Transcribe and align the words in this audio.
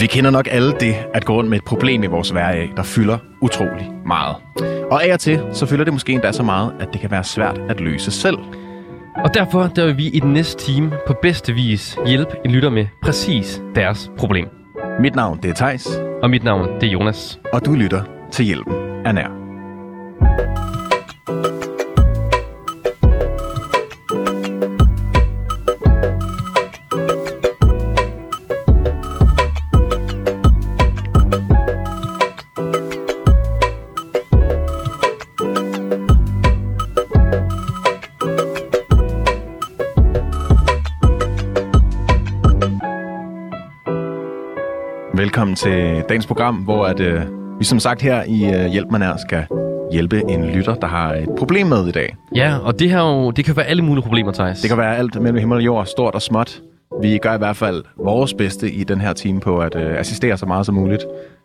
Vi 0.00 0.06
kender 0.06 0.30
nok 0.30 0.48
alle 0.50 0.72
det 0.80 0.94
at 1.14 1.24
gå 1.24 1.34
rundt 1.34 1.50
med 1.50 1.58
et 1.58 1.64
problem 1.64 2.02
i 2.02 2.06
vores 2.06 2.30
hverdag, 2.30 2.72
der 2.76 2.82
fylder 2.82 3.18
utrolig 3.40 3.90
meget. 4.06 4.36
Og 4.90 5.04
af 5.04 5.12
og 5.12 5.20
til, 5.20 5.40
så 5.52 5.66
fylder 5.66 5.84
det 5.84 5.92
måske 5.92 6.12
endda 6.12 6.32
så 6.32 6.42
meget, 6.42 6.72
at 6.80 6.88
det 6.92 7.00
kan 7.00 7.10
være 7.10 7.24
svært 7.24 7.60
at 7.68 7.80
løse 7.80 8.10
selv. 8.10 8.38
Og 9.24 9.34
derfor 9.34 9.66
der 9.66 9.86
vil 9.86 9.96
vi 9.96 10.08
i 10.08 10.20
den 10.20 10.32
næste 10.32 10.64
time 10.64 10.92
på 11.06 11.14
bedste 11.22 11.52
vis 11.52 11.98
hjælpe 12.06 12.30
en 12.44 12.50
lytter 12.50 12.70
med 12.70 12.86
præcis 13.02 13.62
deres 13.74 14.10
problem. 14.18 14.48
Mit 15.00 15.14
navn 15.14 15.38
det 15.42 15.50
er 15.50 15.54
Tejs, 15.54 15.86
Og 16.22 16.30
mit 16.30 16.44
navn 16.44 16.68
det 16.80 16.86
er 16.86 16.90
Jonas. 16.92 17.40
og 17.52 17.64
du 17.66 17.72
lytter 17.72 18.02
til 18.32 18.44
Hjælpen 18.44 18.74
er 19.04 19.12
nær. 19.12 20.65
Velkommen 45.36 45.56
til 45.56 46.02
dagens 46.08 46.26
program, 46.26 46.54
hvor 46.54 46.84
at, 46.84 47.00
øh, 47.00 47.22
vi 47.58 47.64
som 47.64 47.80
sagt 47.80 48.02
her 48.02 48.22
i 48.22 48.44
øh, 48.44 48.66
Hjælp 48.66 48.90
Man 48.90 49.02
Er 49.02 49.16
skal 49.16 49.46
hjælpe 49.92 50.22
en 50.28 50.44
lytter, 50.44 50.74
der 50.74 50.86
har 50.86 51.14
et 51.14 51.28
problem 51.38 51.66
med 51.66 51.86
i 51.86 51.90
dag. 51.90 52.16
Ja, 52.34 52.58
og 52.58 52.78
det 52.78 52.90
her 52.90 53.00
jo, 53.00 53.30
det 53.30 53.44
kan 53.44 53.56
være 53.56 53.66
alle 53.66 53.82
mulige 53.82 54.02
problemer, 54.02 54.32
Thijs. 54.32 54.60
Det 54.60 54.70
kan 54.70 54.78
være 54.78 54.96
alt 54.96 55.22
mellem 55.22 55.38
himmel 55.38 55.56
og 55.56 55.64
jord, 55.64 55.86
stort 55.86 56.14
og 56.14 56.22
småt. 56.22 56.62
Vi 57.02 57.18
gør 57.18 57.34
i 57.34 57.38
hvert 57.38 57.56
fald 57.56 57.84
vores 58.04 58.34
bedste 58.34 58.70
i 58.70 58.84
den 58.84 59.00
her 59.00 59.12
time 59.12 59.40
på 59.40 59.58
at 59.58 59.76
øh, 59.76 60.00
assistere 60.00 60.36
så 60.36 60.46
meget 60.46 60.66
som 60.66 60.74
muligt. 60.74 61.04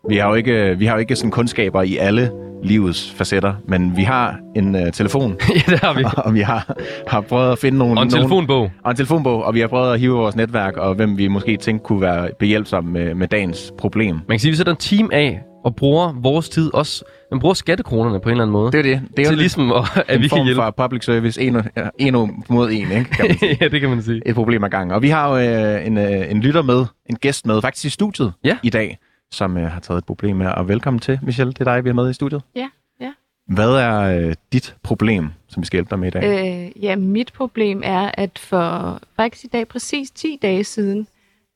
Vi 0.09 0.17
har 0.17 0.29
jo 0.29 0.35
ikke, 0.35 0.75
vi 0.77 0.85
har 0.85 0.93
jo 0.93 0.99
ikke 0.99 1.15
sådan 1.15 1.31
kundskaber 1.31 1.81
i 1.81 1.97
alle 1.97 2.31
livets 2.63 3.11
facetter, 3.11 3.53
men 3.67 3.97
vi 3.97 4.01
har 4.03 4.39
en 4.55 4.75
øh, 4.75 4.91
telefon, 4.91 5.37
ja, 5.55 5.71
det 5.71 5.79
har 5.79 5.93
vi. 5.93 6.03
og 6.17 6.33
vi 6.33 6.39
har, 6.41 6.75
har 7.07 7.21
prøvet 7.21 7.51
at 7.51 7.57
finde 7.59 7.77
nogle... 7.77 7.91
Og 7.99 8.03
en 8.03 8.07
nogle, 8.07 8.23
telefonbog. 8.23 8.71
og 8.83 8.91
en 8.91 8.97
telefonbog, 8.97 9.43
og 9.43 9.53
vi 9.53 9.59
har 9.59 9.67
prøvet 9.67 9.93
at 9.93 9.99
hive 9.99 10.13
vores 10.17 10.35
netværk, 10.35 10.77
og 10.77 10.95
hvem 10.95 11.17
vi 11.17 11.27
måske 11.27 11.57
tænkte 11.57 11.83
kunne 11.85 12.01
være 12.01 12.29
behjælpsomme 12.39 12.91
med, 12.91 13.13
med 13.15 13.27
dagens 13.27 13.73
problem. 13.77 14.15
Man 14.15 14.21
kan 14.29 14.39
sige, 14.39 14.49
at 14.49 14.51
vi 14.51 14.57
sætter 14.57 14.73
en 14.73 14.77
team 14.79 15.09
af 15.13 15.41
og 15.65 15.75
bruger 15.75 16.13
vores 16.21 16.49
tid 16.49 16.73
også. 16.73 17.03
Man 17.31 17.39
bruger 17.39 17.53
skattekronerne 17.53 18.19
på 18.19 18.29
en 18.29 18.31
eller 18.31 18.43
anden 18.43 18.51
måde. 18.53 18.71
Det 18.71 18.79
er 18.79 18.83
det. 18.83 19.01
Det 19.17 19.23
er 19.25 19.29
til 19.29 19.37
ligesom, 19.37 19.71
at, 19.71 19.83
at 20.07 20.15
en 20.15 20.21
vi 20.21 20.27
kan 20.27 20.37
form 20.37 20.45
hjælpe. 20.45 20.61
for 20.61 20.71
public 20.77 21.05
service, 21.05 21.41
en, 21.41 21.57
en 21.99 22.43
mod 22.49 22.71
en, 22.71 22.91
ikke? 22.91 23.03
Kan 23.03 23.25
man 23.27 23.37
sige. 23.39 23.57
ja, 23.61 23.67
det 23.67 23.81
kan 23.81 23.89
man 23.89 24.01
sige. 24.01 24.21
et 24.25 24.35
problem 24.35 24.63
ad 24.63 24.69
gangen. 24.69 24.91
Og 24.95 25.01
vi 25.01 25.09
har 25.09 25.29
jo 25.29 25.37
øh, 25.37 25.87
en, 25.87 25.97
øh, 25.97 26.31
en 26.31 26.41
lytter 26.41 26.61
med, 26.61 26.85
en 27.09 27.15
gæst 27.15 27.45
med, 27.45 27.61
faktisk 27.61 27.85
i 27.85 27.89
studiet 27.89 28.33
Ja. 28.43 28.57
i 28.63 28.69
dag, 28.69 28.97
som 29.31 29.57
øh, 29.57 29.71
har 29.71 29.79
taget 29.79 29.97
et 29.97 30.05
problem 30.05 30.35
med. 30.35 30.47
Og 30.47 30.67
velkommen 30.67 30.99
til, 30.99 31.19
Michelle. 31.23 31.53
Det 31.53 31.59
er 31.67 31.73
dig, 31.73 31.83
vi 31.83 31.89
er 31.89 31.93
med 31.93 32.09
i 32.09 32.13
studiet. 32.13 32.41
Ja, 32.55 32.69
ja. 32.99 33.13
Hvad 33.47 33.69
er 33.69 33.99
øh, 34.27 34.35
dit 34.53 34.75
problem, 34.83 35.29
som 35.47 35.61
vi 35.61 35.65
skal 35.65 35.77
hjælpe 35.77 35.89
dig 35.89 35.99
med 35.99 36.07
i 36.07 36.11
dag? 36.11 36.65
Øh, 36.75 36.83
ja, 36.83 36.95
mit 36.95 37.33
problem 37.33 37.81
er, 37.85 38.11
at 38.13 38.39
for 38.39 38.99
faktisk 39.15 39.43
i 39.45 39.47
dag 39.47 39.67
præcis 39.67 40.11
10 40.11 40.39
dage 40.41 40.63
siden, 40.63 41.07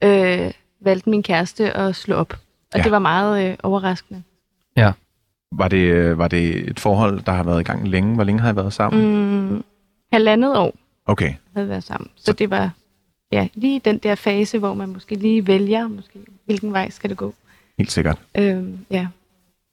øh, 0.03 0.51
valgte 0.81 1.09
min 1.09 1.23
kæreste 1.23 1.71
at 1.77 1.95
slå 1.95 2.15
op. 2.15 2.33
Og 2.73 2.77
Ja. 2.79 2.83
det 2.83 2.91
var 2.91 2.99
meget 2.99 3.49
øh, 3.51 3.55
overraskende. 3.63 4.23
Ja. 4.77 4.91
Var, 5.51 5.67
det, 5.67 5.77
øh, 5.77 6.17
var 6.17 6.27
det 6.27 6.69
et 6.69 6.79
forhold, 6.79 7.21
der 7.21 7.31
har 7.31 7.43
været 7.43 7.61
i 7.61 7.63
gang 7.63 7.87
længe? 7.87 8.15
Hvor 8.15 8.23
længe 8.23 8.41
har 8.41 8.53
I 8.53 8.55
været 8.55 8.73
sammen? 8.73 9.49
Mm, 9.53 9.63
halvandet 10.13 10.57
år 10.57 10.73
Okay. 11.05 11.33
havde 11.55 11.69
været 11.69 11.83
sammen. 11.83 12.09
Så 12.15 12.33
det 12.33 12.49
var 12.49 12.69
ja, 13.31 13.47
lige 13.53 13.79
den 13.85 13.97
der 13.97 14.15
fase, 14.15 14.59
hvor 14.59 14.73
man 14.73 14.89
måske 14.89 15.15
lige 15.15 15.47
vælger, 15.47 15.87
måske, 15.87 16.19
hvilken 16.45 16.73
vej 16.73 16.89
skal 16.89 17.09
det 17.09 17.17
gå. 17.17 17.33
Helt 17.77 17.91
sikkert. 17.91 18.17
Øh, 18.37 18.63
ja. 18.91 19.07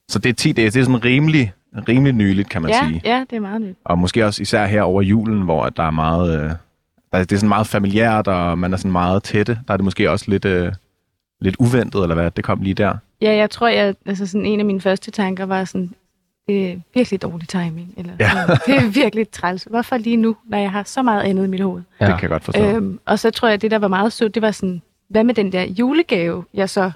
Så 0.09 0.19
det 0.19 0.29
er 0.29 0.33
10 0.35 0.53
dage. 0.53 0.71
Det 0.71 0.81
er 0.81 0.85
sådan 0.85 1.05
rimelig, 1.05 1.53
rimelig 1.89 2.13
nyligt, 2.13 2.49
kan 2.49 2.63
man 2.63 2.71
Ja, 2.71 2.87
sige. 2.89 3.01
ja, 3.05 3.25
det 3.31 3.37
er 3.37 3.41
meget 3.41 3.61
nyt. 3.61 3.77
Og 3.85 3.99
måske 3.99 4.27
også 4.27 4.43
især 4.43 4.67
her 4.67 4.83
over 4.83 5.03
julen, 5.03 5.43
hvor 5.43 5.65
at 5.65 5.77
der 5.77 5.83
er 5.83 5.91
meget... 5.91 6.41
Øh, 6.45 6.51
der, 7.13 7.19
det 7.19 7.33
er 7.33 7.37
sådan 7.37 7.49
meget 7.49 7.67
familiært, 7.67 8.29
og 8.29 8.59
man 8.59 8.73
er 8.73 8.77
sådan 8.77 8.93
meget 8.93 9.23
tætte. 9.23 9.59
Der 9.69 9.73
er 9.75 9.77
det 9.77 9.85
måske 9.85 10.11
også 10.11 10.25
lidt, 10.29 10.45
øh, 10.45 10.73
lidt 11.41 11.57
uventet, 11.59 12.03
eller 12.03 12.15
hvad? 12.15 12.31
Det 12.31 12.45
kom 12.45 12.63
lige 12.63 12.75
der. 12.75 12.95
Ja, 13.23 13.33
jeg 13.37 13.51
tror, 13.51 13.69
jeg, 13.69 13.95
altså 14.07 14.27
sådan 14.27 14.47
en 14.47 14.61
af 14.61 14.67
mine 14.67 14.81
første 14.81 15.11
tanker 15.11 15.47
var 15.47 15.65
sådan, 15.65 15.91
det 16.47 16.73
er 16.73 16.77
virkelig 16.95 17.23
dårlig 17.23 17.49
timing. 17.49 17.95
Eller, 17.97 18.13
Ja. 18.21 18.31
det 18.67 18.75
er 18.77 18.91
virkelig 18.91 19.31
træls. 19.31 19.65
Hvorfor 19.71 19.97
lige 19.97 20.17
nu, 20.17 20.37
når 20.49 20.59
jeg 20.59 20.71
har 20.71 20.83
så 20.83 21.03
meget 21.03 21.23
andet 21.23 21.45
i 21.45 21.49
mit 21.49 21.61
hoved? 21.61 21.83
Ja. 22.01 22.07
Det 22.07 22.15
kan 22.15 22.23
jeg 22.23 22.31
godt 22.31 22.45
forstå. 22.45 22.65
Øhm, 22.65 22.99
og 23.07 23.19
så 23.19 23.31
tror 23.31 23.49
jeg, 23.49 23.55
at 23.55 23.63
det, 23.63 23.71
der 23.71 23.79
var 23.79 23.89
meget 23.89 24.13
sødt, 24.13 24.35
det 24.35 24.43
var 24.43 24.51
sådan, 24.51 24.83
hvad 25.09 25.25
med 25.25 25.35
den 25.35 25.53
der 25.53 25.63
julegave, 25.63 26.45
jeg 26.55 26.71
så 26.71 26.91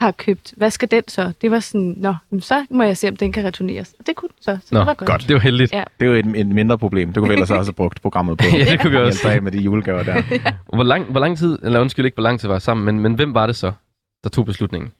har 0.00 0.10
købt? 0.10 0.54
Hvad 0.56 0.70
skal 0.70 0.90
den 0.90 1.02
så? 1.08 1.32
Det 1.42 1.50
var 1.50 1.60
sådan, 1.60 1.94
nå, 1.96 2.14
så 2.40 2.66
må 2.70 2.82
jeg 2.82 2.96
se, 2.96 3.08
om 3.08 3.16
den 3.16 3.32
kan 3.32 3.44
returneres. 3.44 3.94
Og 3.98 4.06
det 4.06 4.16
kunne 4.16 4.28
den 4.28 4.42
så, 4.42 4.58
så 4.64 4.74
Nå, 4.74 4.78
det 4.80 4.86
var 4.86 4.94
godt. 4.94 5.10
godt. 5.10 5.28
Det 5.28 5.34
var 5.34 5.40
heldigt. 5.40 5.72
Ja. 5.72 5.84
Det 6.00 6.06
er 6.06 6.10
jo 6.10 6.16
et, 6.16 6.40
et 6.40 6.46
mindre 6.46 6.78
problem. 6.78 7.08
Det 7.12 7.16
kunne 7.16 7.28
vi 7.28 7.32
ellers 7.34 7.50
også 7.50 7.70
have 7.70 7.74
brugt 7.74 8.02
programmet 8.02 8.38
på. 8.38 8.44
Ja, 8.58 8.64
det 8.64 8.80
kunne 8.80 8.90
vi 8.90 8.96
også. 8.96 9.28
Dig 9.28 9.42
med 9.42 9.52
de 9.52 9.58
julegaver 9.58 10.02
der. 10.02 10.22
Hvor 10.76 10.82
lang, 10.82 11.04
hvor 11.04 11.20
lang 11.20 11.38
tid, 11.38 11.58
eller 11.62 11.80
undskyld 11.80 12.04
ikke, 12.06 12.16
hvor 12.16 12.22
lang 12.22 12.40
tid 12.40 12.48
var 12.48 12.56
I 12.56 12.60
sammen, 12.60 12.86
men, 12.86 13.00
men 13.00 13.14
hvem 13.14 13.34
var 13.34 13.46
det 13.46 13.56
så, 13.56 13.72
der 14.24 14.30
tog 14.30 14.46
beslutningen? 14.46 14.92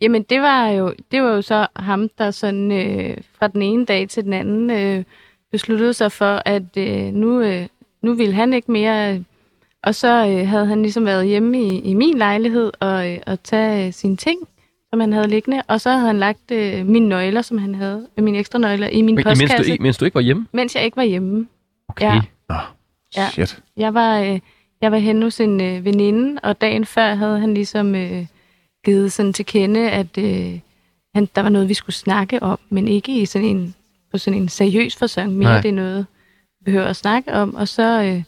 Jamen, 0.00 0.22
det 0.22 0.40
var 0.40 0.68
jo, 0.68 0.94
det 1.12 1.22
var 1.22 1.28
jo 1.28 1.42
så 1.42 1.66
ham, 1.76 2.08
der 2.18 2.30
sådan 2.30 2.72
øh, 2.72 3.16
fra 3.38 3.48
den 3.48 3.62
ene 3.62 3.84
dag 3.84 4.08
til 4.08 4.24
den 4.24 4.32
anden 4.32 4.70
øh, 4.70 5.04
besluttede 5.52 5.92
sig 5.92 6.12
for, 6.12 6.42
at 6.44 6.76
øh, 6.76 7.02
nu, 7.14 7.40
øh, 7.40 7.66
nu 8.02 8.14
ville 8.14 8.34
han 8.34 8.52
ikke 8.52 8.72
mere. 8.72 9.24
Og 9.86 9.94
så 9.94 10.26
øh, 10.28 10.48
havde 10.48 10.66
han 10.66 10.82
ligesom 10.82 11.06
været 11.06 11.26
hjemme 11.26 11.62
i, 11.62 11.80
i 11.80 11.94
min 11.94 12.18
lejlighed 12.18 12.72
og, 12.80 13.12
øh, 13.12 13.18
og 13.26 13.42
tage 13.42 13.86
øh, 13.86 13.92
sine 13.92 14.16
ting, 14.16 14.38
som 14.90 15.00
han 15.00 15.12
havde 15.12 15.28
liggende. 15.28 15.62
Og 15.68 15.80
så 15.80 15.90
havde 15.90 16.06
han 16.06 16.18
lagt 16.18 16.50
øh, 16.50 16.86
mine 16.86 17.08
nøgler, 17.08 17.42
som 17.42 17.58
han 17.58 17.74
havde, 17.74 18.06
øh, 18.18 18.24
mine 18.24 18.38
ekstra 18.38 18.58
nøgler, 18.58 18.88
i 18.88 19.02
min 19.02 19.14
Men, 19.14 19.14
mens, 19.14 19.40
postkasse, 19.40 19.76
du, 19.76 19.82
mens 19.82 19.98
du 19.98 20.04
ikke 20.04 20.14
var 20.14 20.20
hjemme? 20.20 20.46
mens 20.52 20.74
jeg 20.74 20.84
ikke 20.84 20.96
var 20.96 21.02
hjemme. 21.02 21.46
Okay. 21.88 22.04
Ja. 22.04 22.20
Ja. 23.16 23.28
shit. 23.30 23.62
Jeg 23.76 23.94
var, 23.94 24.20
øh, 24.20 24.40
jeg 24.80 24.92
var 24.92 24.98
henne 24.98 25.22
hos 25.22 25.40
en 25.40 25.60
øh, 25.60 25.84
veninde, 25.84 26.40
og 26.42 26.60
dagen 26.60 26.84
før 26.84 27.14
havde 27.14 27.40
han 27.40 27.54
ligesom 27.54 27.94
øh, 27.94 28.26
givet 28.84 29.12
sådan 29.12 29.32
til 29.32 29.46
kende, 29.46 29.90
at 29.90 30.18
øh, 30.18 30.58
han, 31.14 31.28
der 31.34 31.42
var 31.42 31.48
noget, 31.48 31.68
vi 31.68 31.74
skulle 31.74 31.96
snakke 31.96 32.42
om, 32.42 32.58
men 32.68 32.88
ikke 32.88 33.20
i 33.20 33.26
sådan 33.26 33.48
en, 33.48 33.74
på 34.12 34.18
sådan 34.18 34.42
en 34.42 34.48
seriøs 34.48 34.96
fasong. 34.96 35.32
Mere 35.32 35.48
Nej. 35.48 35.60
det 35.60 35.68
er 35.68 35.72
noget, 35.72 36.06
vi 36.60 36.64
behøver 36.64 36.86
at 36.86 36.96
snakke 36.96 37.32
om. 37.32 37.54
Og 37.54 37.68
så, 37.68 38.02
øh, 38.02 38.22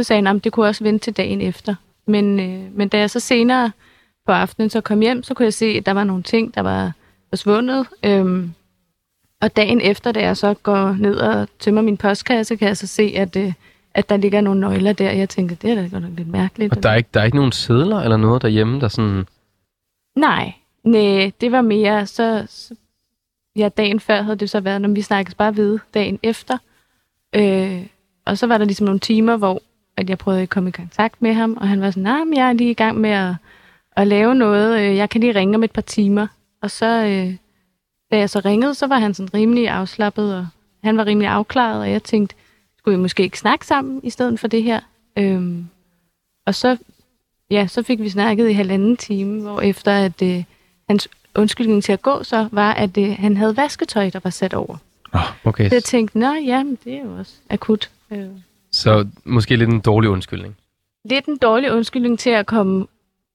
så 0.00 0.06
sagde 0.06 0.26
han, 0.26 0.36
at 0.36 0.44
det 0.44 0.52
kunne 0.52 0.66
også 0.66 0.84
vente 0.84 1.04
til 1.04 1.16
dagen 1.16 1.40
efter. 1.40 1.74
Men, 2.06 2.40
øh, 2.40 2.76
men 2.76 2.88
da 2.88 2.98
jeg 2.98 3.10
så 3.10 3.20
senere 3.20 3.72
på 4.26 4.32
aftenen 4.32 4.70
så 4.70 4.80
kom 4.80 5.00
hjem, 5.00 5.22
så 5.22 5.34
kunne 5.34 5.44
jeg 5.44 5.54
se, 5.54 5.66
at 5.66 5.86
der 5.86 5.92
var 5.92 6.04
nogle 6.04 6.22
ting, 6.22 6.54
der 6.54 6.60
var 6.60 6.92
forsvundet. 7.28 7.86
Øhm, 8.04 8.52
og 9.40 9.56
dagen 9.56 9.80
efter, 9.80 10.12
da 10.12 10.20
jeg 10.20 10.36
så 10.36 10.54
går 10.54 10.92
ned 10.92 11.16
og 11.16 11.48
tømmer 11.58 11.82
min 11.82 11.96
postkasse, 11.96 12.56
kan 12.56 12.68
jeg 12.68 12.76
så 12.76 12.86
se, 12.86 13.12
at, 13.16 13.36
øh, 13.36 13.52
at 13.94 14.08
der 14.08 14.16
ligger 14.16 14.40
nogle 14.40 14.60
nøgler 14.60 14.92
der. 14.92 15.10
Jeg 15.10 15.28
tænker, 15.28 15.56
det 15.56 15.70
er 15.70 15.74
da 15.74 15.88
godt 15.88 16.02
nok 16.02 16.12
lidt 16.16 16.28
mærkeligt. 16.28 16.76
Og 16.76 16.82
der 16.82 16.90
er, 16.90 16.94
ikke, 16.94 17.08
der 17.14 17.20
er 17.20 17.24
ikke 17.24 17.36
nogen 17.36 17.52
sædler 17.52 18.00
eller 18.00 18.16
noget 18.16 18.42
derhjemme, 18.42 18.80
der 18.80 18.88
sådan... 18.88 19.26
Nej, 20.16 20.52
nej, 20.84 21.32
det 21.40 21.52
var 21.52 21.62
mere, 21.62 22.06
så, 22.06 22.46
så 22.48 22.74
ja, 23.56 23.68
dagen 23.68 24.00
før 24.00 24.22
havde 24.22 24.36
det 24.36 24.50
så 24.50 24.60
været, 24.60 24.80
når 24.80 24.88
vi 24.88 25.02
snakkes 25.02 25.34
bare 25.34 25.56
ved 25.56 25.78
dagen 25.94 26.18
efter. 26.22 26.58
Øh, 27.34 27.86
og 28.24 28.38
så 28.38 28.46
var 28.46 28.58
der 28.58 28.64
ligesom 28.64 28.84
nogle 28.84 29.00
timer, 29.00 29.36
hvor 29.36 29.62
at 30.00 30.10
jeg 30.10 30.18
prøvede 30.18 30.42
at 30.42 30.50
komme 30.50 30.68
i 30.68 30.72
kontakt 30.72 31.22
med 31.22 31.32
ham, 31.32 31.56
og 31.60 31.68
han 31.68 31.80
var 31.80 31.90
sådan, 31.90 32.02
nej, 32.02 32.24
nah, 32.24 32.36
jeg 32.36 32.48
er 32.48 32.52
lige 32.52 32.70
i 32.70 32.74
gang 32.74 32.98
med 33.00 33.10
at, 33.10 33.34
at 33.96 34.06
lave 34.06 34.34
noget, 34.34 34.80
øh, 34.80 34.96
jeg 34.96 35.10
kan 35.10 35.20
lige 35.20 35.34
ringe 35.34 35.54
om 35.54 35.62
et 35.62 35.72
par 35.72 35.82
timer. 35.82 36.26
Og 36.62 36.70
så, 36.70 36.86
øh, 36.86 37.34
da 38.10 38.18
jeg 38.18 38.30
så 38.30 38.40
ringede, 38.44 38.74
så 38.74 38.86
var 38.86 38.98
han 38.98 39.14
sådan 39.14 39.34
rimelig 39.34 39.68
afslappet, 39.68 40.36
og 40.36 40.46
han 40.84 40.96
var 40.96 41.06
rimelig 41.06 41.28
afklaret, 41.28 41.80
og 41.80 41.90
jeg 41.90 42.02
tænkte, 42.02 42.36
skulle 42.78 42.96
vi 42.96 43.02
måske 43.02 43.22
ikke 43.22 43.38
snakke 43.38 43.66
sammen 43.66 44.00
i 44.02 44.10
stedet 44.10 44.40
for 44.40 44.48
det 44.48 44.62
her? 44.62 44.80
Øhm, 45.18 45.66
og 46.46 46.54
så, 46.54 46.76
ja, 47.50 47.66
så 47.66 47.82
fik 47.82 48.00
vi 48.00 48.08
snakket 48.08 48.48
i 48.48 48.52
halvanden 48.52 48.96
time, 48.96 49.42
hvor 49.42 49.60
efter 49.60 49.92
at 49.92 50.22
øh, 50.22 50.44
hans 50.88 51.08
undskyldning 51.34 51.84
til 51.84 51.92
at 51.92 52.02
gå 52.02 52.22
så 52.22 52.48
var, 52.52 52.72
at 52.72 52.98
øh, 52.98 53.16
han 53.18 53.36
havde 53.36 53.56
vasketøj, 53.56 54.10
der 54.10 54.20
var 54.24 54.30
sat 54.30 54.54
over. 54.54 54.76
Okay, 55.44 55.68
Så 55.68 55.74
jeg 55.74 55.84
tænkte, 55.84 56.18
nå 56.18 56.34
ja, 56.34 56.62
men 56.64 56.78
det 56.84 56.94
er 56.94 57.02
jo 57.04 57.18
også 57.18 57.32
akut. 57.50 57.90
Øh. 58.10 58.28
Så 58.72 59.06
måske 59.24 59.56
lidt 59.56 59.70
en 59.70 59.80
dårlig 59.80 60.10
undskyldning. 60.10 60.56
Lidt 61.04 61.26
en 61.26 61.36
dårlig 61.36 61.72
undskyldning 61.72 62.18
til 62.18 62.30
at 62.30 62.46
komme 62.46 62.86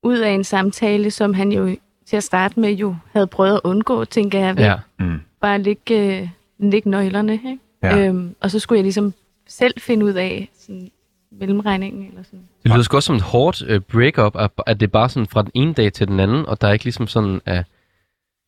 ud 0.03 0.17
af 0.17 0.29
en 0.29 0.43
samtale, 0.43 1.11
som 1.11 1.33
han 1.33 1.51
jo 1.51 1.75
til 2.05 2.17
at 2.17 2.23
starte 2.23 2.59
med 2.59 2.71
jo 2.71 2.95
havde 3.13 3.27
prøvet 3.27 3.53
at 3.53 3.61
undgå, 3.63 4.05
tænker 4.05 4.39
jeg, 4.39 4.57
Ja. 4.57 4.75
Mm. 4.99 5.19
bare 5.41 5.61
lægge, 5.61 6.19
øh, 6.21 6.29
lægge 6.59 6.89
nøglerne. 6.89 7.33
Ikke? 7.33 7.57
Ja. 7.83 7.97
Øhm, 8.07 8.35
og 8.41 8.51
så 8.51 8.59
skulle 8.59 8.77
jeg 8.77 8.83
ligesom 8.83 9.13
selv 9.47 9.73
finde 9.79 10.05
ud 10.05 10.13
af 10.13 10.49
sådan, 10.59 10.91
mellemregningen. 11.31 12.07
Eller 12.07 12.23
sådan. 12.23 12.47
Det 12.63 12.71
lyder 12.71 12.83
sgu 12.83 12.95
også 12.97 13.07
som 13.07 13.15
et 13.15 13.21
hårdt 13.21 13.61
uh, 13.61 13.79
breakup, 13.79 14.35
at, 14.39 14.51
at 14.67 14.79
det 14.79 14.87
er 14.87 14.91
bare 14.91 15.09
sådan 15.09 15.27
fra 15.27 15.41
den 15.41 15.51
ene 15.53 15.73
dag 15.73 15.93
til 15.93 16.07
den 16.07 16.19
anden, 16.19 16.45
og 16.45 16.61
der 16.61 16.67
er 16.67 16.71
ikke 16.73 16.85
ligesom 16.85 17.07
sådan 17.07 17.41
uh, 17.51 17.57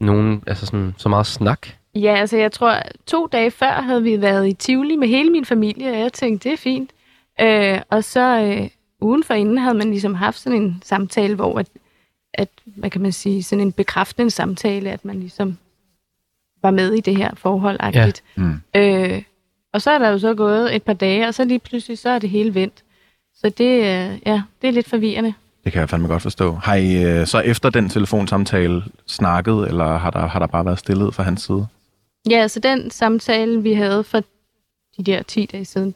nogen, 0.02 0.44
altså 0.48 0.66
sådan, 0.66 0.96
så 0.98 1.10
meget 1.10 1.26
snak. 1.26 1.68
Ja, 1.98 2.16
altså 2.16 2.38
jeg 2.38 2.52
tror, 2.52 2.76
to 3.06 3.28
dage 3.28 3.52
før 3.52 3.82
havde 3.82 4.04
vi 4.04 4.22
været 4.22 4.48
i 4.48 4.54
Tivoli 4.54 4.96
med 4.96 5.08
hele 5.08 5.30
min 5.30 5.46
familie, 5.46 5.92
og 5.92 6.00
jeg 6.00 6.14
tænkte, 6.14 6.50
det 6.50 6.54
er 6.54 6.58
fint. 6.58 6.92
Øh, 7.42 7.82
og 7.90 8.04
så 8.04 8.42
øh, 8.42 8.70
ugen 9.02 9.24
for 9.24 9.34
inden 9.34 9.58
havde 9.58 9.78
man 9.78 9.90
ligesom 9.90 10.16
haft 10.16 10.40
sådan 10.40 10.62
en 10.62 10.82
samtale, 10.86 11.36
hvor 11.36 11.60
at, 11.60 11.68
at, 12.34 12.50
hvad 12.66 12.90
kan 12.90 13.02
man 13.02 13.12
sige, 13.12 13.44
sådan 13.44 13.66
en 13.66 13.72
bekræftende 13.72 14.32
samtale, 14.32 14.92
at 14.92 15.06
man 15.06 15.20
ligesom 15.20 15.58
var 16.62 16.72
med 16.72 16.94
i 16.94 17.02
det 17.02 17.18
her 17.18 17.32
forhold 17.36 17.78
Ja. 17.94 18.12
Mm. 18.36 18.62
Øh, 18.76 19.22
og 19.74 19.82
så 19.82 19.92
er 19.92 20.00
der 20.00 20.10
jo 20.10 20.20
så 20.20 20.34
gået 20.34 20.76
et 20.76 20.84
par 20.84 20.94
dage, 20.94 21.28
og 21.28 21.34
så 21.34 21.46
lige 21.46 21.60
pludselig, 21.60 21.98
så 21.98 22.10
er 22.10 22.20
det 22.20 22.30
hele 22.30 22.54
vendt. 22.54 22.84
Så 23.36 23.50
det, 23.50 23.78
øh, 23.78 24.20
ja, 24.26 24.42
det 24.62 24.68
er 24.68 24.72
lidt 24.72 24.90
forvirrende. 24.90 25.34
Det 25.64 25.74
kan 25.74 25.80
jeg 25.80 25.90
fandme 25.90 26.08
godt 26.08 26.22
forstå. 26.22 26.54
Har 26.54 26.76
I 26.76 27.04
øh, 27.04 27.28
så 27.28 27.40
efter 27.40 27.70
den 27.70 27.90
telefonsamtale 27.90 28.84
snakket, 29.08 29.68
eller 29.68 29.98
har 29.98 30.10
der, 30.10 30.28
har 30.28 30.40
der 30.40 30.48
bare 30.48 30.66
været 30.66 30.80
stillet 30.80 31.16
fra 31.16 31.24
hans 31.24 31.42
side? 31.42 31.68
Ja, 32.30 32.48
så 32.48 32.60
den 32.60 32.92
samtale, 32.92 33.64
vi 33.64 33.74
havde 33.74 34.04
for 34.04 34.24
de 34.98 35.04
der 35.04 35.24
10 35.24 35.46
dage 35.46 35.66
siden, 35.66 35.94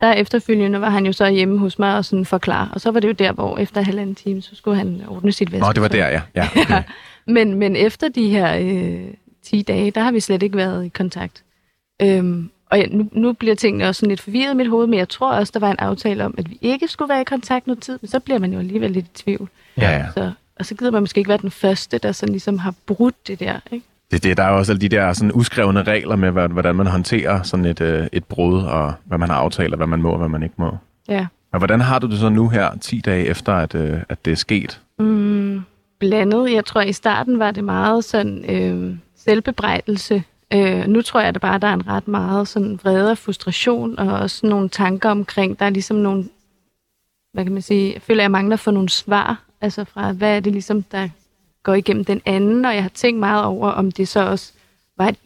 der 0.00 0.12
efterfølgende 0.12 0.80
var 0.80 0.90
han 0.90 1.06
jo 1.06 1.12
så 1.12 1.30
hjemme 1.30 1.58
hos 1.58 1.78
mig 1.78 1.96
og 1.96 2.04
sådan 2.04 2.24
forklare. 2.24 2.68
Og 2.72 2.80
så 2.80 2.90
var 2.90 3.00
det 3.00 3.08
jo 3.08 3.12
der, 3.12 3.32
hvor 3.32 3.58
efter 3.58 3.82
halvanden 3.82 4.14
time, 4.14 4.42
så 4.42 4.56
skulle 4.56 4.76
han 4.76 5.02
ordne 5.08 5.32
sit 5.32 5.52
væske. 5.52 5.66
Nå, 5.66 5.72
det 5.72 5.82
var 5.82 5.88
der, 5.88 6.08
ja. 6.08 6.22
ja 6.34 6.48
okay. 6.56 6.82
Men, 7.26 7.54
men 7.54 7.76
efter 7.76 8.08
de 8.08 8.28
her 8.28 8.56
øh, 8.58 9.14
10 9.42 9.62
dage, 9.62 9.90
der 9.90 10.00
har 10.00 10.12
vi 10.12 10.20
slet 10.20 10.42
ikke 10.42 10.56
været 10.56 10.84
i 10.84 10.88
kontakt. 10.88 11.44
Øhm, 12.02 12.50
og 12.70 12.78
ja, 12.78 12.86
nu, 12.86 13.08
nu 13.12 13.32
bliver 13.32 13.54
tingene 13.54 13.88
også 13.88 13.98
sådan 13.98 14.08
lidt 14.08 14.20
forvirret 14.20 14.54
i 14.54 14.56
mit 14.56 14.68
hoved, 14.68 14.86
men 14.86 14.98
jeg 14.98 15.08
tror 15.08 15.32
også, 15.32 15.50
der 15.54 15.60
var 15.60 15.70
en 15.70 15.78
aftale 15.78 16.24
om, 16.24 16.34
at 16.38 16.50
vi 16.50 16.58
ikke 16.60 16.88
skulle 16.88 17.08
være 17.08 17.20
i 17.20 17.24
kontakt 17.24 17.66
noget 17.66 17.82
tid, 17.82 17.98
men 18.00 18.08
så 18.08 18.20
bliver 18.20 18.38
man 18.38 18.52
jo 18.52 18.58
alligevel 18.58 18.90
lidt 18.90 19.06
i 19.06 19.22
tvivl. 19.22 19.48
ja, 19.76 19.90
ja. 19.90 20.06
Så, 20.14 20.32
og 20.56 20.66
så 20.66 20.74
gider 20.74 20.90
man 20.90 21.02
måske 21.02 21.18
ikke 21.18 21.28
være 21.28 21.38
den 21.38 21.50
første, 21.50 21.98
der 21.98 22.12
sådan 22.12 22.32
ligesom 22.32 22.58
har 22.58 22.74
brudt 22.86 23.28
det 23.28 23.40
der, 23.40 23.60
ikke? 23.72 23.86
Det, 24.12 24.22
det, 24.22 24.36
der 24.36 24.42
er 24.42 24.50
jo 24.50 24.56
også 24.56 24.72
alle 24.72 24.80
de 24.80 24.88
der 24.88 25.12
sådan 25.12 25.32
uskrevne 25.34 25.82
regler 25.82 26.16
med, 26.16 26.30
hvordan 26.30 26.74
man 26.74 26.86
håndterer 26.86 27.42
sådan 27.42 27.64
et, 27.64 27.80
øh, 27.80 28.06
et 28.12 28.24
brud, 28.24 28.62
og 28.62 28.94
hvad 29.04 29.18
man 29.18 29.28
har 29.28 29.36
aftalt, 29.36 29.72
og 29.72 29.76
hvad 29.76 29.86
man 29.86 30.02
må 30.02 30.10
og 30.10 30.18
hvad 30.18 30.28
man 30.28 30.42
ikke 30.42 30.54
må. 30.58 30.76
Ja. 31.08 31.26
Og 31.52 31.58
hvordan 31.58 31.80
har 31.80 31.98
du 31.98 32.06
det 32.06 32.18
så 32.18 32.28
nu 32.28 32.48
her, 32.48 32.78
10 32.80 33.00
dage 33.00 33.26
efter, 33.26 33.52
at, 33.52 33.74
øh, 33.74 33.98
at 34.08 34.24
det 34.24 34.30
er 34.30 34.36
sket? 34.36 34.80
Mm, 34.98 35.60
blandet. 35.98 36.52
Jeg 36.52 36.64
tror, 36.64 36.80
i 36.80 36.92
starten 36.92 37.38
var 37.38 37.50
det 37.50 37.64
meget 37.64 38.04
sådan 38.04 38.44
øh, 38.50 38.96
selvbebrejdelse. 39.16 40.22
Øh, 40.52 40.86
nu 40.86 41.02
tror 41.02 41.20
jeg, 41.20 41.28
at 41.28 41.40
bare 41.40 41.58
der 41.58 41.66
er 41.66 41.74
en 41.74 41.86
ret 41.86 42.08
meget 42.08 42.48
sådan 42.48 42.80
vrede 42.82 43.10
og 43.10 43.18
frustration, 43.18 43.98
og 43.98 44.12
også 44.12 44.46
nogle 44.46 44.68
tanker 44.68 45.10
omkring, 45.10 45.58
der 45.58 45.66
er 45.66 45.70
ligesom 45.70 45.96
nogle, 45.96 46.24
hvad 47.32 47.44
kan 47.44 47.52
man 47.52 47.62
sige, 47.62 47.92
jeg 47.92 48.02
føler, 48.02 48.20
at 48.20 48.22
jeg 48.22 48.30
mangler 48.30 48.56
for 48.56 48.70
nogle 48.70 48.88
svar, 48.88 49.42
altså 49.60 49.84
fra, 49.84 50.12
hvad 50.12 50.36
er 50.36 50.40
det 50.40 50.52
ligesom, 50.52 50.82
der 50.82 51.08
går 51.62 51.74
igennem 51.74 52.04
den 52.04 52.22
anden, 52.26 52.64
og 52.64 52.74
jeg 52.74 52.82
har 52.82 52.90
tænkt 52.94 53.20
meget 53.20 53.44
over, 53.44 53.68
om 53.70 53.90
det 53.92 54.08
så 54.08 54.20
også 54.20 54.52
var 54.98 55.08
et, 55.08 55.16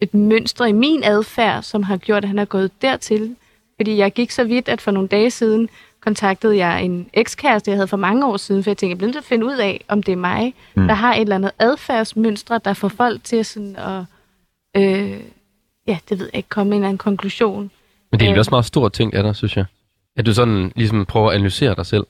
et 0.00 0.14
mønster 0.14 0.64
i 0.64 0.72
min 0.72 1.04
adfærd, 1.04 1.62
som 1.62 1.82
har 1.82 1.96
gjort, 1.96 2.24
at 2.24 2.28
han 2.28 2.38
er 2.38 2.44
gået 2.44 2.82
dertil. 2.82 3.36
Fordi 3.76 3.96
jeg 3.96 4.12
gik 4.12 4.30
så 4.30 4.44
vidt, 4.44 4.68
at 4.68 4.80
for 4.80 4.90
nogle 4.90 5.08
dage 5.08 5.30
siden 5.30 5.68
kontaktede 6.00 6.56
jeg 6.56 6.82
en 6.84 7.10
ekskæreste, 7.12 7.70
jeg 7.70 7.76
havde 7.76 7.88
for 7.88 7.96
mange 7.96 8.26
år 8.26 8.36
siden, 8.36 8.62
for 8.64 8.70
jeg 8.70 8.76
tænkte, 8.76 8.90
jeg 8.90 8.98
bliver 8.98 9.06
nødt 9.08 9.14
til 9.14 9.18
at 9.20 9.24
finde 9.24 9.46
ud 9.46 9.56
af, 9.56 9.84
om 9.88 10.02
det 10.02 10.12
er 10.12 10.16
mig, 10.16 10.54
mm. 10.74 10.86
der 10.86 10.94
har 10.94 11.14
et 11.14 11.20
eller 11.20 11.34
andet 11.36 11.50
adfærdsmønstre, 11.58 12.60
der 12.64 12.72
får 12.74 12.88
folk 12.88 13.24
til 13.24 13.44
sådan 13.44 13.76
at, 13.76 14.04
øh, 14.76 15.20
ja, 15.86 15.98
det 16.08 16.18
ved 16.18 16.26
jeg 16.26 16.36
ikke, 16.36 16.48
komme 16.48 16.70
med 16.70 16.76
en 16.76 16.82
eller 16.82 16.88
anden 16.88 16.98
konklusion. 16.98 17.70
Men 18.10 18.20
det 18.20 18.26
er 18.26 18.30
Øh. 18.30 18.34
øh. 18.34 18.38
også 18.38 18.50
meget 18.50 18.64
stort 18.64 18.92
ting 18.92 19.14
af 19.14 19.22
dig, 19.22 19.36
synes 19.36 19.56
jeg. 19.56 19.64
At 20.16 20.26
du 20.26 20.34
sådan 20.34 20.72
ligesom 20.76 21.06
prøver 21.06 21.28
at 21.30 21.34
analysere 21.34 21.74
dig 21.74 21.86
selv. 21.86 22.06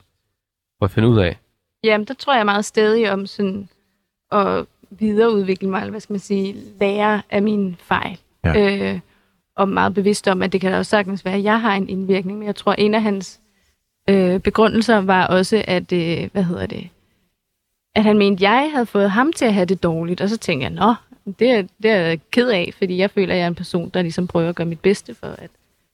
For 0.79 0.85
at 0.85 0.91
finde 0.91 1.07
ud 1.07 1.19
af. 1.19 1.37
Jamen, 1.83 2.05
der 2.05 2.13
tror 2.13 2.35
jeg 2.35 2.45
meget 2.45 2.65
stadig 2.65 3.11
om 3.11 3.25
sådan 3.25 3.69
at 4.31 4.65
videreudvikle 4.89 5.69
mig, 5.69 5.79
eller 5.79 5.91
hvad 5.91 6.01
skal 6.01 6.13
man 6.13 6.19
sige, 6.19 6.55
lære 6.79 7.21
af 7.29 7.41
mine 7.41 7.75
fejl. 7.79 8.17
Ja. 8.45 8.91
Øh, 8.93 8.99
og 9.55 9.69
meget 9.69 9.93
bevidst 9.93 10.27
om, 10.27 10.41
at 10.41 10.51
det 10.51 10.61
kan 10.61 10.71
da 10.71 10.77
også 10.77 10.89
sagtens 10.89 11.25
være, 11.25 11.35
at 11.35 11.43
jeg 11.43 11.61
har 11.61 11.75
en 11.75 11.89
indvirkning, 11.89 12.37
men 12.37 12.45
jeg 12.47 12.55
tror, 12.55 12.73
en 12.73 12.93
af 12.93 13.01
hans 13.01 13.39
øh, 14.09 14.39
begrundelser 14.39 14.97
var 14.97 15.27
også, 15.27 15.63
at, 15.67 15.91
øh, 15.91 16.29
hvad 16.31 16.43
hedder 16.43 16.65
det, 16.65 16.89
at 17.95 18.03
han 18.03 18.17
mente, 18.17 18.47
at 18.47 18.51
jeg 18.51 18.71
havde 18.73 18.85
fået 18.85 19.11
ham 19.11 19.33
til 19.33 19.45
at 19.45 19.53
have 19.53 19.65
det 19.65 19.83
dårligt, 19.83 20.21
og 20.21 20.29
så 20.29 20.37
tænkte 20.37 20.63
jeg, 20.63 20.71
nå, 20.71 20.93
det 21.39 21.51
er, 21.51 21.63
det 21.83 21.91
er 21.91 21.95
jeg 21.95 22.19
ked 22.31 22.49
af, 22.49 22.73
fordi 22.77 22.97
jeg 22.97 23.11
føler, 23.11 23.33
at 23.33 23.37
jeg 23.37 23.43
er 23.43 23.47
en 23.47 23.55
person, 23.55 23.89
der 23.89 24.01
ligesom 24.01 24.27
prøver 24.27 24.49
at 24.49 24.55
gøre 24.55 24.67
mit 24.67 24.79
bedste 24.79 25.15
for, 25.15 25.27
at, 25.27 25.49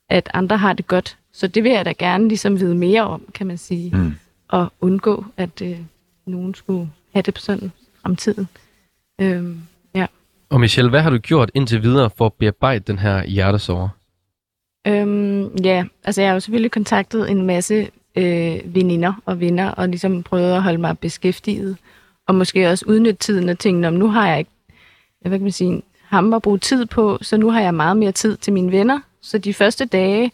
at 0.10 0.30
andre 0.33 0.57
har 0.57 0.74
det 0.74 0.88
godt. 0.88 1.18
Så 1.31 1.48
det 1.48 1.63
vil 1.63 1.72
jeg 1.72 1.86
da 1.86 1.92
gerne 1.92 2.28
ligesom 2.28 2.60
vide 2.60 2.75
mere 2.75 3.01
om, 3.01 3.24
kan 3.33 3.48
man 3.48 3.57
sige 3.57 3.92
Mm. 3.98 4.13
Og 4.47 4.73
undgå, 4.81 5.25
at 5.38 5.61
øh, 5.61 5.77
nogen 6.25 6.53
skulle 6.53 6.89
have 7.13 7.21
det 7.21 7.33
på 7.33 7.41
sådan 7.41 7.71
i 7.77 7.88
fremtiden. 8.01 8.47
Øhm, 9.21 9.61
ja. 9.95 10.05
Og 10.49 10.59
Michelle, 10.59 10.89
hvad 10.89 11.01
har 11.01 11.09
du 11.09 11.17
gjort 11.17 11.51
indtil 11.53 11.83
videre 11.83 12.09
for 12.17 12.25
at 12.25 12.33
bearbejde 12.33 12.79
den 12.79 12.99
her 12.99 13.25
hjertesorger? 13.25 13.89
Øhm, 14.88 15.55
ja, 15.63 15.85
altså 16.03 16.21
jeg 16.21 16.29
har 16.29 16.33
jo 16.33 16.39
selvfølgelig 16.39 16.71
kontaktet 16.71 17.31
en 17.31 17.45
masse 17.45 17.89
øh, 18.15 18.75
veninder 18.75 19.13
og 19.25 19.39
venner, 19.39 19.71
og 19.71 19.89
ligesom 19.89 20.23
prøvet 20.23 20.53
at 20.53 20.63
holde 20.63 20.77
mig 20.77 20.99
beskæftiget, 20.99 21.77
og 22.27 22.35
måske 22.35 22.69
også 22.69 22.85
udnytte 22.88 23.19
tiden 23.19 23.49
og 23.49 23.59
tænke, 23.59 23.91
nu 23.91 24.07
har 24.07 24.29
jeg 24.29 24.39
ikke, 24.39 24.51
hvad 25.21 25.31
kan 25.31 25.41
man 25.41 25.51
sige, 25.51 25.81
ham 26.01 26.33
at 26.33 26.41
bruge 26.41 26.57
tid 26.57 26.85
på, 26.85 27.17
så 27.21 27.38
nu 27.38 27.49
har 27.49 27.61
jeg 27.61 27.73
meget 27.73 27.97
mere 27.97 28.11
tid 28.11 28.38
til 28.38 28.53
mine 28.53 28.71
venner. 28.71 28.99
Så 29.21 29.38
de 29.38 29.53
første 29.53 29.85
dage 29.85 30.31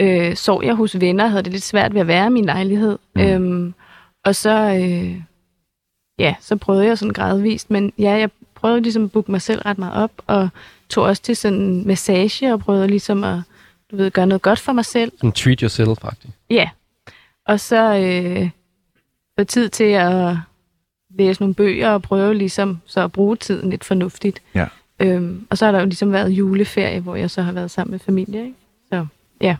øh, 0.00 0.36
sov 0.36 0.64
jeg 0.64 0.74
hos 0.74 1.00
venner, 1.00 1.26
havde 1.26 1.42
det 1.42 1.52
lidt 1.52 1.62
svært 1.62 1.94
ved 1.94 2.00
at 2.00 2.06
være 2.06 2.26
i 2.26 2.30
min 2.30 2.44
lejlighed. 2.44 2.98
Mm. 3.14 3.20
Øhm, 3.20 3.74
og 4.24 4.34
så, 4.34 4.78
øh, 4.80 5.20
ja, 6.18 6.34
så 6.40 6.56
prøvede 6.56 6.86
jeg 6.86 6.98
sådan 6.98 7.12
gradvist, 7.12 7.70
men 7.70 7.92
ja, 7.98 8.10
jeg 8.10 8.30
prøvede 8.54 8.80
ligesom 8.80 9.04
at 9.04 9.12
booke 9.12 9.30
mig 9.30 9.42
selv 9.42 9.60
ret 9.60 9.78
meget 9.78 10.02
op, 10.02 10.10
og 10.26 10.48
tog 10.88 11.04
også 11.04 11.22
til 11.22 11.36
sådan 11.36 11.58
en 11.58 11.86
massage, 11.86 12.52
og 12.52 12.60
prøvede 12.60 12.88
ligesom 12.88 13.24
at, 13.24 13.38
du 13.90 13.96
ved, 13.96 14.10
gøre 14.10 14.26
noget 14.26 14.42
godt 14.42 14.58
for 14.58 14.72
mig 14.72 14.84
selv. 14.84 15.12
Sådan 15.16 15.32
treat 15.32 15.60
yourself, 15.60 15.98
faktisk. 15.98 16.34
Ja. 16.50 16.70
Og 17.46 17.60
så 17.60 17.96
øh, 17.96 18.50
få 19.38 19.44
tid 19.44 19.68
til 19.68 19.84
at 19.84 20.36
læse 21.18 21.40
nogle 21.40 21.54
bøger 21.54 21.90
og 21.90 22.02
prøve 22.02 22.34
ligesom 22.34 22.80
så 22.86 23.00
at 23.00 23.12
bruge 23.12 23.36
tiden 23.36 23.70
lidt 23.70 23.84
fornuftigt. 23.84 24.42
Ja. 24.54 24.66
Øhm, 25.00 25.46
og 25.50 25.58
så 25.58 25.64
har 25.64 25.72
der 25.72 25.78
jo 25.78 25.86
ligesom 25.86 26.12
været 26.12 26.30
juleferie, 26.30 27.00
hvor 27.00 27.16
jeg 27.16 27.30
så 27.30 27.42
har 27.42 27.52
været 27.52 27.70
sammen 27.70 27.90
med 27.90 27.98
familie. 27.98 28.44
Ikke? 28.44 28.56
Så 28.88 29.06
ja. 29.40 29.56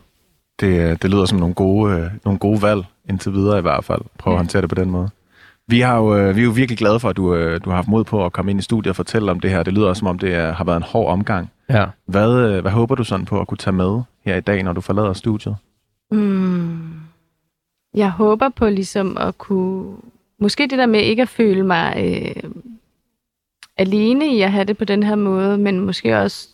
Det, 0.61 0.91
øh, 0.91 0.97
det 1.03 1.11
lyder 1.11 1.25
som 1.25 1.39
nogle 1.39 1.55
gode, 1.55 1.95
øh, 1.99 2.11
nogle 2.25 2.39
gode 2.39 2.63
valg, 2.63 2.85
indtil 3.09 3.33
videre 3.33 3.59
i 3.59 3.63
hvert 3.63 3.85
fald. 3.85 4.01
Prøv 4.19 4.33
at 4.33 4.35
Ja. 4.35 4.39
håndtere 4.39 4.63
det 4.63 4.69
på 4.69 4.75
den 4.75 4.91
måde. 4.91 5.09
Vi, 5.69 5.81
har 5.81 5.97
jo, 5.97 6.17
øh, 6.17 6.37
vi 6.37 6.41
er 6.41 6.45
jo 6.45 6.51
virkelig 6.51 6.79
glade 6.79 7.01
for, 7.01 7.09
at 7.09 7.17
du, 7.17 7.35
øh, 7.35 7.61
du 7.65 7.71
har 7.71 7.77
haft 7.77 7.89
mod 7.89 8.05
på 8.05 8.25
at 8.25 8.33
komme 8.33 8.51
ind 8.51 8.61
i 8.61 8.63
studiet 8.63 8.91
og 8.91 8.97
fortælle 8.97 9.31
om 9.31 9.41
det 9.41 9.51
her. 9.51 9.63
Det 9.63 9.73
lyder 9.73 9.89
også, 9.89 9.99
som 10.01 10.09
om 10.09 10.19
det 10.19 10.35
er, 10.35 10.53
har 10.53 10.65
været 10.65 10.77
en 10.77 10.83
hård 10.83 11.13
omgang. 11.13 11.51
Ja. 11.71 11.85
Hvad, 12.07 12.33
øh, 12.39 12.61
hvad 12.61 12.73
håber 12.73 12.95
du 12.95 13.05
sådan 13.05 13.27
på 13.27 13.41
at 13.41 13.47
kunne 13.47 13.59
tage 13.59 13.75
med 13.75 14.01
her 14.25 14.37
i 14.37 14.41
dag, 14.41 14.63
når 14.63 14.73
du 14.73 14.81
forlader 14.81 15.13
studiet? 15.13 15.57
Mm. 16.11 16.79
Jeg 17.95 18.11
håber 18.11 18.49
på 18.49 18.69
ligesom 18.69 19.17
at 19.21 19.39
kunne... 19.39 19.97
Måske 20.41 20.63
det 20.63 20.79
der 20.79 20.87
med 20.87 21.01
ikke 21.01 21.23
at 21.23 21.29
føle 21.29 21.67
mig 21.67 21.95
øh, 21.99 22.51
alene 23.77 24.35
i 24.37 24.41
at 24.43 24.53
have 24.53 24.65
det 24.65 24.79
på 24.79 24.85
den 24.85 25.03
her 25.03 25.15
måde, 25.17 25.59
men 25.59 25.81
måske 25.81 26.19
også 26.19 26.49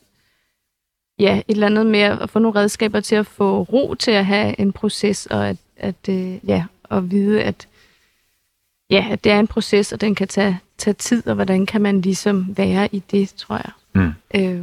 ja, 1.23 1.37
et 1.39 1.45
eller 1.49 1.67
andet 1.67 1.87
med 1.87 2.01
at 2.01 2.31
få 2.31 2.39
nogle 2.39 2.61
redskaber 2.61 3.01
til 3.01 3.15
at 3.15 3.27
få 3.27 3.63
ro 3.63 3.95
til 3.95 4.11
at 4.11 4.27
have 4.27 4.61
en 4.61 4.73
proces, 4.73 5.27
og 5.27 5.49
at, 5.49 5.57
at 5.77 6.09
øh, 6.09 6.49
ja, 6.49 6.65
at 6.91 7.11
vide, 7.11 7.43
at, 7.43 7.69
ja, 8.91 9.07
at 9.11 9.25
det 9.25 9.33
er 9.33 9.39
en 9.41 9.47
proces, 9.47 9.93
og 9.93 10.01
den 10.01 10.15
kan 10.15 10.29
tage, 10.29 10.59
tage 10.79 10.95
tid, 10.95 11.27
og 11.29 11.35
hvordan 11.35 11.67
kan 11.67 11.81
man 11.81 12.01
ligesom 12.01 12.55
være 12.57 12.89
i 12.95 13.03
det, 13.11 13.29
tror 13.37 13.57
jeg. 13.57 13.71
Mm. 13.95 14.13
Øh, 14.35 14.63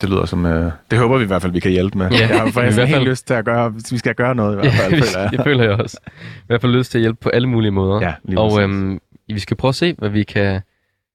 Det 0.00 0.10
lyder 0.10 0.26
som... 0.26 0.46
Øh, 0.46 0.72
det 0.90 0.98
håber 0.98 1.18
vi 1.18 1.24
i 1.24 1.26
hvert 1.26 1.42
fald, 1.42 1.52
vi 1.52 1.60
kan 1.60 1.70
hjælpe 1.70 1.98
med. 1.98 2.10
Ja, 2.10 2.18
jeg 2.28 2.38
har 2.40 2.46
i 2.46 2.50
faktisk 2.50 2.78
helt 2.78 2.90
fald. 2.90 3.04
lyst 3.04 3.26
til 3.26 3.34
at 3.34 3.44
gøre... 3.44 3.74
Vi 3.90 3.98
skal 3.98 4.14
gøre 4.14 4.34
noget 4.34 4.52
i 4.52 4.60
hvert 4.60 4.72
fald, 4.72 4.92
føler 5.02 5.20
jeg. 5.20 5.30
det 5.32 5.40
føler 5.44 5.64
jeg 5.64 5.72
også. 5.72 6.00
I 6.36 6.46
hvert 6.46 6.60
fald 6.60 6.72
lyst 6.72 6.90
til 6.90 6.98
at 6.98 7.00
hjælpe 7.00 7.18
på 7.20 7.28
alle 7.28 7.48
mulige 7.48 7.70
måder. 7.70 8.00
Ja, 8.00 8.14
lige 8.24 8.40
og 8.40 8.62
øhm, 8.62 9.00
vi 9.28 9.38
skal 9.38 9.56
prøve 9.56 9.68
at 9.68 9.74
se, 9.74 9.94
hvad 9.98 10.08
vi 10.08 10.22
kan, 10.22 10.60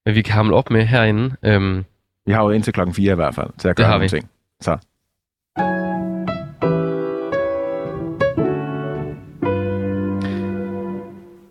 hvad 0.04 0.14
vi 0.14 0.22
kan 0.22 0.34
hamle 0.34 0.56
op 0.56 0.72
med 0.72 0.86
herinde. 0.86 1.36
Øhm, 1.44 1.86
Vi 2.28 2.32
har 2.32 2.44
jo 2.44 2.50
indtil 2.50 2.74
klokken 2.74 2.96
4 2.96 3.12
i 3.12 3.16
hvert 3.16 3.36
fald 3.36 3.50
til 3.58 3.68
at 3.68 3.80
har 3.80 3.88
nogle 3.88 4.04
vi. 4.04 4.10
ting. 4.10 4.30
Så. 4.62 4.78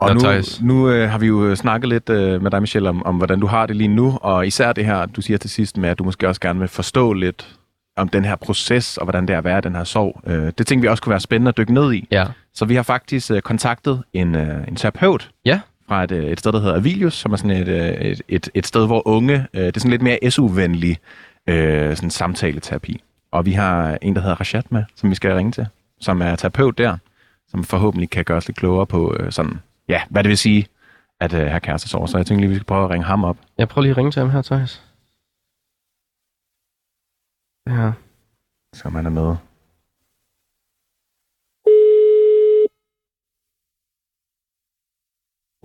Og 0.01 0.15
nu, 0.15 0.21
nu 0.63 0.89
øh, 0.91 1.11
har 1.11 1.19
vi 1.19 1.27
jo 1.27 1.47
øh, 1.47 1.57
snakket 1.57 1.89
lidt 1.89 2.11
øh, 2.11 2.43
med 2.43 2.51
dig, 2.51 2.61
Michelle, 2.61 2.89
om, 2.89 3.07
om 3.07 3.17
hvordan 3.17 3.41
du 3.41 3.47
har 3.47 3.67
det 3.67 3.77
lige 3.77 3.89
nu, 3.89 4.19
og 4.23 4.47
især 4.47 4.73
det 4.73 4.85
her, 4.85 5.07
du 5.07 5.21
siger 5.21 5.39
til 5.39 5.51
sidst 5.51 5.77
med, 5.77 5.89
at 5.89 5.99
du 5.99 6.05
måske 6.05 6.29
også 6.29 6.41
gerne 6.41 6.59
vil 6.59 6.69
forstå 6.69 7.13
lidt 7.13 7.59
om 7.97 8.09
den 8.09 8.25
her 8.25 8.37
proces, 8.37 8.97
og 8.97 9.05
hvordan 9.05 9.27
det 9.29 9.35
er 9.35 9.39
at 9.39 9.45
være 9.45 9.61
den 9.61 9.75
her 9.75 9.85
sorg. 9.85 10.21
Øh, 10.27 10.53
det 10.59 10.67
tænkte 10.67 10.81
vi 10.83 10.89
også 10.89 11.03
kunne 11.03 11.11
være 11.11 11.21
spændende 11.21 11.49
at 11.49 11.57
dykke 11.57 11.75
ned 11.75 11.93
i. 11.93 12.09
ja. 12.11 12.27
Så 12.55 12.65
vi 12.65 12.75
har 12.75 12.83
faktisk 12.83 13.31
øh, 13.31 13.43
kontaktet 13.43 14.03
en, 14.13 14.35
øh, 14.35 14.69
en 14.69 14.77
terapeut 14.77 15.31
Ja. 15.45 15.61
Fra 15.89 16.05
et, 16.05 16.11
øh, 16.11 16.25
et 16.25 16.39
sted, 16.39 16.53
der 16.53 16.61
hedder 16.61 16.77
Avilius, 16.77 17.15
som 17.15 17.33
er 17.33 17.37
sådan 17.37 17.51
et, 17.51 17.69
øh, 17.69 18.11
et, 18.11 18.23
et, 18.29 18.49
et 18.55 18.67
sted, 18.67 18.87
hvor 18.87 19.09
unge, 19.09 19.47
øh, 19.55 19.63
det 19.63 19.77
er 19.77 19.81
sådan 19.81 19.91
lidt 19.91 20.03
mere 20.03 20.31
SU-venlig 20.31 20.99
øh, 21.47 21.97
sådan 21.97 22.11
samtaleterapi. 22.11 23.03
Og 23.31 23.47
vi 23.47 23.53
har 23.53 23.99
en, 24.03 24.15
der 24.15 24.21
hedder 24.21 24.41
Rashad 24.41 24.63
med, 24.71 24.85
som 24.95 25.11
vi 25.11 25.15
skal 25.15 25.35
ringe 25.35 25.53
til, 25.53 25.67
som 26.01 26.23
er 26.23 26.37
terapeut 26.37 26.79
der, 26.79 26.97
som 27.49 27.65
forhåbentlig 27.65 28.11
kan 28.11 28.25
gøre 28.25 28.37
os 28.37 28.49
lidt 28.49 28.59
klogere 28.59 28.87
på 28.87 29.17
øh, 29.21 29.33
sådan, 29.33 29.61
ja, 29.89 30.03
hvad 30.11 30.25
det 30.25 30.29
vil 30.29 30.39
sige 30.39 30.67
at 31.21 31.35
øh, 31.35 31.47
have 31.47 31.61
kærestesorg. 31.61 32.09
Så 32.09 32.19
jeg 32.19 32.27
tænker 32.27 32.41
lige, 32.41 32.51
vi 32.51 32.57
skal 32.57 32.67
prøve 32.67 32.85
at 32.85 32.91
ringe 32.91 33.05
ham 33.05 33.25
op. 33.25 33.37
Jeg 33.59 33.69
prøver 33.69 33.83
lige 33.83 33.91
at 33.91 33.97
ringe 33.97 34.13
til 34.13 34.21
ham 34.21 34.31
her, 34.31 34.43
Thijs. 34.43 34.83
Ja. 37.69 37.93
så 38.75 38.89
man 38.89 39.07
er 39.07 39.11
med. 39.11 39.37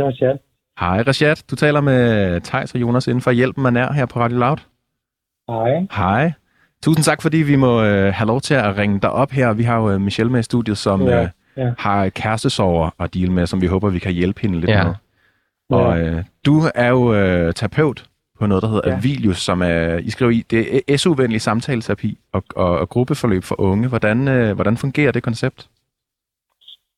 Det 0.02 0.08
er 0.08 0.12
Rashad. 0.12 0.38
Hej 0.80 1.02
Rashad, 1.08 1.36
du 1.52 1.56
taler 1.56 1.82
med 1.82 2.42
Tejs 2.42 2.74
og 2.76 2.82
Jonas 2.82 3.08
inden 3.08 3.22
for 3.22 3.32
Hjælpen 3.32 3.64
Man 3.64 3.78
Er 3.78 3.94
her 3.94 4.06
på 4.06 4.20
Radio 4.20 4.38
Loud. 4.38 4.58
Hej. 5.50 5.88
Hej. 5.92 6.32
Tusind 6.84 7.04
tak, 7.04 7.22
fordi 7.22 7.38
vi 7.38 7.56
må 7.56 7.84
øh, 7.84 8.14
have 8.14 8.28
lov 8.28 8.42
til 8.42 8.54
at 8.54 8.78
ringe 8.78 9.00
dig 9.00 9.12
op 9.12 9.32
her. 9.32 9.54
Vi 9.54 9.64
har 9.64 9.78
jo 9.82 9.92
øh, 9.92 10.02
Michelle 10.02 10.32
med 10.32 10.40
i 10.40 10.44
studiet, 10.44 10.78
som 10.78 11.02
Ja, 11.02 11.22
øh, 11.24 11.30
ja. 11.58 11.74
har 11.78 12.10
kærestesover 12.10 12.90
at 13.00 13.14
deal 13.14 13.32
med, 13.32 13.46
som 13.48 13.62
vi 13.62 13.68
håber, 13.68 13.90
vi 13.90 14.00
kan 14.00 14.12
hjælpe 14.14 14.42
hende 14.42 14.60
lidt 14.60 14.72
Ja. 14.72 14.84
med. 14.84 14.94
Og 15.70 16.00
øh, 16.02 16.24
du 16.46 16.62
er 16.76 16.88
jo 16.90 17.14
øh, 17.14 17.54
terapeut 17.54 18.06
på 18.40 18.46
noget, 18.48 18.62
der 18.64 18.68
hedder 18.70 18.82
ja. 18.86 18.92
Ja. 18.92 18.98
Avilius, 18.98 19.38
som 19.38 19.62
er, 19.62 19.98
I 19.98 20.10
skriver 20.10 20.32
i, 20.32 20.44
det 20.52 20.82
er 20.88 20.98
SU-venlig 20.98 21.42
samtaleterapi 21.42 22.18
og, 22.34 22.44
og, 22.56 22.80
og 22.80 22.90
gruppeforløb 22.90 23.44
for 23.44 23.62
unge. 23.62 23.88
Hvordan, 23.88 24.28
øh, 24.28 24.56
hvordan 24.56 24.78
fungerer 24.78 25.12
det 25.12 25.24
koncept? 25.24 25.68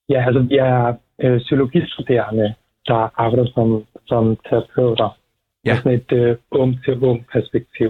Ja, 0.09 0.25
altså 0.25 0.39
vi 0.39 0.55
er 0.57 0.93
øh, 1.23 1.39
psykologistuderende, 1.39 2.53
der 2.87 3.21
arbejder 3.21 3.47
som, 3.55 3.83
som 4.07 4.37
terapeuter. 4.49 5.17
Ja. 5.65 5.73
Med 5.73 5.77
sådan 5.77 5.93
et 5.99 6.11
øh, 6.11 6.37
ung-til-ung 6.51 7.25
perspektiv. 7.33 7.89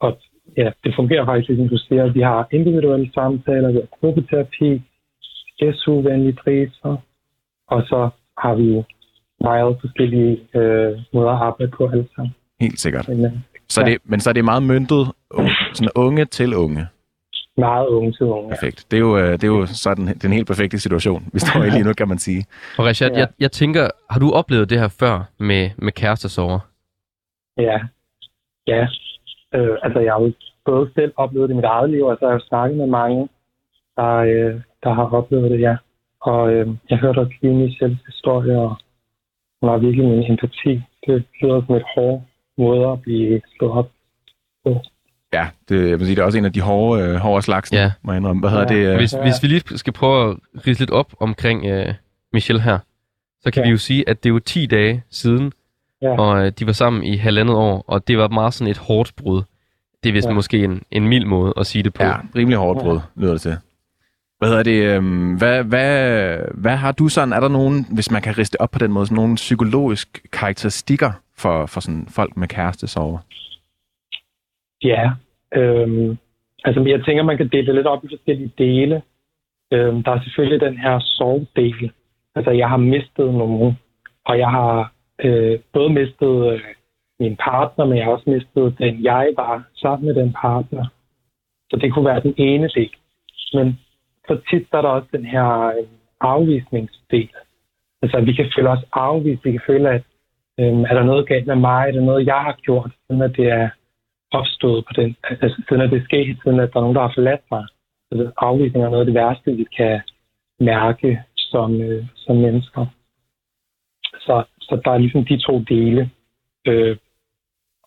Og 0.00 0.18
ja, 0.56 0.70
det 0.84 0.94
fungerer 0.96 1.24
faktisk, 1.24 1.58
som 1.58 1.68
du 1.68 1.76
siger. 1.78 2.12
Vi 2.12 2.20
har 2.20 2.48
individuelle 2.52 3.10
samtaler, 3.14 3.68
vi 3.72 3.78
har 3.82 3.98
gruppeterapi, 4.00 4.82
SU-venlige 5.74 6.36
priser, 6.44 6.96
og 7.68 7.82
så 7.82 8.10
har 8.38 8.54
vi 8.54 8.82
meget 9.40 9.76
forskellige 9.80 10.40
øh, 10.54 10.98
måder 11.12 11.30
at 11.30 11.42
arbejde 11.42 11.72
på 11.76 11.86
alle 11.92 12.08
sammen. 12.16 12.34
Helt 12.60 12.80
sikkert. 12.80 13.08
Men, 13.08 13.24
øh, 13.24 13.32
Så 13.68 13.80
Ja. 13.80 13.86
det, 13.90 13.98
men 14.04 14.20
så 14.20 14.30
er 14.30 14.34
det 14.34 14.44
meget 14.44 14.62
myntet, 14.62 15.06
sådan 15.76 15.90
unge 15.96 16.24
til 16.24 16.54
unge. 16.54 16.86
Meget 17.58 17.86
unge 17.86 18.12
til 18.12 18.26
unge. 18.26 18.48
Ja. 18.48 18.54
Perfekt. 18.54 18.86
Det 18.90 18.96
er 18.96 19.00
jo, 19.00 19.18
øh, 19.18 19.32
det 19.32 19.44
er 19.44 19.48
jo 19.48 19.66
sådan 19.66 20.06
den 20.06 20.32
helt 20.32 20.46
perfekte 20.46 20.78
situation, 20.78 21.22
vi 21.32 21.38
står 21.38 21.62
i 21.64 21.70
lige 21.70 21.84
nu, 21.84 21.92
kan 21.92 22.08
man 22.08 22.18
sige. 22.18 22.44
Og 22.78 22.84
Rashad, 22.86 23.10
Ja. 23.10 23.18
jeg, 23.18 23.28
jeg 23.40 23.52
tænker, 23.52 23.88
har 24.10 24.20
du 24.20 24.30
oplevet 24.32 24.70
det 24.70 24.80
her 24.80 24.88
før 25.00 25.24
med, 25.38 25.70
med 25.76 25.92
kærestesover? 25.92 26.58
Ja, 27.58 27.78
ja. 28.66 28.86
Øh, 29.54 29.76
altså, 29.82 30.00
jeg 30.00 30.12
har 30.12 30.20
jo 30.20 30.32
både 30.64 30.90
selv 30.94 31.12
oplevet 31.16 31.48
det 31.48 31.54
i 31.54 31.56
mit 31.56 31.64
eget 31.64 31.90
liv, 31.90 32.04
og 32.04 32.16
så 32.20 32.24
har 32.26 32.32
jeg 32.32 32.40
snakket 32.40 32.78
med 32.78 32.86
mange, 32.86 33.28
der, 33.96 34.14
øh, 34.16 34.60
der 34.82 34.92
har 34.94 35.06
oplevet 35.18 35.50
det, 35.50 35.60
ja. 35.60 35.76
Og 36.20 36.52
øh, 36.52 36.68
jeg 36.90 36.98
hørte 36.98 37.18
også 37.18 37.32
lige 37.42 37.54
Michelles 37.54 37.98
historie, 38.06 38.58
og 38.58 38.76
hun 39.60 39.70
har 39.70 39.78
virkelig 39.78 40.08
min 40.08 40.30
empati. 40.32 40.82
Det 41.06 41.24
lyder 41.42 41.62
som 41.66 41.74
et 41.74 41.84
hårdt 41.94 42.22
måde 42.58 42.86
at 42.92 43.02
blive 43.02 43.40
slået 43.56 43.72
op 43.72 43.90
på. 44.64 44.80
Ja, 45.32 45.46
det, 45.68 45.88
jeg 45.88 45.98
vil 45.98 46.06
sige, 46.06 46.16
det 46.16 46.22
er 46.22 46.26
også 46.26 46.38
en 46.38 46.44
af 46.44 46.52
de 46.52 46.60
hårde, 46.60 47.02
øh, 47.02 47.14
hårde 47.16 47.42
slags, 47.42 47.72
Ja. 47.72 47.90
må 48.02 48.12
jeg 48.12 48.16
indrømme. 48.18 48.40
Hvad 48.40 48.50
hedder 48.50 48.74
Ja. 48.74 48.80
det? 48.80 48.90
øh, 48.92 48.96
Hvis, 48.96 49.12
hvis 49.22 49.34
vi 49.42 49.48
lige 49.48 49.78
skal 49.78 49.92
prøve 49.92 50.30
at 50.30 50.36
rise 50.66 50.80
lidt 50.80 50.90
op 50.90 51.12
omkring 51.20 51.66
øh, 51.66 51.94
Michelle 52.32 52.62
her, 52.62 52.78
så 53.42 53.50
kan 53.50 53.62
Ja. 53.62 53.66
vi 53.66 53.70
jo 53.70 53.76
sige, 53.78 54.08
at 54.08 54.22
det 54.22 54.28
er 54.28 54.32
jo 54.32 54.38
10 54.38 54.66
dage 54.66 55.02
siden, 55.10 55.52
Ja. 56.02 56.18
og 56.20 56.46
øh, 56.46 56.52
de 56.58 56.66
var 56.66 56.72
sammen 56.72 57.04
i 57.04 57.16
halvandet 57.16 57.56
år, 57.56 57.84
og 57.88 58.08
det 58.08 58.18
var 58.18 58.28
meget 58.28 58.54
sådan 58.54 58.70
et 58.70 58.78
hårdt 58.78 59.12
brud. 59.16 59.42
Det 60.02 60.08
er 60.08 60.12
vist 60.12 60.28
Ja. 60.28 60.32
måske 60.32 60.64
en, 60.64 60.82
en 60.90 61.08
mild 61.08 61.24
måde 61.24 61.52
at 61.56 61.66
sige 61.66 61.82
det 61.82 61.94
på. 61.94 62.02
Ja, 62.02 62.16
rimelig 62.36 62.58
hårdt 62.58 62.78
brud, 62.80 63.00
lyder 63.16 63.32
det 63.32 63.40
til. 63.40 63.56
Hvad 64.38 64.48
hedder 64.48 64.62
det? 64.62 64.82
øhm, 64.82 65.34
hvad, 65.34 65.62
hvad, 65.64 66.38
hvad 66.54 66.76
har 66.76 66.92
du 66.92 67.08
sådan, 67.08 67.32
er 67.32 67.40
der 67.40 67.48
nogen, 67.48 67.86
hvis 67.90 68.10
man 68.10 68.22
kan 68.22 68.38
riste 68.38 68.60
op 68.60 68.70
på 68.70 68.78
den 68.78 68.92
måde, 68.92 69.06
sådan 69.06 69.16
nogle 69.16 69.34
psykologisk 69.34 70.22
karakteristikker 70.32 71.12
for, 71.36 71.66
for 71.66 71.80
sådan 71.80 72.06
folk 72.10 72.36
med 72.36 72.48
kærestesover? 72.48 73.18
Ja, 74.84 75.10
øhm, 75.54 76.18
altså 76.64 76.80
jeg 76.82 77.04
tænker, 77.04 77.22
man 77.22 77.36
kan 77.36 77.48
dele 77.48 77.66
det 77.66 77.74
lidt 77.74 77.86
op 77.86 78.04
i 78.04 78.08
forskellige 78.08 78.52
dele. 78.58 79.02
Øhm, 79.72 80.02
der 80.02 80.12
er 80.12 80.20
selvfølgelig 80.22 80.60
den 80.60 80.78
her 80.78 80.98
sorgdel. 80.98 81.92
Altså 82.34 82.50
jeg 82.50 82.68
har 82.68 82.76
mistet 82.76 83.34
nogen, 83.34 83.78
og 84.24 84.38
jeg 84.38 84.50
har 84.50 84.92
øh, 85.24 85.58
både 85.72 85.90
mistet 85.92 86.52
øh, 86.52 86.60
min 87.20 87.36
partner, 87.36 87.84
men 87.84 87.96
jeg 87.96 88.04
har 88.04 88.12
også 88.12 88.30
mistet 88.30 88.78
den, 88.78 89.04
jeg 89.04 89.28
var 89.36 89.64
sammen 89.76 90.06
med 90.06 90.14
den 90.14 90.32
partner. 90.32 90.86
Så 91.70 91.76
det 91.76 91.92
kunne 91.92 92.04
være 92.04 92.20
den 92.20 92.34
ene 92.36 92.68
del. 92.68 92.90
Men 93.52 93.78
så 94.28 94.40
tit 94.50 94.66
der 94.72 94.78
er 94.78 94.82
der 94.82 94.88
også 94.88 95.08
den 95.12 95.24
her 95.24 95.66
øh, 95.66 95.86
afvisningsdel. 96.20 97.28
Altså 98.02 98.20
vi 98.20 98.32
kan 98.32 98.52
føle 98.56 98.70
os 98.70 98.84
afvist, 98.92 99.44
vi 99.44 99.52
kan 99.52 99.60
føle, 99.66 99.90
at 99.90 100.02
øh, 100.60 100.66
er 100.66 100.94
der 100.94 101.02
noget 101.02 101.28
galt 101.28 101.46
med 101.46 101.56
mig, 101.56 101.88
er 101.88 101.92
der 101.92 102.00
noget, 102.00 102.26
jeg 102.26 102.40
har 102.40 102.56
gjort, 102.62 102.90
Sådan 103.06 103.22
at 103.22 103.36
det 103.36 103.48
er 103.48 103.68
opstået 104.30 104.84
på 104.84 104.92
den, 105.00 105.16
altså 105.30 105.62
siden 105.68 105.82
at 105.82 105.90
det 105.90 106.04
skete, 106.04 106.40
siden 106.42 106.60
at 106.60 106.70
der 106.72 106.78
er 106.78 106.80
nogen, 106.80 106.96
der 106.96 107.02
har 107.02 107.12
forladt 107.14 107.44
mig. 107.50 107.64
Så 108.12 108.32
afvisning 108.36 108.84
er 108.84 108.88
noget 108.90 109.00
af 109.00 109.06
det 109.06 109.14
værste, 109.14 109.52
vi 109.52 109.66
kan 109.76 110.00
mærke 110.60 111.22
som, 111.36 111.80
øh, 111.80 112.04
som 112.16 112.36
mennesker. 112.36 112.86
Så, 114.04 114.44
så 114.60 114.80
der 114.84 114.90
er 114.90 114.98
ligesom 114.98 115.24
de 115.24 115.36
to 115.36 115.58
dele. 115.58 116.10
Øh, 116.66 116.96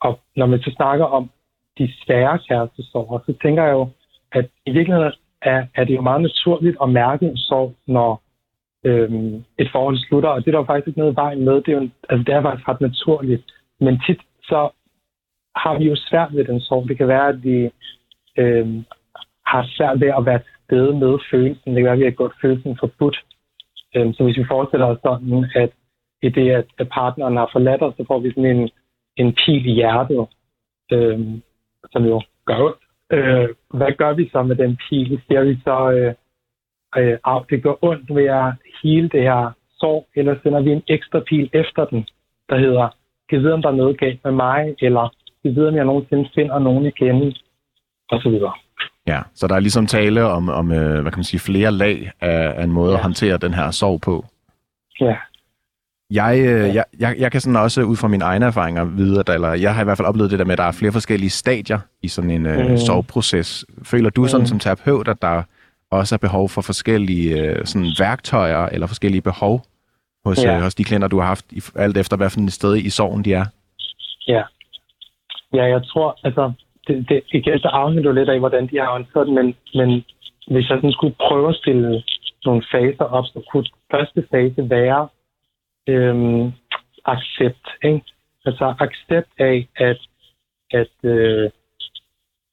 og 0.02 0.20
når 0.36 0.46
man 0.46 0.62
så 0.62 0.72
snakker 0.76 1.06
om 1.06 1.30
de 1.78 1.94
svære 2.06 2.40
kærestesorger, 2.48 3.20
så 3.26 3.34
tænker 3.42 3.64
jeg 3.64 3.74
jo, 3.74 3.90
at 4.32 4.50
i 4.66 4.72
virkeligheden 4.72 5.14
er, 5.42 5.66
er 5.76 5.84
det 5.84 5.96
jo 5.96 6.02
meget 6.02 6.22
naturligt 6.22 6.78
at 6.84 6.90
mærke 6.90 7.26
en 7.26 7.38
sorg, 7.38 7.76
når 7.88 8.22
øhm, 8.86 9.44
et 9.58 9.70
forhold 9.72 9.98
slutter, 9.98 10.30
og 10.30 10.40
det 10.40 10.48
er 10.48 10.52
der 10.52 10.60
jo 10.60 10.66
faktisk 10.66 10.88
ikke 10.88 11.00
noget 11.00 11.16
vejen 11.16 11.46
med. 11.46 11.54
Det 11.54 11.68
er, 11.68 11.82
jo, 11.82 11.90
altså, 12.10 12.24
det 12.24 12.34
er 12.34 12.42
faktisk 12.42 12.68
ret 12.68 12.82
naturligt. 12.82 13.44
Men 13.80 14.02
tit 14.08 14.22
så 14.44 14.70
har 15.56 15.78
vi 15.80 15.86
jo 15.86 15.96
svært 15.96 16.36
ved 16.36 16.46
den 16.46 16.60
sorg. 16.60 16.90
Det 16.90 16.98
kan 16.98 17.08
være, 17.08 17.28
at 17.28 17.44
vi 17.44 17.70
øh, 18.38 18.68
har 19.46 19.66
svært 19.68 20.00
ved 20.02 20.08
at 20.18 20.26
være 20.26 20.40
stede 20.64 20.94
med 20.94 21.20
følelsen. 21.32 21.72
Det 21.72 21.76
kan 21.76 21.84
være, 21.84 21.94
at 21.94 22.00
vi 22.00 22.04
har 22.04 22.20
gjort 22.20 22.34
følelsen 22.42 22.78
forbudt. 22.80 23.18
Øh, 23.96 24.14
så 24.14 24.24
hvis 24.24 24.38
vi 24.38 24.46
forestiller 24.48 24.86
os 24.86 25.00
sådan, 25.04 25.46
at 25.56 25.70
i 26.22 26.30
det, 26.30 26.52
at, 26.52 26.66
at 26.78 26.90
partneren 26.90 27.38
har 27.38 27.50
forladt 27.52 27.82
os, 27.82 27.94
så 27.98 28.04
får 28.08 28.20
vi 28.20 28.30
sådan 28.30 28.58
en, 28.58 28.70
en 29.18 29.34
pil 29.34 29.66
i 29.66 29.74
hjertet, 29.74 30.28
øh, 30.92 31.20
som 31.92 32.06
jo 32.06 32.22
gør 32.46 32.60
ondt. 32.68 32.82
Øh, 33.12 33.50
hvad 33.74 33.92
gør 33.98 34.14
vi 34.14 34.30
så 34.30 34.44
med 34.44 34.56
den 34.56 34.78
pil? 34.90 35.22
Siger 35.28 35.44
vi 35.44 35.56
så, 35.64 35.92
øh, 35.92 36.14
øh, 36.98 37.18
at 37.28 37.46
det 37.50 37.64
gør 37.64 37.76
ondt 37.82 38.16
ved 38.16 38.26
at 38.26 38.54
hele 38.84 39.10
det 39.10 39.22
her 39.22 39.52
sorg, 39.80 40.08
eller 40.16 40.36
sender 40.44 40.62
vi 40.62 40.72
en 40.72 40.84
ekstra 40.88 41.20
pil 41.20 41.50
efter 41.54 41.86
den, 41.86 42.08
der 42.50 42.58
hedder, 42.58 42.88
kan 43.30 43.40
vide, 43.40 43.54
om 43.54 43.62
der 43.62 43.70
er 43.70 43.82
noget 43.82 44.00
galt 44.00 44.24
med 44.24 44.32
mig, 44.32 44.76
eller 44.82 45.14
kan 45.42 45.50
jeg 45.52 45.56
vide, 45.56 45.68
om 45.68 45.76
jeg 45.76 45.86
nogensinde 45.86 46.30
finder 46.36 46.60
nogen 46.60 46.86
igen, 46.86 47.34
og 48.10 48.22
så 48.22 48.30
videre. 48.30 48.54
Ja, 49.08 49.22
så 49.34 49.48
der 49.48 49.56
er 49.56 49.60
ligesom 49.60 49.88
tale 49.88 50.24
om, 50.26 50.50
om 50.50 50.72
øh, 50.72 51.02
hvad 51.02 51.12
kan 51.12 51.18
man 51.20 51.24
sige, 51.24 51.40
flere 51.40 51.72
lag 51.72 52.12
af, 52.22 52.54
af 52.60 52.64
en 52.64 52.72
måde 52.72 52.92
ja. 52.92 52.98
at 52.98 53.04
håndtere 53.04 53.38
den 53.38 53.54
her 53.54 53.72
sorg 53.72 54.02
på. 54.02 54.26
Ja, 55.02 55.16
Jeg, 56.12 56.40
øh, 56.40 56.76
jeg, 56.76 56.84
jeg, 57.00 57.16
jeg 57.20 57.32
kan 57.32 57.42
sådan 57.42 57.56
også 57.56 57.82
ud 57.82 57.96
fra 57.96 58.08
mine 58.08 58.24
egne 58.26 58.46
erfaringer 58.46 58.86
vide, 58.86 59.20
at 59.20 59.30
eller 59.30 59.54
jeg 59.54 59.76
har 59.76 59.82
i 59.82 59.84
hvert 59.84 59.98
fald 59.98 60.08
oplevet 60.08 60.32
det 60.32 60.40
der 60.40 60.46
med, 60.46 60.54
at 60.54 60.58
der 60.58 60.64
er 60.64 60.72
flere 60.72 60.92
forskellige 60.92 61.30
stadier 61.30 61.80
i 62.02 62.08
sådan 62.08 62.30
en 62.32 62.46
øh, 62.46 62.70
Mm. 62.72 62.78
soveproces. 62.78 63.66
Føler 63.84 64.10
du 64.10 64.28
sådan 64.28 64.42
Mm. 64.42 64.46
som 64.48 64.60
terapeut, 64.60 65.08
at 65.08 65.22
der 65.22 65.44
også 65.92 66.16
er 66.16 66.18
behov 66.18 66.50
for 66.50 66.62
forskellige 66.62 67.42
øh, 67.42 67.66
sådan 67.66 67.88
værktøjer 68.00 68.66
eller 68.66 68.88
forskellige 68.88 69.22
behov 69.22 69.62
hos, 70.26 70.44
Ja. 70.44 70.56
øh, 70.56 70.62
hos 70.62 70.76
de 70.76 70.84
klienter, 70.84 71.08
du 71.08 71.20
har 71.20 71.28
haft, 71.28 71.46
i, 71.52 71.62
alt 71.76 71.98
efter 71.98 72.18
hvad 72.18 72.30
for 72.30 72.40
et 72.42 72.54
sted 72.54 72.78
i 72.78 72.90
sorgen 72.90 73.26
de 73.26 73.34
er? 73.34 73.46
ja. 74.28 74.42
Ja, 75.54 75.64
jeg 75.64 75.84
tror, 75.84 76.20
altså, 76.24 76.52
det, 76.88 77.10
det, 77.10 77.24
igen, 77.34 77.60
så 77.60 77.68
afhænger 77.68 78.02
det 78.02 78.10
jo 78.10 78.20
lidt 78.20 78.30
af, 78.30 78.40
hvordan 78.40 78.68
de 78.68 78.78
har 78.80 78.92
håndteret 78.92 79.28
det, 79.28 79.36
men, 79.36 79.56
men 79.74 80.06
hvis 80.48 80.70
jeg 80.70 80.78
sådan 80.78 80.92
skulle 80.92 81.16
prøve 81.28 81.50
at 81.50 81.56
stille 81.56 82.04
nogle 82.46 82.64
faser 82.72 83.04
op, 83.04 83.26
så 83.26 83.42
kunne 83.52 83.66
første 83.92 84.28
fase 84.32 84.70
være 84.70 85.08
øhm, 85.88 86.52
accept. 87.06 87.68
Ikke? 87.84 88.02
Altså 88.46 88.76
accept 88.80 89.30
af, 89.38 89.68
at, 89.76 90.00
at, 90.72 90.94
øh, 91.04 91.50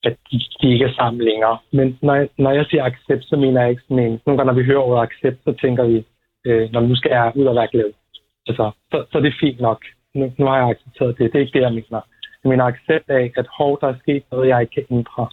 at 0.04 0.16
de, 0.30 0.40
de 0.60 0.72
ikke 0.72 0.84
er 0.84 0.92
sammen 0.92 1.22
længere. 1.22 1.58
Men 1.72 1.98
når 2.02 2.14
jeg, 2.14 2.28
når 2.38 2.50
jeg 2.50 2.66
siger 2.66 2.84
accept, 2.84 3.24
så 3.24 3.36
mener 3.36 3.60
jeg 3.60 3.70
ikke 3.70 3.82
sådan 3.82 3.98
en... 3.98 4.20
Nogle 4.26 4.38
gange, 4.38 4.52
når 4.52 4.60
vi 4.60 4.64
hører 4.64 4.80
ordet 4.80 5.02
accept, 5.02 5.44
så 5.44 5.52
tænker 5.52 5.84
vi, 5.84 6.04
øh, 6.44 6.72
når 6.72 6.80
nu 6.80 6.96
skal 6.96 7.10
jeg 7.10 7.32
ud 7.34 7.46
og 7.46 7.54
være 7.54 7.68
glad. 7.68 7.92
Altså, 8.46 8.70
så, 8.90 9.04
så 9.12 9.18
er 9.18 9.22
det 9.22 9.34
fint 9.40 9.60
nok. 9.60 9.84
Nu, 10.14 10.32
nu 10.38 10.46
har 10.46 10.56
jeg 10.56 10.68
accepteret 10.68 11.18
det. 11.18 11.32
Det 11.32 11.38
er 11.38 11.42
ikke 11.44 11.58
det, 11.58 11.64
jeg 11.64 11.74
mener. 11.74 12.00
Mener 12.44 12.64
accept 12.64 13.10
af, 13.10 13.32
at 13.36 13.46
hov, 13.58 13.78
der 13.80 13.88
er 13.88 13.98
sket 13.98 14.22
noget, 14.32 14.48
jeg 14.48 14.60
ikke 14.60 14.74
kan 14.74 14.96
ændre. 14.96 15.28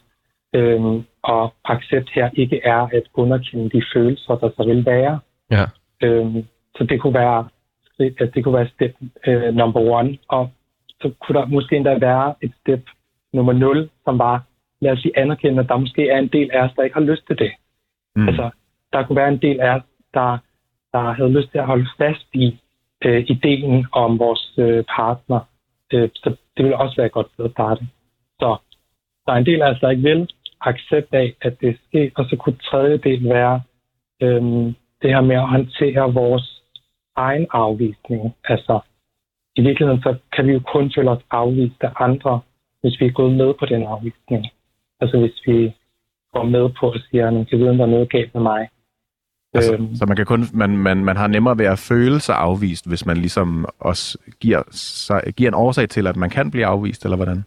Øhm, 0.56 1.04
og 1.24 1.54
accept 1.66 2.10
her 2.10 2.30
ikke 2.34 2.62
er 2.64 2.82
at 2.94 3.04
underkende 3.14 3.70
de 3.70 3.84
følelser, 3.94 4.36
der 4.36 4.50
så 4.58 4.64
vil 4.64 4.86
være. 4.86 5.20
Ja. 5.52 5.66
Øhm, 6.04 6.46
så 6.76 6.84
det 6.84 7.02
kunne 7.02 7.14
være 7.14 7.48
at 8.00 8.32
det 8.34 8.44
kunne 8.44 8.58
være 8.58 8.68
step 8.68 8.96
øh, 9.28 9.56
number 9.56 9.80
one, 9.80 10.18
og 10.28 10.50
så 11.02 11.12
kunne 11.22 11.40
der 11.40 11.46
måske 11.46 11.76
endda 11.76 11.98
være 11.98 12.36
et 12.42 12.54
step 12.62 12.84
nummer 13.34 13.54
0, 13.54 13.90
som 14.06 14.20
var, 14.20 14.44
lad 14.82 14.92
os 14.92 15.00
sige, 15.00 15.20
anerkende, 15.20 15.60
at 15.64 15.70
der 15.70 15.78
måske 15.78 16.10
er 16.10 16.18
en 16.18 16.28
del 16.28 16.52
af 16.52 16.64
os, 16.64 16.72
der 16.76 16.84
ikke 16.84 16.94
har 16.94 17.10
lyst 17.12 17.28
til 17.28 17.40
det. 17.40 17.52
Mm. 18.16 18.28
Altså, 18.28 18.50
der 18.94 19.04
kunne 19.04 19.16
være 19.16 19.30
en 19.30 19.42
del 19.42 19.60
af 19.60 19.76
os, 19.76 19.82
der, 20.14 20.38
der 20.94 21.14
havde 21.14 21.32
lyst 21.32 21.52
til 21.52 21.58
at 21.58 21.66
holde 21.66 21.88
fast 21.98 22.28
i 22.34 22.60
øh, 23.06 23.26
ideen 23.28 23.86
om 23.92 24.20
vores 24.20 24.54
øh, 24.58 24.84
partner. 24.96 25.40
Øh, 25.94 26.10
så 26.16 26.30
det 26.58 26.66
ville 26.66 26.78
også 26.78 26.96
være 26.96 27.06
et 27.06 27.12
godt 27.12 27.32
sted 27.34 27.46
at 27.46 27.52
starte. 27.52 27.88
Så 28.40 28.58
der 29.26 29.34
er 29.34 29.38
en 29.38 29.46
del 29.46 29.62
af 29.62 29.72
os, 29.72 29.80
der 29.80 29.90
ikke 29.90 30.04
vil 30.04 30.30
accept 30.62 31.14
af, 31.14 31.36
at 31.42 31.62
det 31.62 31.78
sker, 31.88 32.10
og 32.16 32.26
så 32.30 32.36
kunne 32.36 32.58
tredje 32.72 32.98
del 32.98 33.30
være 33.30 33.62
øh, 34.22 34.44
det 35.02 35.10
her 35.14 35.22
med 35.22 35.36
at 35.36 35.50
håndtere 35.50 36.14
vores 36.14 36.62
egen 37.16 37.48
afvisning. 37.52 38.36
Altså, 38.44 38.80
i 39.56 39.62
virkeligheden 39.62 40.02
så 40.02 40.16
kan 40.34 40.48
vi 40.48 40.54
jo 40.54 40.60
kun 40.60 40.92
føle 40.96 41.10
os 41.12 41.24
afvist 41.32 41.84
af 41.84 41.92
andre, 42.00 42.40
hvis 42.82 43.00
vi 43.00 43.06
er 43.06 43.12
gået 43.12 43.34
med 43.34 43.54
på 43.54 43.66
den 43.66 43.84
afvisning. 43.84 44.46
Altså 45.02 45.20
hvis 45.20 45.42
vi 45.46 45.74
går 46.34 46.44
med 46.44 46.70
på 46.80 46.90
at 46.90 47.02
sige, 47.10 47.24
at 47.24 47.34
man 47.34 47.46
kan 47.46 47.60
vide, 47.60 47.78
der 47.78 47.84
er 47.84 47.96
noget 47.96 48.10
galt 48.10 48.34
med 48.34 48.44
mig. 48.44 48.70
Altså, 49.56 49.74
øhm, 49.74 49.96
så 49.96 50.06
man, 50.06 50.18
kan 50.18 50.26
kun, 50.26 50.44
man, 50.54 50.78
man, 50.78 51.06
man 51.06 51.18
har 51.18 51.28
nemmere 51.28 51.58
ved 51.58 51.66
at 51.66 51.80
føle 51.80 52.20
sig 52.20 52.36
afvist, 52.36 52.90
hvis 52.90 53.06
man 53.06 53.18
ligesom 53.18 53.66
også 53.80 54.18
giver, 54.40 54.62
sig, 54.72 55.22
giver 55.38 55.50
en 55.50 55.56
årsag 55.56 55.90
til, 55.90 56.08
at 56.08 56.16
man 56.16 56.30
kan 56.30 56.52
blive 56.52 56.66
afvist, 56.66 57.04
eller 57.04 57.16
hvordan? 57.16 57.44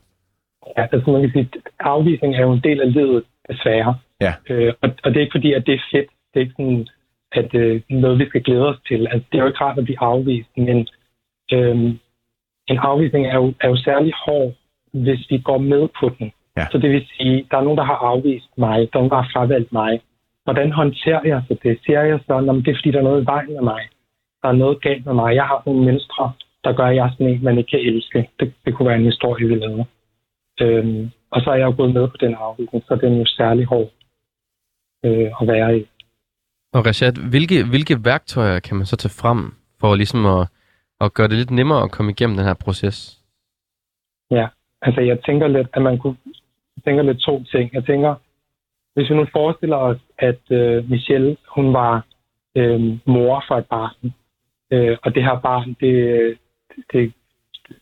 Ja, 0.76 0.86
altså 0.92 1.10
man 1.10 1.20
kan 1.20 1.30
sige, 1.30 1.48
afvisning 1.80 2.34
er 2.34 2.40
jo 2.40 2.52
en 2.52 2.60
del 2.60 2.80
af 2.80 2.92
livet, 2.92 3.24
desværre. 3.48 3.94
Ja. 4.20 4.32
Øh, 4.50 4.72
og, 4.82 4.90
og 5.04 5.10
det 5.10 5.16
er 5.16 5.20
ikke 5.20 5.38
fordi, 5.38 5.52
at 5.52 5.66
det 5.66 5.74
er 5.74 5.84
fedt. 5.92 6.10
Det 6.34 6.36
er 6.36 6.40
ikke 6.40 6.54
sådan, 6.58 6.88
at 7.32 7.54
øh, 7.54 7.80
noget, 7.90 8.18
vi 8.18 8.28
skal 8.28 8.42
glæde 8.42 8.68
os 8.68 8.80
til. 8.88 9.06
Altså, 9.10 9.26
det 9.32 9.38
er 9.38 9.42
jo 9.42 9.48
ikke 9.48 9.64
rart 9.64 9.78
at 9.78 9.84
blive 9.84 10.02
afvist, 10.02 10.48
men 10.56 10.88
øh, 11.52 11.76
en 12.68 12.78
afvisning 12.78 13.26
er 13.26 13.36
jo, 13.36 13.52
er 13.60 13.68
jo 13.68 13.76
særlig 13.76 14.12
hård, 14.26 14.52
hvis 14.92 15.26
vi 15.30 15.38
går 15.38 15.58
med 15.58 15.88
på 16.00 16.10
den. 16.18 16.32
Ja. 16.56 16.66
Så 16.70 16.78
det 16.78 16.90
vil 16.90 17.06
sige, 17.16 17.46
der 17.50 17.56
er 17.56 17.62
nogen, 17.62 17.78
der 17.78 17.84
har 17.84 17.94
afvist 17.94 18.48
mig, 18.56 18.78
der 18.78 18.98
er 18.98 19.02
nogen, 19.02 19.10
der 19.10 19.22
har 19.22 19.30
fravalgt 19.32 19.72
mig. 19.72 20.00
Hvordan 20.48 20.72
håndterer 20.72 21.20
jeg 21.24 21.42
så 21.48 21.54
det? 21.62 21.78
Siger 21.84 22.02
jeg 22.02 22.20
så, 22.26 22.36
at 22.36 22.64
det 22.64 22.70
er 22.70 22.78
fordi, 22.78 22.90
der 22.90 22.98
er 22.98 23.08
noget 23.10 23.22
i 23.22 23.26
vejen 23.26 23.52
med 23.52 23.62
mig? 23.72 23.82
Der 24.42 24.48
er 24.48 24.52
noget 24.62 24.82
galt 24.82 25.06
med 25.06 25.14
mig. 25.14 25.34
Jeg 25.34 25.44
har 25.44 25.62
nogle 25.66 25.84
mennesker, 25.84 26.36
der 26.64 26.72
gør, 26.72 26.86
at 26.86 26.96
jeg 26.96 27.06
er 27.06 27.10
sådan 27.10 27.26
en, 27.26 27.44
man 27.44 27.58
ikke 27.58 27.70
kan 27.70 27.80
elske. 27.80 28.30
Det, 28.40 28.54
det 28.64 28.74
kunne 28.74 28.88
være 28.88 28.98
en 28.98 29.10
historie, 29.12 29.48
vi 29.48 29.54
lavede. 29.54 29.84
Øhm, 30.60 31.10
og 31.30 31.40
så 31.40 31.50
er 31.50 31.54
jeg 31.54 31.66
jo 31.66 31.74
gået 31.76 31.94
med 31.94 32.08
på 32.08 32.16
den 32.20 32.34
afvisning, 32.34 32.84
så 32.88 32.96
den 33.02 33.12
er 33.14 33.18
jo 33.18 33.26
særlig 33.26 33.64
hård 33.66 33.90
øh, 35.04 35.30
at 35.40 35.48
være 35.48 35.78
i. 35.78 35.86
Og 36.72 36.86
Rashad, 36.86 37.30
hvilke, 37.30 37.64
hvilke 37.70 38.04
værktøjer 38.04 38.58
kan 38.60 38.76
man 38.76 38.86
så 38.86 38.96
tage 38.96 39.18
frem 39.22 39.40
for 39.80 39.94
ligesom 39.94 40.26
at, 40.26 40.48
at 41.00 41.14
gøre 41.14 41.28
det 41.28 41.36
lidt 41.36 41.50
nemmere 41.50 41.82
at 41.82 41.90
komme 41.90 42.10
igennem 42.12 42.36
den 42.36 42.46
her 42.46 42.54
proces? 42.64 42.98
Ja, 44.30 44.46
altså 44.82 45.00
jeg 45.00 45.18
tænker 45.26 45.46
lidt, 45.48 45.68
at 45.72 45.82
man 45.82 45.98
kunne 45.98 46.16
tænker 46.84 47.02
lidt 47.02 47.18
to 47.18 47.44
ting. 47.44 47.70
Jeg 47.72 47.84
tænker, 47.84 48.14
hvis 48.98 49.10
vi 49.10 49.14
nu 49.14 49.26
forestiller 49.32 49.76
os, 49.76 49.98
at 50.18 50.42
øh, 50.50 50.90
Michelle, 50.90 51.36
hun 51.48 51.72
var 51.72 52.06
øh, 52.56 52.80
mor 53.06 53.44
for 53.48 53.56
et 53.56 53.66
barn, 53.66 54.12
øh, 54.72 54.96
og 55.02 55.14
det 55.14 55.22
her 55.24 55.40
barn, 55.40 55.76
det, 55.80 55.94
det 56.92 57.12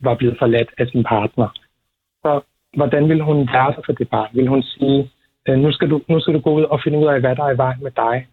var 0.01 0.15
blevet 0.15 0.37
forladt 0.39 0.71
af 0.79 0.87
sin 0.89 1.05
partner, 1.05 1.49
så 2.23 2.41
hvordan 2.77 3.09
ville 3.09 3.23
hun 3.23 3.49
være 3.53 3.75
for 3.85 3.93
det 3.93 4.09
barn? 4.11 4.31
Vil 4.33 4.49
hun 4.49 4.63
sige, 4.63 5.11
øh, 5.49 5.59
nu, 5.59 5.73
skal 5.73 5.91
du, 5.91 6.01
nu 6.09 6.21
skal 6.21 6.35
du 6.35 6.41
gå 6.41 6.51
ud 6.55 6.63
og 6.63 6.81
finde 6.85 6.99
ud 6.99 7.07
af, 7.07 7.21
hvad 7.21 7.37
der 7.37 7.45
er 7.45 7.55
i 7.55 7.57
vejen 7.57 7.83
med 7.83 7.91
dig, 7.91 8.27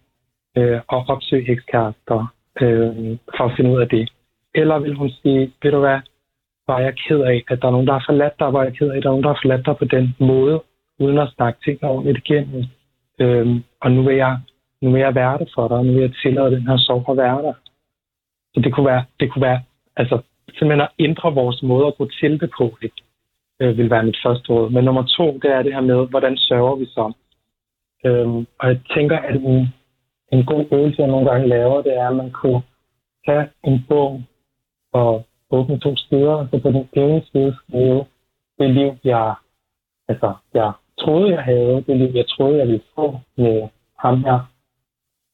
øh, 0.56 0.80
og 0.88 1.04
opsøge 1.08 1.50
ekskærester 1.50 2.26
øh, 2.60 3.18
for 3.36 3.44
at 3.44 3.52
finde 3.56 3.70
ud 3.70 3.80
af 3.80 3.88
det? 3.88 4.12
Eller 4.54 4.78
vil 4.78 4.94
hun 4.94 5.10
sige, 5.10 5.52
ved 5.62 5.70
du 5.70 5.78
hvad, 5.78 6.00
var 6.66 6.78
jeg 6.80 6.94
ked 7.08 7.20
af, 7.20 7.44
at 7.48 7.62
der 7.62 7.68
er 7.68 7.72
nogen, 7.72 7.86
der 7.86 7.92
har 7.92 8.04
forladt 8.06 8.38
dig, 8.38 8.52
var 8.52 8.62
jeg 8.62 8.74
ked 8.74 8.90
af, 8.90 8.96
at 8.96 9.02
der 9.02 9.08
er 9.08 9.12
nogen, 9.12 9.24
der 9.24 9.32
har 9.34 9.40
forladt 9.42 9.66
dig 9.66 9.76
på 9.76 9.84
den 9.84 10.16
måde, 10.18 10.60
uden 10.98 11.18
at 11.18 11.32
snakke 11.34 11.60
ting 11.64 11.84
ordentligt 11.84 12.18
igennem. 12.18 12.64
Øhm, 13.18 13.64
og 13.80 13.92
nu 13.92 14.02
vil, 14.02 14.16
jeg, 14.16 14.38
nu 14.82 14.90
vil 14.92 15.00
jeg 15.00 15.14
være 15.14 15.38
der 15.38 15.46
for 15.54 15.68
dig, 15.68 15.76
og 15.76 15.86
nu 15.86 15.92
vil 15.92 16.00
jeg 16.00 16.14
tillade 16.22 16.50
den 16.50 16.68
her 16.68 16.76
sorg 16.76 17.10
at 17.10 17.16
være 17.16 17.42
der. 17.42 17.52
Så 18.54 18.60
det 18.60 18.74
kunne 18.74 18.86
være, 18.86 19.04
det 19.20 19.32
kunne 19.32 19.42
være 19.42 19.60
altså, 19.96 20.22
simpelthen 20.48 20.80
at 20.80 20.94
ændre 20.98 21.34
vores 21.34 21.62
måde 21.62 21.86
at 21.86 21.96
gå 21.96 22.08
til 22.20 22.40
det 22.40 22.50
på, 22.58 22.76
ikke? 22.82 23.02
Øh, 23.60 23.78
vil 23.78 23.90
være 23.90 24.04
mit 24.04 24.18
første 24.24 24.52
råd. 24.52 24.70
Men 24.70 24.84
nummer 24.84 25.02
to, 25.02 25.38
det 25.42 25.50
er 25.50 25.62
det 25.62 25.74
her 25.74 25.80
med, 25.80 26.08
hvordan 26.08 26.36
sørger 26.36 26.76
vi 26.76 26.86
så? 26.86 27.12
Øhm, 28.06 28.46
og 28.58 28.68
jeg 28.68 28.80
tænker, 28.94 29.18
at 29.18 29.36
en, 29.36 29.68
en 30.32 30.44
god 30.44 30.64
øvelse, 30.72 31.02
jeg 31.02 31.10
nogle 31.10 31.30
gange 31.30 31.48
laver, 31.48 31.82
det 31.82 31.96
er, 31.96 32.08
at 32.08 32.16
man 32.16 32.30
kunne 32.30 32.62
tage 33.26 33.48
en 33.64 33.84
bog 33.88 34.22
og 34.92 35.26
åbne 35.50 35.78
to 35.78 35.96
sider, 35.96 36.32
og 36.32 36.48
så 36.50 36.58
på 36.62 36.68
den 36.68 36.88
ene 36.92 37.22
side 37.32 37.56
skrive 37.56 38.04
det 38.58 38.70
liv, 38.70 38.90
jeg, 39.04 39.34
altså, 40.08 40.34
jeg 40.54 40.72
troede, 40.98 41.34
jeg 41.34 41.42
havde, 41.42 41.84
det 41.86 41.96
liv, 41.96 42.10
jeg 42.14 42.28
troede, 42.28 42.58
jeg 42.58 42.66
ville 42.66 42.86
få 42.94 43.20
med 43.36 43.68
ham 43.98 44.24
her, 44.24 44.38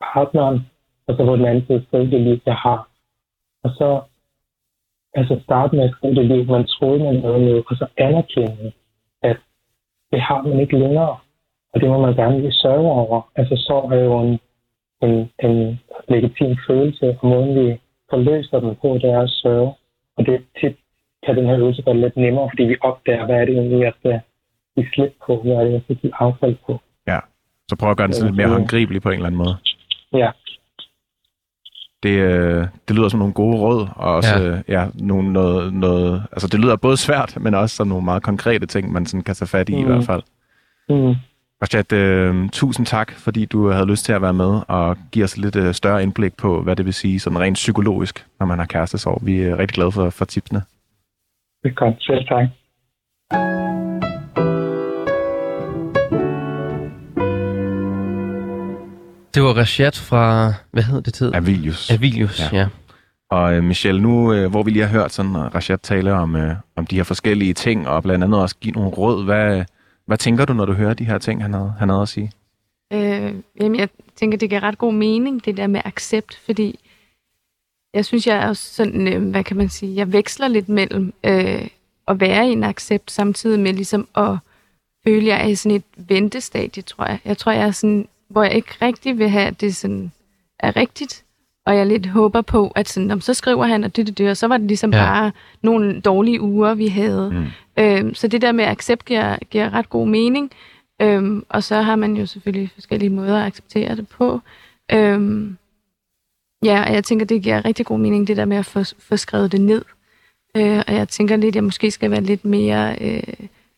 partneren, 0.03 0.61
og 1.07 1.17
så 1.17 1.25
på 1.25 1.37
den 1.37 1.45
anden 1.45 1.67
side 1.67 1.85
skrive 1.87 2.11
det 2.11 2.21
liv, 2.21 2.39
jeg 2.47 2.55
har. 2.55 2.89
Og 3.63 3.71
så 3.71 4.01
altså 5.15 5.41
starte 5.45 5.77
med 5.77 5.85
at 5.85 5.91
skrive 5.91 6.15
det 6.15 6.27
liv, 6.27 6.45
man 6.45 6.67
troede, 6.67 7.05
man 7.05 7.21
havde 7.21 7.39
med, 7.39 7.63
og 7.71 7.77
så 7.77 7.87
anerkende, 7.97 8.73
at 9.23 9.37
det 10.13 10.21
har 10.21 10.43
man 10.43 10.61
ikke 10.61 10.79
længere. 10.79 11.17
Og 11.73 11.81
det 11.81 11.89
må 11.89 11.99
man 12.01 12.15
gerne 12.15 12.41
lige 12.41 12.53
sørge 12.53 12.91
over. 12.91 13.31
Altså 13.37 13.57
sorg 13.57 13.93
er 13.93 14.05
jo 14.05 14.21
en, 14.21 14.41
en, 15.03 15.31
en 15.43 15.81
legitim 16.09 16.57
følelse, 16.67 17.19
og 17.21 17.29
måden 17.29 17.55
vi 17.55 17.81
forløser 18.11 18.61
den 18.61 18.77
på, 18.83 18.89
det 18.95 19.11
er 19.11 19.21
at 19.21 19.31
sørge. 19.31 19.75
Og 20.17 20.27
det 20.27 20.45
tit 20.61 20.77
kan 21.27 21.37
den 21.37 21.47
her 21.47 21.59
øvelse 21.59 21.83
være 21.87 21.97
lidt 21.97 22.17
nemmere, 22.17 22.51
fordi 22.51 22.63
vi 22.63 22.77
opdager, 22.81 23.27
hvad 23.27 23.37
er 23.37 23.45
det 23.45 23.55
egentlig, 23.55 23.81
jeg 23.81 23.93
skal 23.99 24.13
øh, 24.13 24.21
give 24.77 24.87
slip 24.95 25.13
på, 25.27 25.43
hvad 25.43 25.53
er 25.53 25.65
det, 25.65 25.73
jeg 25.73 25.81
skal 25.85 25.97
give 25.97 26.13
affald 26.19 26.57
på. 26.67 26.81
Ja, 27.07 27.19
så 27.69 27.77
prøv 27.77 27.91
at 27.91 27.97
gøre 27.97 28.07
den 28.07 28.15
sådan 28.15 28.27
lidt 28.27 28.37
mere 28.37 28.49
håndgribelig 28.49 29.03
på 29.03 29.09
en 29.09 29.15
eller 29.15 29.27
anden 29.27 29.39
måde. 29.39 29.57
Ja. 30.13 30.31
Det, 32.03 32.11
øh, 32.19 32.67
det 32.89 32.97
lyder 32.97 33.09
som 33.09 33.19
nogle 33.19 33.35
gode 33.35 33.57
råd, 33.59 33.89
og 33.97 34.15
også 34.15 34.39
Ja. 34.39 34.55
ja. 34.55 34.83
Ja, 34.83 34.89
nogle, 34.95 35.33
noget, 35.33 35.75
noget, 35.75 36.23
altså 36.33 36.49
det 36.49 36.61
lyder 36.61 36.77
både 36.77 36.97
svært, 36.97 37.37
men 37.41 37.55
også 37.55 37.77
sådan 37.77 37.89
nogle 37.89 38.05
meget 38.05 38.23
konkrete 38.23 38.67
ting, 38.67 38.93
man 38.93 39.07
sådan 39.07 39.23
kan 39.25 39.35
tage 39.35 39.49
fat 39.49 39.69
i 39.69 39.75
mm. 39.75 39.81
i 39.81 39.85
hvert 39.85 40.05
fald. 40.05 40.23
Mm. 40.89 41.15
Rashad, 41.63 41.93
øh, 41.93 42.49
tusind 42.49 42.87
tak, 42.87 43.13
fordi 43.13 43.45
du 43.45 43.69
havde 43.69 43.87
lyst 43.87 44.05
til 44.05 44.13
at 44.13 44.23
være 44.23 44.33
med 44.35 44.61
og 44.69 44.97
give 45.13 45.25
os 45.25 45.37
lidt 45.37 45.57
øh, 45.57 45.75
større 45.75 46.03
indblik 46.03 46.37
på, 46.37 46.63
hvad 46.63 46.77
det 46.77 46.85
vil 46.85 46.95
sige 46.95 47.21
sådan 47.21 47.41
rent 47.41 47.55
psykologisk, 47.55 48.27
når 48.39 48.47
man 48.47 48.59
har 48.59 48.67
kærestesorg. 48.67 49.21
Vi 49.27 49.41
er 49.41 49.59
rigtig 49.59 49.75
glade 49.75 49.93
for, 49.93 50.11
for 50.11 50.25
tipsene. 50.25 50.63
Det 51.63 51.71
er 51.71 51.75
godt. 51.75 51.95
Selv 52.03 52.27
tak. 52.29 52.47
Det 59.35 59.43
var 59.43 59.53
Rashad 59.53 59.93
fra, 59.93 60.53
hvad 60.71 60.83
hedder 60.83 61.01
det 61.01 61.15
tid? 61.15 61.35
Avilius. 61.35 61.91
Avilius, 61.91 62.41
ja. 62.41 62.59
Ja. 62.59 62.69
Og 63.31 63.55
øh, 63.55 63.65
Michelle, 63.65 64.01
nu 64.01 64.33
øh, 64.33 64.51
hvor 64.51 64.63
vi 64.63 64.71
lige 64.71 64.87
har 64.87 65.01
hørt 65.01 65.13
sådan 65.13 65.37
øh, 65.37 65.43
Rashad 65.43 65.79
tale 65.79 66.13
om, 66.13 66.37
øh, 66.37 66.55
om 66.77 66.87
de 66.87 66.97
her 66.97 67.03
forskellige 67.03 67.55
ting, 67.55 67.89
og 67.89 68.03
blandt 68.03 68.25
andet 68.25 68.41
også 68.41 68.57
give 68.61 68.75
nogle 68.75 68.91
råd, 68.91 69.25
hvad, 69.25 69.65
hvad 70.07 70.19
tænker 70.19 70.45
du, 70.45 70.53
når 70.53 70.65
du 70.65 70.73
hører 70.73 70.95
de 70.95 71.05
her 71.05 71.19
ting, 71.19 71.43
han 71.43 71.55
havde, 71.55 71.75
han 71.79 71.89
havde 71.89 72.03
at 72.03 72.09
sige? 72.09 72.33
Øh, 72.93 73.35
jamen, 73.61 73.81
jeg 73.81 73.89
tænker, 74.17 74.39
det 74.39 74.49
giver 74.49 74.63
ret 74.63 74.79
god 74.79 74.93
mening, 74.93 75.45
det 75.45 75.57
der 75.57 75.67
med 75.67 75.81
accept, 75.85 76.41
fordi 76.47 76.79
jeg 77.95 78.05
synes, 78.05 78.27
jeg 78.27 78.37
er 78.37 78.49
også 78.49 78.75
sådan, 78.75 79.09
øh, 79.09 79.31
hvad 79.31 79.45
kan 79.45 79.57
man 79.57 79.69
sige, 79.69 79.97
jeg 79.97 80.13
veksler 80.13 80.49
lidt 80.49 80.69
mellem 80.69 81.13
øh, 81.25 81.69
at 82.09 82.21
være 82.21 82.49
i 82.49 82.53
en 82.53 82.65
accept, 82.65 83.11
samtidig 83.11 83.61
med 83.61 83.73
ligesom 83.73 84.09
at 84.17 84.37
føle, 85.05 85.27
jeg 85.27 85.43
er 85.43 85.47
i 85.47 85.55
sådan 85.55 85.77
et 85.77 85.85
ventestadie, 85.97 86.83
tror 86.83 87.05
jeg. 87.05 87.19
Jeg 87.25 87.39
tror, 87.39 87.53
jeg 87.53 87.67
er 87.67 87.71
sådan, 87.71 88.09
hvor 88.31 88.43
jeg 88.43 88.55
ikke 88.55 88.75
rigtig 88.83 89.19
vil 89.19 89.29
have, 89.29 89.47
at 89.47 89.61
det 89.61 89.77
sådan 89.77 90.13
er 90.59 90.77
rigtigt, 90.77 91.25
og 91.67 91.77
jeg 91.77 91.87
lidt 91.87 92.07
håber 92.07 92.41
på, 92.41 92.69
at 92.75 92.89
sådan, 92.89 93.11
om 93.11 93.21
så 93.21 93.35
skriver 93.35 93.65
han, 93.67 93.85
og 93.85 93.97
det, 93.97 94.07
det, 94.07 94.19
det, 94.19 94.31
og 94.31 94.37
så 94.37 94.47
var 94.47 94.57
det 94.57 94.67
ligesom 94.67 94.93
Ja. 94.93 94.99
bare 95.05 95.33
nogle 95.63 96.01
dårlige 96.01 96.41
uger, 96.41 96.75
vi 96.75 96.87
havde. 96.89 97.31
Mm. 97.31 97.47
Øhm, 97.85 98.15
så 98.15 98.29
det 98.29 98.43
der 98.43 98.53
med 98.53 98.65
accept 98.65 99.05
giver, 99.05 99.37
giver 99.51 99.75
ret 99.75 99.91
god 99.91 100.09
mening. 100.09 100.51
Øhm, 101.03 101.45
og 101.49 101.63
så 101.63 101.77
har 101.83 101.97
man 101.97 102.17
jo 102.17 102.27
selvfølgelig 102.27 102.71
forskellige 102.75 103.11
måder 103.11 103.39
at 103.41 103.47
acceptere 103.47 103.97
det 103.97 104.09
på. 104.09 104.41
Øhm, 104.93 105.57
ja, 106.65 106.85
og 106.89 106.95
jeg 106.95 107.05
tænker, 107.05 107.27
det 107.27 107.43
giver 107.43 107.65
rigtig 107.65 107.87
god 107.87 107.99
mening, 107.99 108.27
det 108.29 108.37
der 108.37 108.45
med 108.45 108.57
at 108.57 108.67
få, 108.67 108.85
få 108.99 109.17
skrevet 109.17 109.53
det 109.53 109.61
ned. 109.61 109.85
Øh, 110.57 110.83
og 110.89 110.95
jeg 110.95 111.09
tænker 111.09 111.37
lidt, 111.37 111.49
at 111.49 111.55
jeg 111.55 111.65
måske 111.65 111.91
skal 111.91 112.11
være 112.11 112.21
lidt 112.21 112.45
mere 112.45 112.97
øh, 113.01 113.23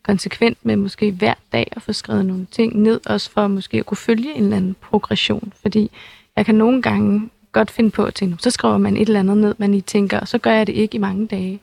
konsekvent 0.03 0.57
med 0.65 0.75
måske 0.75 1.11
hver 1.11 1.33
dag 1.51 1.67
at 1.75 1.81
få 1.81 1.93
skrevet 1.93 2.25
nogle 2.25 2.47
ting 2.51 2.81
ned, 2.81 2.99
også 3.05 3.31
for 3.31 3.47
måske 3.47 3.77
at 3.77 3.85
kunne 3.85 3.97
følge 3.97 4.35
en 4.35 4.43
eller 4.43 4.57
anden 4.57 4.75
progression. 4.81 5.53
Fordi 5.61 5.91
jeg 6.35 6.45
kan 6.45 6.55
nogle 6.55 6.81
gange 6.81 7.29
godt 7.51 7.71
finde 7.71 7.91
på 7.91 8.03
at 8.03 8.13
tænke, 8.13 8.43
så 8.43 8.49
skriver 8.49 8.77
man 8.77 8.97
et 8.97 9.07
eller 9.07 9.19
andet 9.19 9.37
ned, 9.37 9.55
man 9.57 9.71
lige 9.71 9.81
tænker, 9.81 10.19
og 10.19 10.27
så 10.27 10.37
gør 10.37 10.51
jeg 10.51 10.67
det 10.67 10.73
ikke 10.73 10.95
i 10.95 10.99
mange 10.99 11.27
dage. 11.27 11.59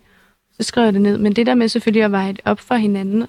Så 0.56 0.62
skriver 0.62 0.86
jeg 0.86 0.92
det 0.92 1.02
ned. 1.02 1.18
Men 1.18 1.32
det 1.32 1.46
der 1.46 1.54
med 1.54 1.68
selvfølgelig 1.68 2.04
at 2.04 2.12
veje 2.12 2.32
det 2.32 2.40
op 2.44 2.60
for 2.60 2.74
hinanden, 2.74 3.26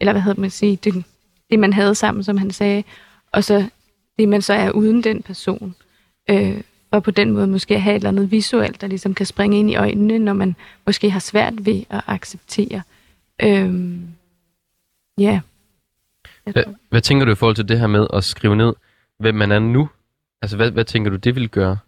eller 0.00 0.12
hvad 0.12 0.22
hedder 0.22 0.40
man 0.40 0.50
sige, 0.50 0.78
det, 0.84 1.04
det 1.50 1.58
man 1.58 1.72
havde 1.72 1.94
sammen, 1.94 2.24
som 2.24 2.36
han 2.36 2.50
sagde, 2.50 2.84
og 3.32 3.44
så 3.44 3.64
det 4.18 4.28
man 4.28 4.42
så 4.42 4.52
er 4.52 4.70
uden 4.70 5.04
den 5.04 5.22
person. 5.22 5.74
Øh, 6.30 6.60
og 6.90 7.02
på 7.02 7.10
den 7.10 7.30
måde 7.30 7.46
måske 7.46 7.80
have 7.80 7.96
et 7.96 8.00
eller 8.00 8.08
andet 8.08 8.30
visuelt, 8.30 8.80
der 8.80 8.86
ligesom 8.86 9.14
kan 9.14 9.26
springe 9.26 9.58
ind 9.58 9.70
i 9.70 9.76
øjnene, 9.76 10.18
når 10.18 10.32
man 10.32 10.56
måske 10.86 11.10
har 11.10 11.20
svært 11.20 11.66
ved 11.66 11.82
at 11.90 12.00
acceptere. 12.06 12.82
Øh, 13.42 13.98
ja. 15.18 15.40
Hvad, 16.44 16.64
hvad 16.90 17.00
tænker 17.00 17.26
du 17.26 17.32
i 17.32 17.34
forhold 17.34 17.56
til 17.56 17.68
det 17.68 17.78
her 17.78 17.86
med 17.86 18.06
at 18.12 18.24
skrive 18.24 18.56
ned, 18.56 18.74
hvem 19.18 19.34
man 19.34 19.52
er 19.52 19.58
nu? 19.58 19.88
Altså, 20.42 20.56
hvad, 20.56 20.70
hvad 20.70 20.84
tænker 20.84 21.10
du, 21.10 21.16
det 21.16 21.34
vil 21.34 21.48
gøre? 21.48 21.78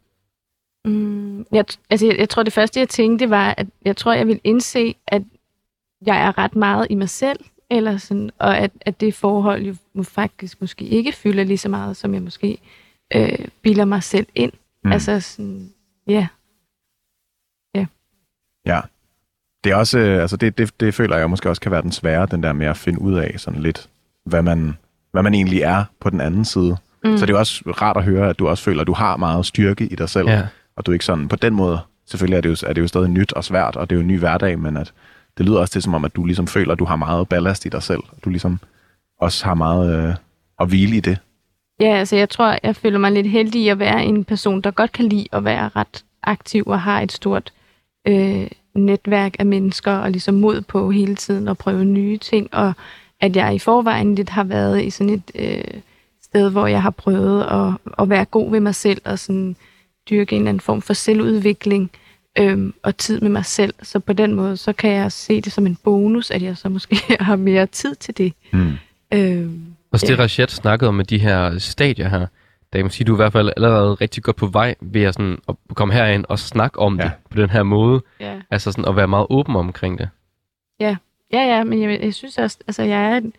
Mm, 0.84 1.46
jeg, 1.52 1.64
altså, 1.90 2.06
jeg, 2.06 2.18
jeg 2.18 2.28
tror, 2.28 2.42
det 2.42 2.52
første, 2.52 2.80
jeg 2.80 2.88
tænkte, 2.88 3.30
var, 3.30 3.54
at 3.56 3.66
jeg 3.84 3.96
tror, 3.96 4.12
jeg 4.12 4.26
vil 4.26 4.40
indse, 4.44 4.94
at 5.06 5.22
jeg 6.06 6.26
er 6.26 6.38
ret 6.38 6.56
meget 6.56 6.86
i 6.90 6.94
mig 6.94 7.08
selv, 7.08 7.40
eller 7.70 7.96
sådan, 7.96 8.30
og 8.38 8.58
at, 8.58 8.70
at 8.80 9.00
det 9.00 9.14
forhold 9.14 9.62
jo 9.94 10.02
faktisk 10.02 10.60
måske 10.60 10.84
ikke 10.84 11.12
fylder 11.12 11.44
lige 11.44 11.58
så 11.58 11.68
meget, 11.68 11.96
som 11.96 12.14
jeg 12.14 12.22
måske 12.22 12.58
øh, 13.14 13.48
bilder 13.62 13.84
mig 13.84 14.02
selv 14.02 14.26
ind. 14.34 14.52
Mm. 14.84 14.92
Altså 14.92 15.20
sådan, 15.20 15.72
ja. 16.06 16.28
Ja. 18.66 18.80
Det 19.66 19.72
er 19.72 19.76
også, 19.76 19.98
øh, 19.98 20.20
altså 20.20 20.36
det, 20.36 20.58
det, 20.58 20.80
det 20.80 20.94
føler 20.94 21.16
jeg 21.16 21.30
måske 21.30 21.48
også 21.48 21.60
kan 21.60 21.72
være 21.72 21.82
den 21.82 21.92
svære, 21.92 22.26
den 22.30 22.42
der 22.42 22.52
med 22.52 22.66
at 22.66 22.76
finde 22.76 23.02
ud 23.02 23.14
af 23.14 23.34
sådan 23.36 23.62
lidt, 23.62 23.88
hvad 24.24 24.42
man, 24.42 24.76
hvad 25.12 25.22
man 25.22 25.34
egentlig 25.34 25.60
er 25.60 25.84
på 26.00 26.10
den 26.10 26.20
anden 26.20 26.44
side. 26.44 26.76
Mm. 27.04 27.18
Så 27.18 27.26
det 27.26 27.32
er 27.32 27.34
jo 27.34 27.38
også 27.38 27.62
rart 27.66 27.96
at 27.96 28.04
høre, 28.04 28.28
at 28.28 28.38
du 28.38 28.48
også 28.48 28.64
føler, 28.64 28.80
at 28.80 28.86
du 28.86 28.92
har 28.92 29.16
meget 29.16 29.46
styrke 29.46 29.86
i 29.86 29.94
dig 29.94 30.08
selv. 30.08 30.28
Ja. 30.28 30.42
Og 30.76 30.86
du 30.86 30.90
er 30.90 30.92
ikke 30.92 31.04
sådan, 31.04 31.28
på 31.28 31.36
den 31.36 31.54
måde, 31.54 31.78
selvfølgelig 32.06 32.36
er 32.36 32.40
det, 32.40 32.48
jo, 32.48 32.68
er 32.68 32.72
det 32.72 32.80
jo 32.80 32.86
stadig 32.86 33.08
nyt 33.08 33.32
og 33.32 33.44
svært, 33.44 33.76
og 33.76 33.90
det 33.90 33.96
er 33.96 33.98
jo 33.98 34.02
en 34.02 34.08
ny 34.08 34.18
hverdag, 34.18 34.58
men 34.58 34.76
at 34.76 34.92
det 35.38 35.46
lyder 35.46 35.58
også 35.58 35.72
til 35.72 35.82
som 35.82 35.94
om, 35.94 36.04
at 36.04 36.16
du 36.16 36.24
ligesom 36.24 36.46
føler, 36.46 36.72
at 36.72 36.78
du 36.78 36.84
har 36.84 36.96
meget 36.96 37.28
ballast 37.28 37.66
i 37.66 37.68
dig 37.68 37.82
selv. 37.82 38.02
Du 38.24 38.30
ligesom 38.30 38.58
også 39.20 39.44
har 39.44 39.54
meget 39.54 40.08
øh, 40.08 40.14
at 40.60 40.68
hvile 40.68 40.96
i 40.96 41.00
det. 41.00 41.18
Ja, 41.80 41.96
altså 41.96 42.16
jeg 42.16 42.28
tror, 42.28 42.58
jeg 42.62 42.76
føler 42.76 42.98
mig 42.98 43.12
lidt 43.12 43.30
heldig 43.30 43.62
i 43.62 43.68
at 43.68 43.78
være 43.78 44.04
en 44.04 44.24
person, 44.24 44.60
der 44.60 44.70
godt 44.70 44.92
kan 44.92 45.04
lide 45.04 45.26
at 45.32 45.44
være 45.44 45.70
ret 45.76 46.04
aktiv 46.22 46.64
og 46.66 46.80
har 46.80 47.00
et 47.00 47.12
stort 47.12 47.52
øh, 48.08 48.46
netværk 48.78 49.36
af 49.38 49.46
mennesker 49.46 49.92
og 49.92 50.10
ligesom 50.10 50.34
mod 50.34 50.60
på 50.60 50.90
hele 50.90 51.14
tiden 51.14 51.48
at 51.48 51.58
prøve 51.58 51.84
nye 51.84 52.18
ting. 52.18 52.54
Og 52.54 52.72
at 53.20 53.36
jeg 53.36 53.54
i 53.54 53.58
forvejen 53.58 54.14
lidt 54.14 54.28
har 54.28 54.44
været 54.44 54.84
i 54.84 54.90
sådan 54.90 55.12
et 55.12 55.30
øh, 55.34 55.80
sted, 56.22 56.50
hvor 56.50 56.66
jeg 56.66 56.82
har 56.82 56.90
prøvet 56.90 57.42
at, 57.42 57.92
at 57.98 58.10
være 58.10 58.24
god 58.24 58.50
ved 58.50 58.60
mig 58.60 58.74
selv 58.74 59.02
og 59.04 59.18
sådan 59.18 59.56
dyrke 60.10 60.36
en 60.36 60.42
eller 60.42 60.48
anden 60.48 60.60
form 60.60 60.82
for 60.82 60.94
selvudvikling 60.94 61.90
øhm, 62.38 62.74
og 62.82 62.96
tid 62.96 63.20
med 63.20 63.30
mig 63.30 63.44
selv. 63.44 63.74
Så 63.82 63.98
på 63.98 64.12
den 64.12 64.34
måde, 64.34 64.56
så 64.56 64.72
kan 64.72 64.90
jeg 64.90 65.12
se 65.12 65.40
det 65.40 65.52
som 65.52 65.66
en 65.66 65.78
bonus, 65.84 66.30
at 66.30 66.42
jeg 66.42 66.56
så 66.56 66.68
måske 66.68 66.96
har 67.20 67.36
mere 67.36 67.66
tid 67.66 67.94
til 67.94 68.18
det. 68.18 68.32
Mm. 68.52 68.72
Øhm, 69.12 69.62
Og 69.92 70.00
det 70.00 70.18
Rachet 70.18 70.50
snakkede 70.50 70.88
om 70.88 70.94
med 70.94 71.04
de 71.04 71.18
her 71.18 71.58
stadier 71.58 72.08
her, 72.08 72.26
der 72.72 72.78
kan 72.78 72.84
man 72.84 72.90
sige, 72.90 73.04
du 73.04 73.12
er 73.12 73.16
i 73.16 73.22
hvert 73.22 73.32
fald 73.32 73.52
allerede 73.56 73.94
rigtig 73.94 74.22
godt 74.22 74.36
på 74.36 74.46
vej 74.46 74.74
ved 74.80 75.02
at, 75.02 75.14
sådan, 75.14 75.38
at 75.48 75.54
komme 75.74 75.94
herind 75.94 76.24
og 76.28 76.38
snakke 76.38 76.78
om 76.78 76.96
ja. 76.96 77.04
Ja. 77.04 77.08
det 77.08 77.16
på 77.30 77.40
den 77.40 77.50
her 77.50 77.62
måde. 77.62 78.02
ja. 78.20 78.40
Altså 78.50 78.72
sådan 78.72 78.84
at 78.88 78.96
være 78.96 79.08
meget 79.08 79.26
åben 79.30 79.56
omkring 79.56 79.98
det. 79.98 80.08
Ja, 80.80 80.96
ja, 81.32 81.64
men 81.64 81.82
jeg, 81.82 82.00
jeg 82.02 82.14
synes 82.14 82.38
også, 82.38 82.58
altså 82.66 82.82
jeg 82.82 83.04
er 83.12 83.16
et 83.16 83.32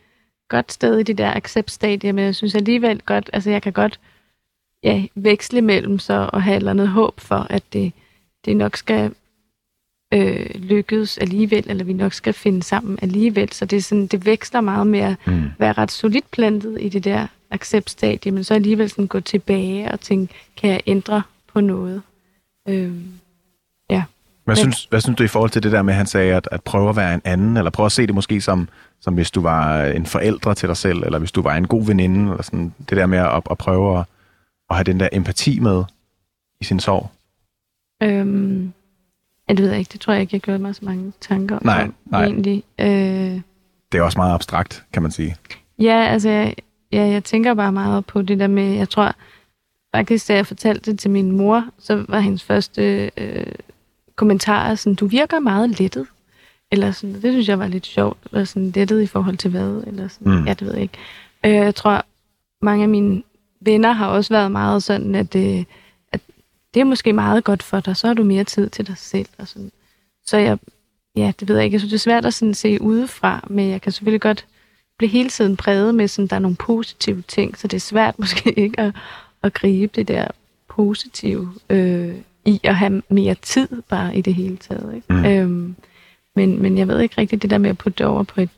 godt 0.49 0.71
sted 0.71 0.97
i 0.99 1.03
det 1.03 1.17
der 1.17 1.33
accept-stadie, 1.33 2.13
men 2.13 2.25
jeg 2.25 2.35
synes 2.35 2.55
alligevel 2.55 3.01
godt, 3.05 3.29
altså 3.33 3.49
jeg 3.49 3.61
kan 3.61 3.73
godt 3.73 3.99
ja, 4.83 5.05
veksle 5.15 5.61
mellem 5.61 5.99
så 5.99 6.29
og 6.33 6.43
have 6.43 6.53
et 6.55 6.57
eller 6.57 6.71
andet 6.71 6.87
håb 6.87 7.19
for, 7.19 7.47
at 7.49 7.63
det, 7.73 7.93
det 8.45 8.57
nok 8.57 8.75
skal 8.77 9.11
øh, 10.13 10.49
lykkes 10.55 11.17
alligevel, 11.17 11.65
eller 11.69 11.83
vi 11.83 11.93
nok 11.93 12.13
skal 12.13 12.33
finde 12.33 12.63
sammen 12.63 12.99
alligevel. 13.01 13.51
Så 13.53 13.65
det, 13.65 13.77
er 13.77 13.81
sådan, 13.81 14.07
det 14.07 14.25
veksler 14.25 14.61
meget 14.61 14.87
med 14.87 14.99
at 14.99 15.15
Mm. 15.27 15.43
være 15.59 15.73
ret 15.73 15.91
solidt 15.91 16.31
plantet 16.31 16.77
i 16.81 16.89
det 16.89 17.03
der 17.03 17.27
accept-stadie, 17.51 18.31
men 18.31 18.43
så 18.43 18.53
alligevel 18.53 18.89
sådan 18.89 19.07
gå 19.07 19.19
tilbage 19.19 19.91
og 19.91 19.99
tænke, 19.99 20.33
kan 20.57 20.69
jeg 20.69 20.81
ændre 20.87 21.21
på 21.53 21.61
noget? 21.61 22.01
Øhm, 22.69 23.03
Hvad, 24.47 24.55
Men- 24.55 24.55
synes, 24.57 24.85
hvad 24.85 25.01
synes 25.01 25.17
du 25.17 25.23
i 25.23 25.27
forhold 25.27 25.49
til 25.51 25.63
det 25.63 25.71
der 25.71 25.81
med, 25.81 25.93
at 25.93 25.97
han 25.97 26.05
sagde, 26.05 26.35
at, 26.35 26.47
at 26.51 26.63
prøve 26.63 26.89
at 26.89 26.95
være 26.95 27.13
en 27.13 27.21
anden, 27.23 27.57
eller 27.57 27.71
prøve 27.71 27.85
at 27.85 27.91
se 27.91 28.07
det 28.07 28.15
måske 28.15 28.41
som, 28.41 28.69
som 28.99 29.13
hvis 29.13 29.31
du 29.31 29.41
var 29.41 29.83
en 29.85 30.05
forældre 30.05 30.55
til 30.55 30.67
dig 30.69 30.77
selv, 30.77 31.03
eller 31.03 31.19
hvis 31.19 31.31
du 31.31 31.41
var 31.41 31.55
en 31.55 31.67
god 31.67 31.85
veninde, 31.85 32.31
eller 32.31 32.43
sådan, 32.43 32.73
det 32.89 32.97
der 32.97 33.05
med 33.05 33.17
at, 33.17 33.41
at 33.51 33.57
prøve 33.57 33.99
at, 33.99 34.05
at 34.69 34.75
have 34.75 34.83
den 34.83 34.99
der 34.99 35.09
empati 35.11 35.59
med 35.59 35.83
i 36.61 36.63
sin 36.63 36.79
sorg? 36.79 37.09
Øhm, 38.03 38.73
ja, 39.49 39.53
det 39.53 39.61
ved 39.63 39.69
jeg 39.69 39.79
ikke. 39.79 39.89
Det 39.93 40.01
tror 40.01 40.13
jeg 40.13 40.21
ikke, 40.21 40.35
jeg 40.35 40.41
gjorde 40.41 40.59
mig 40.59 40.75
så 40.75 40.85
mange 40.85 41.13
tanker 41.21 41.59
Nej, 41.61 41.83
om. 41.83 41.93
nej. 42.05 42.23
Egentlig. 42.25 42.63
Øh, 42.79 43.41
Det 43.91 43.97
er 43.97 44.01
også 44.01 44.19
meget 44.19 44.33
abstrakt, 44.33 44.83
kan 44.93 45.01
man 45.01 45.11
sige. 45.11 45.35
ja, 45.79 46.05
altså, 46.09 46.29
jeg, 46.29 46.55
ja, 46.91 47.01
jeg 47.05 47.23
tænker 47.23 47.53
bare 47.53 47.71
meget 47.71 48.05
på 48.05 48.21
det 48.21 48.39
der 48.39 48.47
med, 48.47 48.73
jeg 48.73 48.89
tror 48.89 49.15
faktisk, 49.95 50.27
da 50.27 50.33
jeg 50.35 50.47
fortalte 50.47 50.91
det 50.91 50.99
til 50.99 51.11
min 51.11 51.31
mor, 51.31 51.65
så 51.79 52.05
var 52.07 52.19
hendes 52.19 52.43
første 52.43 53.11
øh, 53.17 53.45
kommentar 54.15 54.75
sådan, 54.75 54.95
du 54.95 55.07
virker 55.07 55.39
meget 55.39 55.79
lettet. 55.79 56.07
Eller 56.71 56.91
sådan, 56.91 57.13
det 57.13 57.21
synes 57.33 57.47
jeg 57.49 57.59
var 57.59 57.67
lidt 57.67 57.85
sjovt. 57.85 58.17
Eller 58.31 58.45
sådan 58.45 58.69
lettet 58.75 59.01
i 59.01 59.05
forhold 59.05 59.37
til 59.37 59.51
hvad? 59.51 59.83
Eller 59.87 60.07
sådan, 60.07 60.33
Mm. 60.39 60.45
ja, 60.45 60.53
det 60.53 60.67
ved 60.67 60.73
jeg 60.73 60.81
ikke. 60.81 60.97
Øh, 61.45 61.51
jeg 61.53 61.75
tror, 61.75 62.05
mange 62.61 62.83
af 62.83 62.89
mine 62.89 63.23
venner 63.61 63.91
har 63.91 64.07
også 64.07 64.33
været 64.33 64.51
meget 64.51 64.83
sådan, 64.83 65.15
at, 65.15 65.35
øh, 65.35 65.63
at 66.11 66.21
det 66.73 66.79
er 66.79 66.83
måske 66.83 67.13
meget 67.13 67.43
godt 67.43 67.63
for 67.63 67.79
dig, 67.79 67.95
så 67.97 68.07
har 68.07 68.13
du 68.13 68.23
mere 68.23 68.43
tid 68.43 68.69
til 68.69 68.87
dig 68.87 68.97
selv. 68.97 69.27
Og 69.37 69.47
sådan. 69.47 69.71
Så 70.25 70.37
jeg, 70.37 70.57
ja, 71.15 71.31
det 71.39 71.47
ved 71.47 71.55
jeg 71.55 71.65
ikke. 71.65 71.73
Jeg 71.75 71.81
synes, 71.81 71.91
det 71.91 71.97
er 71.97 72.11
svært 72.11 72.25
at 72.25 72.33
sådan 72.33 72.53
se 72.53 72.81
udefra, 72.81 73.47
men 73.49 73.69
jeg 73.69 73.81
kan 73.81 73.91
selvfølgelig 73.91 74.21
godt 74.21 74.45
blive 74.97 75.09
hele 75.09 75.29
tiden 75.29 75.57
præget 75.57 75.95
med, 75.95 76.07
sådan, 76.07 76.27
der 76.27 76.35
er 76.35 76.39
nogle 76.39 76.55
positive 76.57 77.23
ting, 77.27 77.57
så 77.57 77.67
det 77.67 77.77
er 77.77 77.81
svært 77.81 78.19
måske 78.19 78.59
ikke 78.59 78.79
at, 78.79 78.93
at 79.43 79.53
gribe 79.53 79.91
det 79.95 80.07
der 80.07 80.27
positive 80.69 81.53
øh, 81.69 82.15
i 82.45 82.59
at 82.63 82.75
have 82.75 83.01
mere 83.09 83.35
tid 83.35 83.67
bare 83.89 84.17
i 84.17 84.21
det 84.21 84.33
hele 84.35 84.57
taget. 84.57 84.95
Ikke? 84.95 85.13
Mm. 85.13 85.25
Øhm, 85.25 85.75
men, 86.35 86.61
men 86.61 86.77
jeg 86.77 86.87
ved 86.87 86.99
ikke 86.99 87.15
rigtigt 87.17 87.41
det 87.41 87.49
der 87.49 87.57
med 87.57 87.69
at 87.69 87.77
putte 87.77 87.97
det 87.97 88.05
over 88.05 88.23
på 88.23 88.41
et 88.41 88.49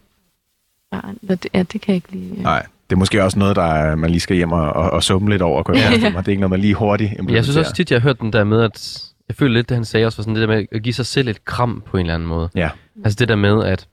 barn. 0.92 1.18
Det, 1.28 1.48
ja, 1.54 1.64
det 1.64 1.82
kan 1.82 1.88
jeg 1.88 1.96
ikke 1.96 2.12
lige. 2.12 2.42
Nej, 2.44 2.66
det 2.90 2.96
er 2.96 3.00
måske 3.00 3.24
også 3.24 3.40
noget, 3.40 3.56
der 3.56 3.62
er- 3.64 3.96
man 3.96 4.10
lige 4.10 4.20
skal 4.20 4.36
hjem 4.36 4.52
og, 4.52 4.74
og, 4.74 4.90
og 4.92 5.04
summe 5.04 5.30
lidt 5.30 5.42
over. 5.42 5.64
Kunne 5.64 5.78
jeg 5.80 6.00
Ja. 6.02 6.10
mig. 6.10 6.20
Det 6.20 6.28
er 6.28 6.32
ikke 6.32 6.40
noget, 6.42 6.50
man 6.52 6.60
lige 6.60 6.74
hurtigt 6.74 7.12
jeg 7.30 7.44
synes 7.44 7.58
også 7.58 7.74
tit, 7.74 7.92
jeg 7.92 8.02
har 8.02 8.08
hørt 8.08 8.20
den 8.20 8.34
der 8.34 8.44
med, 8.44 8.62
at 8.62 9.04
jeg 9.28 9.36
føler 9.36 9.54
lidt, 9.54 9.70
det 9.70 9.76
han 9.78 9.86
sagde 9.86 10.06
også, 10.06 10.18
var 10.18 10.24
sådan 10.24 10.36
det 10.36 10.42
der 10.50 10.56
med 10.56 10.66
at 10.72 10.84
give 10.84 10.94
sig 10.94 11.06
selv 11.06 11.28
et 11.28 11.46
kram 11.46 11.84
på 11.86 11.98
en 11.98 12.02
eller 12.02 12.14
anden 12.16 12.30
måde. 12.30 12.50
Ja. 12.56 12.70
Altså 13.04 13.16
det 13.20 13.28
der 13.28 13.36
med, 13.36 13.64
at 13.66 13.88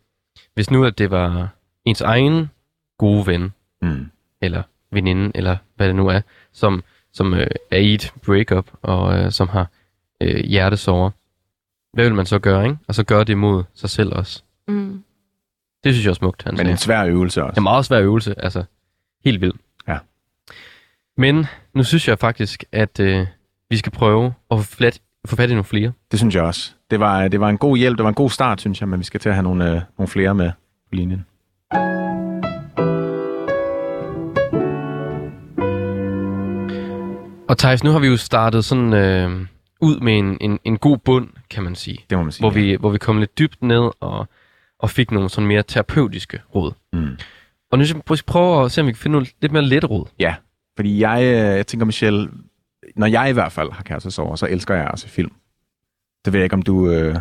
hvis 0.54 0.70
nu 0.70 0.84
at 0.84 0.98
det 0.98 1.10
var 1.10 1.48
ens 1.86 2.00
egen 2.00 2.50
gode 2.98 3.26
ven, 3.26 3.52
Mm. 3.82 4.06
eller 4.40 4.62
veninde, 4.92 5.32
eller 5.34 5.56
hvad 5.76 5.86
det 5.88 5.96
nu 5.96 6.08
er, 6.08 6.20
som, 6.52 6.84
som 7.12 7.34
øh, 7.34 7.46
er 7.70 7.78
i 7.78 7.94
et 7.94 8.12
breakup, 8.26 8.70
og 8.82 9.18
øh, 9.18 9.30
som 9.32 9.48
har 9.48 9.66
øh, 10.20 10.44
hjertesover, 10.44 11.10
hvad 11.92 12.04
vil 12.04 12.14
man 12.14 12.26
så 12.26 12.38
gøre, 12.38 12.64
ikke? 12.64 12.78
Og 12.88 12.94
så 12.94 13.04
gøre 13.04 13.24
det 13.24 13.38
mod 13.38 13.64
sig 13.74 13.90
selv 13.90 14.12
også. 14.12 14.42
Mm. 14.68 15.02
Det 15.84 15.94
synes 15.94 16.04
jeg 16.04 16.10
er 16.10 16.14
smukt, 16.14 16.42
han 16.42 16.52
Men 16.52 16.56
sagde. 16.58 16.70
en 16.70 16.76
svær 16.76 17.04
øvelse 17.04 17.40
Det 17.40 17.48
også. 17.48 17.60
er 17.60 17.62
meget 17.62 17.84
svær 17.84 18.00
øvelse, 18.00 18.34
altså 18.40 18.64
helt 19.24 19.40
vildt. 19.40 19.60
Ja. 19.88 19.98
Men 21.16 21.46
nu 21.74 21.84
synes 21.84 22.08
jeg 22.08 22.18
faktisk, 22.18 22.64
at 22.72 23.00
øh, 23.00 23.26
vi 23.70 23.76
skal 23.76 23.92
prøve 23.92 24.34
at 24.50 24.58
få 24.58 24.64
fat, 24.64 25.00
få 25.26 25.36
fat 25.36 25.50
i 25.50 25.52
nogle 25.52 25.64
flere. 25.64 25.92
Det 26.10 26.18
synes 26.18 26.34
jeg 26.34 26.42
også. 26.42 26.72
Det 26.90 27.00
var, 27.00 27.28
det 27.28 27.40
var 27.40 27.48
en 27.48 27.58
god 27.58 27.76
hjælp, 27.76 27.96
det 27.98 28.02
var 28.04 28.08
en 28.08 28.14
god 28.14 28.30
start, 28.30 28.60
synes 28.60 28.80
jeg, 28.80 28.88
men 28.88 28.98
vi 29.00 29.04
skal 29.04 29.20
til 29.20 29.28
at 29.28 29.34
have 29.34 29.42
nogle, 29.42 29.70
øh, 29.74 29.80
nogle 29.98 30.08
flere 30.08 30.34
med 30.34 30.50
på 30.88 30.94
linjen. 30.94 31.26
Og 37.48 37.58
Thijs, 37.58 37.84
nu 37.84 37.90
har 37.90 37.98
vi 37.98 38.06
jo 38.06 38.16
startet 38.16 38.64
sådan 38.64 38.92
øh, 38.92 39.46
ud 39.80 40.00
med 40.00 40.18
en, 40.18 40.38
en, 40.40 40.58
en 40.64 40.78
god 40.78 40.98
bund, 40.98 41.28
kan 41.50 41.62
man 41.62 41.74
sige. 41.74 41.98
Det 42.10 42.18
må 42.18 42.24
man 42.24 42.32
sige. 42.32 42.42
Hvor 42.42 42.50
vi, 42.50 42.76
hvor 42.80 42.90
vi 42.90 42.98
kom 42.98 43.18
lidt 43.18 43.38
dybt 43.38 43.62
ned 43.62 43.90
og, 44.00 44.28
og 44.78 44.90
fik 44.90 45.10
nogle 45.10 45.28
sådan 45.28 45.48
mere 45.48 45.62
terapeutiske 45.62 46.40
råd. 46.54 46.72
Mm. 46.92 47.18
Og 47.72 47.78
nu 47.78 47.84
skal 47.84 48.02
vi 48.08 48.22
prøve 48.26 48.64
at 48.64 48.72
se, 48.72 48.80
om 48.80 48.86
vi 48.86 48.92
kan 48.92 48.98
finde 48.98 49.12
nogle 49.12 49.26
lidt 49.40 49.52
mere 49.52 49.62
lette 49.62 49.88
råd. 49.88 50.06
Ja, 50.18 50.34
fordi 50.76 51.00
jeg, 51.00 51.22
øh, 51.22 51.56
jeg 51.56 51.66
tænker, 51.66 51.86
Michelle, 51.86 52.28
når 52.96 53.06
jeg 53.06 53.30
i 53.30 53.32
hvert 53.32 53.52
fald 53.52 53.72
har 53.72 53.82
kærestesorger, 53.82 54.36
så 54.36 54.46
elsker 54.46 54.74
jeg 54.74 54.86
altså 54.86 55.08
film. 55.08 55.32
Det 56.24 56.32
ved 56.32 56.40
jeg 56.40 56.44
ikke, 56.44 56.54
om 56.54 56.62
du, 56.62 56.90
øh, 56.90 57.16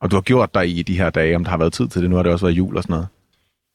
og 0.00 0.10
du 0.10 0.16
har 0.16 0.20
gjort 0.20 0.54
dig 0.54 0.78
i 0.78 0.82
de 0.82 0.96
her 0.96 1.10
dage, 1.10 1.36
om 1.36 1.44
der 1.44 1.50
har 1.50 1.58
været 1.58 1.72
tid 1.72 1.88
til 1.88 2.02
det. 2.02 2.10
Nu 2.10 2.16
har 2.16 2.22
det 2.22 2.32
også 2.32 2.46
været 2.46 2.56
jul 2.56 2.76
og 2.76 2.82
sådan 2.82 2.94
noget. 2.94 3.08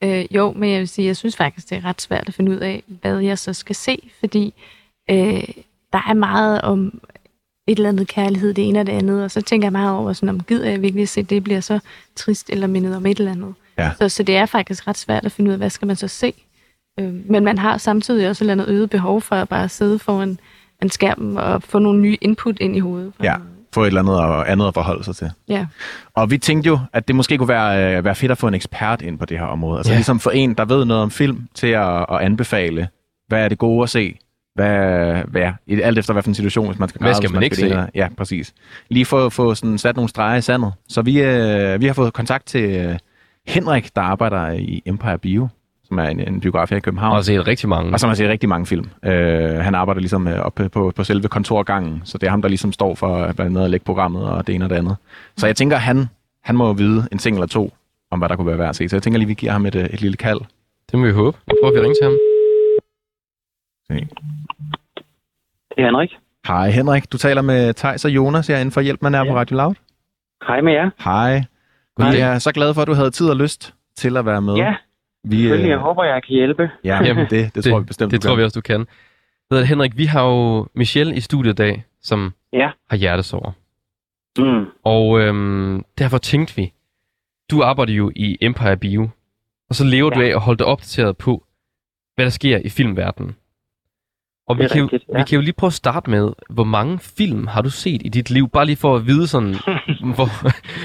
Øh, 0.03 0.35
jo, 0.35 0.53
men 0.53 0.71
jeg 0.71 0.79
vil 0.79 0.87
sige, 0.87 1.07
jeg 1.07 1.17
synes 1.17 1.35
faktisk, 1.35 1.69
det 1.69 1.77
er 1.77 1.85
ret 1.85 2.01
svært 2.01 2.27
at 2.27 2.33
finde 2.33 2.51
ud 2.51 2.57
af, 2.57 2.83
hvad 2.87 3.19
jeg 3.19 3.39
så 3.39 3.53
skal 3.53 3.75
se, 3.75 4.11
fordi 4.19 4.53
øh, 5.09 5.43
der 5.95 6.01
er 6.09 6.13
meget 6.13 6.61
om 6.61 7.01
et 7.67 7.77
eller 7.77 7.89
andet 7.89 8.07
kærlighed, 8.07 8.53
det 8.53 8.67
ene 8.69 8.79
og 8.79 8.85
det 8.85 8.91
andet, 8.93 9.23
og 9.23 9.31
så 9.31 9.41
tænker 9.41 9.65
jeg 9.65 9.71
meget 9.71 9.91
over, 9.91 10.13
sådan, 10.13 10.29
om 10.29 10.39
gider 10.43 10.69
jeg 10.69 10.81
virkelig 10.81 11.09
se, 11.09 11.23
det 11.23 11.43
bliver 11.43 11.59
så 11.59 11.79
trist 12.15 12.49
eller 12.49 12.67
mindet 12.67 12.95
om 12.95 13.05
et 13.05 13.17
eller 13.19 13.31
andet. 13.31 13.53
Ja. 13.77 13.91
Så, 13.97 14.09
så 14.09 14.23
det 14.23 14.37
er 14.37 14.45
faktisk 14.45 14.87
ret 14.87 14.97
svært 14.97 15.25
at 15.25 15.31
finde 15.31 15.49
ud 15.49 15.51
af, 15.53 15.57
hvad 15.57 15.69
skal 15.69 15.85
man 15.85 15.95
så 15.95 16.07
se. 16.07 16.33
Øh, 16.99 17.13
men 17.29 17.43
man 17.43 17.57
har 17.57 17.77
samtidig 17.77 18.29
også 18.29 18.43
et 18.43 18.49
eller 18.49 18.63
andet 18.63 18.75
øget 18.75 18.89
behov 18.89 19.21
for 19.21 19.35
at 19.35 19.49
bare 19.49 19.69
sidde 19.69 19.99
foran 19.99 20.39
en 20.81 20.89
skærm 20.89 21.35
og 21.35 21.63
få 21.63 21.79
nogle 21.79 22.01
nye 22.01 22.17
input 22.21 22.57
ind 22.59 22.75
i 22.75 22.79
hovedet. 22.79 23.13
Ja, 23.23 23.35
få 23.73 23.81
et 23.83 23.87
eller 23.87 24.01
andet 24.01 24.15
og 24.19 24.51
andet 24.51 24.67
at 24.67 24.73
forholde 24.73 25.03
sig 25.03 25.15
til. 25.15 25.31
ja. 25.47 25.65
Og 26.13 26.31
vi 26.31 26.37
tænkte 26.37 26.67
jo, 26.67 26.79
at 26.93 27.07
det 27.07 27.15
måske 27.15 27.37
kunne 27.37 27.47
være, 27.49 27.97
øh, 27.97 28.03
være 28.05 28.15
fedt 28.15 28.31
at 28.31 28.37
få 28.37 28.47
en 28.47 28.53
ekspert 28.53 29.01
ind 29.01 29.19
på 29.19 29.25
det 29.25 29.39
her 29.39 29.45
område. 29.45 29.77
Altså 29.79 29.91
Ja. 29.91 29.97
ligesom 29.97 30.19
for 30.19 30.31
en, 30.31 30.53
der 30.53 30.65
ved 30.65 30.85
noget 30.85 31.03
om 31.03 31.11
film, 31.11 31.47
til 31.53 31.67
at, 31.67 31.99
at 32.11 32.19
anbefale, 32.19 32.87
hvad 33.27 33.43
er 33.43 33.49
det 33.49 33.57
gode 33.57 33.83
at 33.83 33.89
se? 33.89 34.17
Hvad, 34.55 35.23
hvad 35.27 35.41
er, 35.41 35.53
alt 35.83 35.97
efter 35.97 36.13
hvad 36.13 36.23
for 36.23 36.29
en 36.29 36.35
situation, 36.35 36.67
hvis 36.67 36.79
man 36.79 36.89
skal 36.89 36.99
Hvad 36.99 37.07
græde, 37.07 37.15
skal 37.15 37.29
hvis 37.29 37.33
man 37.33 37.43
ikke 37.43 37.55
se? 37.55 37.85
Ja, 37.95 38.07
præcis. 38.17 38.53
Lige 38.89 39.05
få, 39.05 39.29
få 39.29 39.55
sådan 39.55 39.77
sat 39.77 39.95
nogle 39.95 40.09
streger 40.09 40.37
i 40.37 40.41
sandet. 40.41 40.73
Så 40.89 41.01
vi, 41.01 41.21
øh, 41.21 41.81
vi 41.81 41.85
har 41.85 41.93
fået 41.93 42.13
kontakt 42.13 42.45
til 42.45 42.63
øh, 42.63 42.97
Henrik, 43.47 43.95
der 43.95 44.01
arbejder 44.01 44.51
i 44.51 44.81
Empire 44.85 45.17
Bio, 45.17 45.47
som 45.83 45.99
er 45.99 46.03
en, 46.03 46.19
en 46.19 46.39
biograf 46.39 46.69
her 46.69 46.77
i 46.77 46.79
København. 46.79 47.17
Og 47.17 47.25
set 47.25 47.47
rigtig 47.47 47.69
mange. 47.69 47.93
Og 47.93 47.99
som 47.99 48.07
har 48.07 48.15
set 48.15 48.29
rigtig 48.29 48.49
mange 48.49 48.65
film. 48.65 48.89
Øh, 49.05 49.55
han 49.55 49.75
arbejder 49.75 50.01
ligesom 50.01 50.27
øh, 50.27 50.39
oppe 50.39 50.69
på, 50.69 50.93
på 50.95 51.03
selve 51.03 51.27
kontorgangen, 51.27 52.01
så 52.05 52.17
det 52.17 52.27
er 52.27 52.31
ham, 52.31 52.41
der 52.41 52.49
ligesom 52.49 52.71
står 52.71 52.95
for 52.95 53.17
øh, 53.17 53.33
blandt 53.33 53.51
andet 53.51 53.63
at 53.63 53.69
lægge 53.69 53.83
programmet 53.83 54.23
og 54.23 54.47
det 54.47 54.55
ene 54.55 54.65
og 54.65 54.69
det 54.69 54.75
andet. 54.75 54.95
Så 55.37 55.47
jeg 55.47 55.55
tænker, 55.55 55.77
han, 55.77 56.05
han 56.43 56.55
må 56.55 56.73
vide 56.73 57.07
en 57.11 57.17
ting 57.17 57.35
eller 57.35 57.47
to 57.47 57.73
om, 58.11 58.19
hvad 58.19 58.29
der 58.29 58.35
kunne 58.35 58.47
være 58.47 58.57
værd 58.57 58.69
at 58.69 58.75
se. 58.75 58.89
Så 58.89 58.95
jeg 58.95 59.03
tænker 59.03 59.19
lige, 59.19 59.27
vi 59.27 59.33
giver 59.33 59.51
ham 59.51 59.65
et, 59.65 59.75
et 59.75 60.01
lille 60.01 60.17
kald. 60.17 60.39
Det 60.91 60.99
må 60.99 61.05
vi 61.05 61.11
håbe. 61.11 61.37
Vi 61.47 61.53
prøver 61.61 61.77
at 61.77 61.81
ringe 61.83 61.95
til 62.01 62.05
ham. 62.05 62.17
Det 65.75 65.81
er 65.81 65.85
Henrik. 65.85 66.17
Hej 66.47 66.69
Henrik, 66.69 67.11
du 67.11 67.17
taler 67.17 67.41
med 67.41 67.73
Tejs 67.73 68.05
og 68.05 68.11
Jonas 68.11 68.47
herinde 68.47 68.71
for 68.71 68.81
Hjælp, 68.81 69.01
man 69.01 69.15
er 69.15 69.23
ja. 69.25 69.31
på 69.31 69.37
Radio 69.37 69.57
Loud. 69.57 69.75
Hej 70.47 70.61
med 70.61 70.73
jer. 70.73 70.89
Hej. 71.03 71.43
Vi 71.97 72.17
er 72.19 72.39
så 72.39 72.51
glade 72.51 72.73
for, 72.73 72.81
at 72.81 72.87
du 72.87 72.93
havde 72.93 73.11
tid 73.11 73.29
og 73.29 73.35
lyst 73.35 73.73
til 73.97 74.17
at 74.17 74.25
være 74.25 74.41
med. 74.41 74.53
Ja, 74.55 74.75
vi, 75.23 75.37
selvfølgelig. 75.37 75.69
Jeg 75.69 75.75
øh, 75.75 75.81
håber, 75.81 76.03
jeg 76.03 76.23
kan 76.23 76.35
hjælpe. 76.35 76.69
ja, 76.83 77.03
Jamen, 77.07 77.27
det, 77.29 77.55
det, 77.55 77.63
tror 77.63 77.79
vi 77.79 77.85
bestemt, 77.85 78.11
Det 78.11 78.21
du 78.23 78.27
tror 78.27 78.35
kan. 78.35 78.39
vi 78.39 78.43
også, 78.43 78.59
du 78.59 78.61
kan. 78.61 78.87
Ved 79.49 79.59
du, 79.59 79.65
Henrik, 79.65 79.97
vi 79.97 80.05
har 80.05 80.23
jo 80.23 80.67
Michelle 80.75 81.15
i 81.15 81.19
studiet 81.19 81.53
i 81.53 81.55
dag, 81.55 81.83
som 82.01 82.33
Ja. 82.53 82.69
har 82.89 82.97
hjertesover. 82.97 83.51
Mm. 84.37 84.65
Og 84.83 85.19
øhm, 85.19 85.83
derfor 85.97 86.17
tænkte 86.17 86.55
vi, 86.55 86.73
du 87.51 87.63
arbejder 87.63 87.93
jo 87.93 88.11
i 88.15 88.37
Empire 88.41 88.77
Bio, 88.77 89.09
og 89.69 89.75
så 89.75 89.83
lever 89.85 90.09
ja. 90.13 90.19
du 90.19 90.25
af 90.25 90.29
at 90.29 90.39
holde 90.41 90.57
dig 90.57 90.65
opdateret 90.65 91.17
på, 91.17 91.43
hvad 92.15 92.25
der 92.25 92.31
sker 92.31 92.57
i 92.57 92.69
filmverdenen. 92.69 93.35
Og 94.47 94.57
vi 94.57 94.63
kan, 94.71 94.77
jo, 94.79 94.83
rigtigt, 94.83 95.03
ja. 95.13 95.17
vi 95.17 95.23
kan 95.23 95.35
jo 95.35 95.41
lige 95.41 95.53
prøve 95.59 95.67
at 95.69 95.73
starte 95.83 96.09
med, 96.09 96.33
hvor 96.49 96.63
mange 96.63 96.99
film 96.99 97.47
har 97.47 97.61
du 97.61 97.69
set 97.69 98.01
i 98.05 98.09
dit 98.09 98.29
liv? 98.29 98.49
Bare 98.49 98.65
lige 98.65 98.77
for 98.77 98.95
at 98.95 99.05
vide 99.05 99.27
sådan, 99.27 99.53
hvor, 100.15 100.27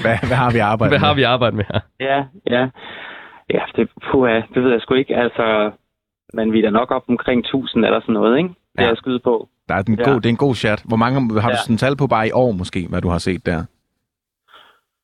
Hvad, 0.03 0.17
hvad 0.27 0.37
har 0.37 0.51
vi 0.51 0.59
arbejdet 0.59 0.91
hvad 0.91 0.99
har 0.99 1.13
med? 1.13 1.15
vi 1.15 1.23
arbejdet 1.23 1.57
med 1.57 1.65
her? 1.71 1.79
Ja, 1.99 2.17
ja. 2.55 2.69
Ja, 3.49 3.61
det, 3.75 3.89
puha, 4.11 4.41
det 4.53 4.63
ved 4.63 4.71
jeg 4.71 4.81
sgu 4.81 4.93
ikke. 4.93 5.15
Altså, 5.15 5.71
men 6.33 6.53
vi 6.53 6.59
er 6.59 6.63
da 6.63 6.69
nok 6.69 6.91
op 6.91 7.03
omkring 7.09 7.39
1000 7.39 7.85
eller 7.85 8.01
sådan 8.01 8.13
noget, 8.13 8.37
ikke? 8.37 8.49
Det 8.49 8.55
Ja. 8.77 8.83
er 8.83 8.87
jeg 8.87 8.97
skyde 8.97 9.19
på. 9.19 9.49
Der 9.69 9.75
er 9.75 9.81
den 9.81 9.99
Ja. 9.99 10.03
god, 10.09 10.15
det 10.21 10.25
er 10.25 10.29
en 10.29 10.37
god 10.47 10.55
chat. 10.55 10.83
Hvor 10.87 10.97
mange 10.97 11.41
har 11.41 11.49
du 11.49 11.55
Ja. 11.55 11.63
sådan 11.63 11.77
tal 11.77 11.95
på 11.97 12.07
bare 12.07 12.27
i 12.27 12.31
år 12.31 12.51
måske, 12.51 12.87
hvad 12.89 13.01
du 13.01 13.09
har 13.09 13.17
set 13.17 13.45
der? 13.45 13.59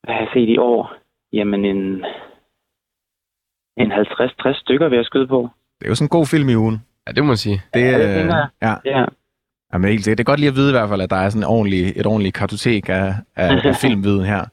Hvad 0.02 0.14
har 0.14 0.20
jeg 0.20 0.28
set 0.34 0.48
i 0.48 0.58
år? 0.58 0.92
Jamen, 1.32 1.64
en, 1.64 2.04
en 3.76 3.92
50-60 3.92 4.60
stykker 4.60 4.88
vil 4.88 4.96
jeg 4.96 5.04
skyde 5.04 5.26
på. 5.26 5.48
Det 5.78 5.84
er 5.86 5.88
jo 5.90 5.94
sådan 5.94 6.04
en 6.04 6.16
god 6.18 6.26
film 6.26 6.48
i 6.48 6.54
ugen. 6.56 6.84
Ja, 7.08 7.12
det 7.12 7.24
må 7.24 7.28
man 7.28 7.36
sige. 7.36 7.62
Det, 7.74 7.80
Ja, 7.80 8.16
det 8.16 8.24
øh, 8.24 8.32
ja. 8.62 8.74
Ja, 8.84 9.04
Jamen, 9.72 9.90
helt 9.90 10.04
sikkert. 10.04 10.18
Det 10.18 10.24
er 10.24 10.32
godt 10.32 10.40
lige 10.40 10.48
at 10.48 10.56
vide 10.56 10.70
i 10.70 10.72
hvert 10.72 10.88
fald, 10.88 11.00
at 11.00 11.10
der 11.10 11.16
er 11.16 11.28
sådan 11.28 11.42
en 11.42 11.46
ordentlig, 11.46 11.92
et 11.96 12.06
ordentligt 12.06 12.34
kartotek 12.34 12.88
af, 12.88 13.14
af, 13.36 13.60
af 13.64 13.74
filmviden 13.82 14.24
her. 14.24 14.44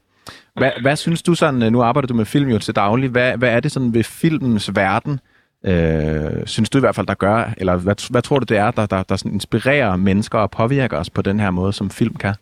Hvad, 0.55 0.71
hvad 0.81 0.95
synes 0.95 1.23
du 1.23 1.33
sådan, 1.33 1.63
øh, 1.63 1.71
nu 1.71 1.81
arbejder 1.81 2.07
du 2.07 2.13
med 2.13 2.25
film 2.25 2.49
jo 2.49 2.59
til 2.59 2.75
daglig, 2.75 3.09
hvad, 3.09 3.37
hvad 3.37 3.55
er 3.55 3.59
det 3.59 3.71
sådan 3.71 3.93
ved 3.93 4.03
filmens 4.03 4.75
verden, 4.75 5.19
øh, 5.65 6.45
synes 6.45 6.69
du 6.69 6.77
i 6.77 6.79
hvert 6.79 6.95
fald, 6.95 7.07
der 7.07 7.13
gør, 7.13 7.53
eller 7.57 7.77
hvad, 7.77 8.11
hvad 8.11 8.21
tror 8.21 8.39
du 8.39 8.45
det 8.49 8.57
er, 8.57 8.71
der, 8.71 8.85
der, 8.85 9.03
der 9.03 9.15
sådan 9.15 9.33
inspirerer 9.33 9.95
mennesker 9.95 10.39
og 10.39 10.51
påvirker 10.51 10.97
os 10.97 11.09
på 11.09 11.21
den 11.21 11.39
her 11.39 11.51
måde, 11.51 11.73
som 11.73 11.89
film 11.89 12.15
kan? 12.15 12.33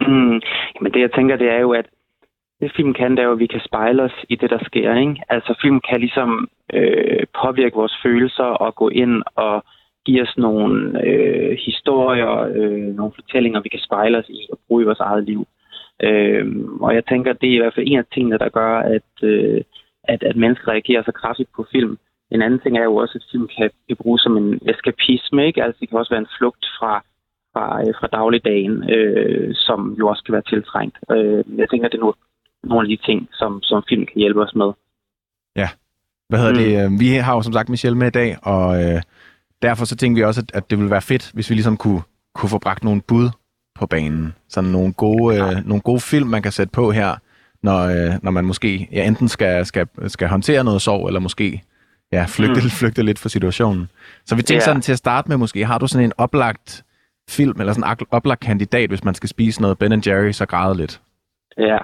Mm, 0.00 0.40
jamen 0.74 0.92
det 0.94 1.00
jeg 1.00 1.12
tænker, 1.16 1.36
det 1.36 1.48
er 1.56 1.60
jo, 1.60 1.70
at 1.70 1.86
det 2.64 2.72
film 2.76 2.94
kan, 2.94 3.10
det 3.10 3.18
er 3.18 3.28
jo, 3.30 3.32
at 3.32 3.44
vi 3.44 3.46
kan 3.46 3.60
spejle 3.68 4.02
os 4.02 4.16
i 4.28 4.36
det, 4.36 4.50
der 4.50 4.58
sker. 4.68 4.94
Ikke? 4.94 5.22
Altså 5.28 5.58
film 5.62 5.80
kan 5.88 6.00
ligesom 6.00 6.48
øh, 6.72 7.24
påvirke 7.42 7.76
vores 7.76 7.96
følelser 8.02 8.50
og 8.64 8.74
gå 8.74 8.88
ind 8.88 9.22
og 9.34 9.64
give 10.06 10.22
os 10.22 10.34
nogle 10.36 11.06
øh, 11.06 11.58
historier, 11.66 12.32
øh, 12.58 12.96
nogle 12.98 13.12
fortællinger, 13.14 13.60
vi 13.60 13.68
kan 13.68 13.86
spejle 13.88 14.18
os 14.18 14.28
i 14.28 14.40
og 14.52 14.58
bruge 14.66 14.82
i 14.82 14.86
vores 14.86 15.00
eget 15.00 15.24
liv. 15.24 15.46
Øh, 16.02 16.46
og 16.80 16.94
jeg 16.94 17.04
tænker, 17.06 17.32
det 17.32 17.48
er 17.48 17.54
i 17.54 17.58
hvert 17.58 17.74
fald 17.74 17.88
en 17.88 17.98
af 17.98 18.04
tingene, 18.14 18.38
der 18.38 18.48
gør, 18.48 18.78
at, 18.78 19.10
øh, 19.22 19.60
at, 20.04 20.22
at 20.22 20.36
mennesker 20.36 20.68
reagerer 20.68 21.02
så 21.02 21.12
kraftigt 21.12 21.50
på 21.56 21.66
film. 21.72 21.98
En 22.30 22.42
anden 22.42 22.60
ting 22.60 22.78
er 22.78 22.84
jo 22.84 22.96
også, 22.96 23.18
at 23.18 23.28
film 23.32 23.48
kan, 23.56 23.70
kan 23.88 23.96
bruges 23.96 24.22
som 24.22 24.36
en 24.36 24.60
eskapisme. 24.68 25.46
Ikke? 25.46 25.64
Altså 25.64 25.80
det 25.80 25.88
kan 25.88 25.98
også 25.98 26.14
være 26.14 26.24
en 26.26 26.36
flugt 26.38 26.66
fra 26.78 27.04
fra, 27.54 27.66
øh, 27.80 27.94
fra 28.00 28.08
dagligdagen, 28.18 28.76
øh, 28.96 29.54
som 29.54 29.96
jo 29.98 30.08
også 30.08 30.22
kan 30.24 30.32
være 30.32 30.50
tiltrængt. 30.52 30.96
Øh, 31.14 31.44
jeg 31.60 31.66
tænker, 31.68 31.88
det 31.88 31.98
er 31.98 32.04
nogle, 32.06 32.20
nogle 32.66 32.84
af 32.92 32.96
de 32.98 33.04
ting, 33.06 33.28
som, 33.32 33.62
som 33.62 33.82
film 33.88 34.06
kan 34.06 34.16
hjælpe 34.16 34.42
os 34.42 34.54
med. 34.54 34.70
Hvad 36.28 36.38
hedder 36.38 36.52
Mm. 36.52 36.58
det? 36.58 36.94
øh, 36.94 37.00
Vi 37.00 37.08
har 37.14 37.34
jo 37.34 37.42
som 37.42 37.52
sagt 37.52 37.68
Michelle 37.68 37.98
med 37.98 38.06
i 38.06 38.10
dag, 38.10 38.36
og 38.42 38.84
øh, 38.84 39.02
derfor 39.62 39.84
så 39.84 39.96
tænkte 39.96 40.18
vi 40.20 40.24
også, 40.24 40.40
at, 40.40 40.50
at 40.54 40.70
det 40.70 40.78
ville 40.78 40.90
være 40.90 41.02
fedt, 41.02 41.30
hvis 41.34 41.50
vi 41.50 41.54
ligesom 41.54 41.76
kunne, 41.76 42.02
kunne 42.34 42.48
få 42.50 42.58
bragt 42.58 42.84
nogle 42.84 43.00
bud 43.00 43.30
på 43.74 43.86
banen. 43.86 44.34
Sådan 44.48 44.70
nogle 44.70 44.92
gode, 44.92 45.36
øh, 45.36 45.66
nogle 45.68 45.80
gode 45.80 46.00
film, 46.00 46.28
man 46.28 46.42
kan 46.42 46.52
sætte 46.52 46.70
på 46.70 46.90
her, 46.90 47.14
når, 47.62 47.78
øh, 47.80 48.12
når 48.22 48.30
man 48.30 48.44
måske 48.44 48.88
ja, 48.92 49.06
enten 49.06 49.28
skal, 49.28 49.66
skal, 49.66 49.86
skal 50.06 50.28
håndtere 50.28 50.64
noget 50.64 50.82
sorg, 50.82 51.06
eller 51.06 51.20
måske 51.20 51.62
ja, 52.12 52.24
flygte, 52.28 52.60
mm. 52.62 52.70
flygte 52.80 53.02
lidt 53.02 53.18
fra 53.18 53.28
situationen. 53.28 53.88
Så 54.26 54.34
vi 54.34 54.42
tænkte 54.42 54.54
Ja. 54.54 54.60
sådan 54.60 54.82
til 54.82 54.92
at 54.92 54.98
starte 54.98 55.28
med 55.28 55.36
måske, 55.36 55.64
har 55.66 55.78
du 55.78 55.86
sådan 55.86 56.04
en 56.04 56.12
oplagt 56.18 56.84
film, 57.30 57.60
eller 57.60 57.72
sådan 57.72 57.96
en 58.00 58.06
oplagt 58.10 58.40
kandidat, 58.40 58.90
hvis 58.90 59.04
man 59.04 59.14
skal 59.14 59.28
spise 59.28 59.62
noget 59.62 59.78
Ben 59.78 60.02
Jerry, 60.06 60.32
så 60.32 60.46
græde 60.46 60.76
lidt? 60.76 61.00
Ja, 61.58 61.78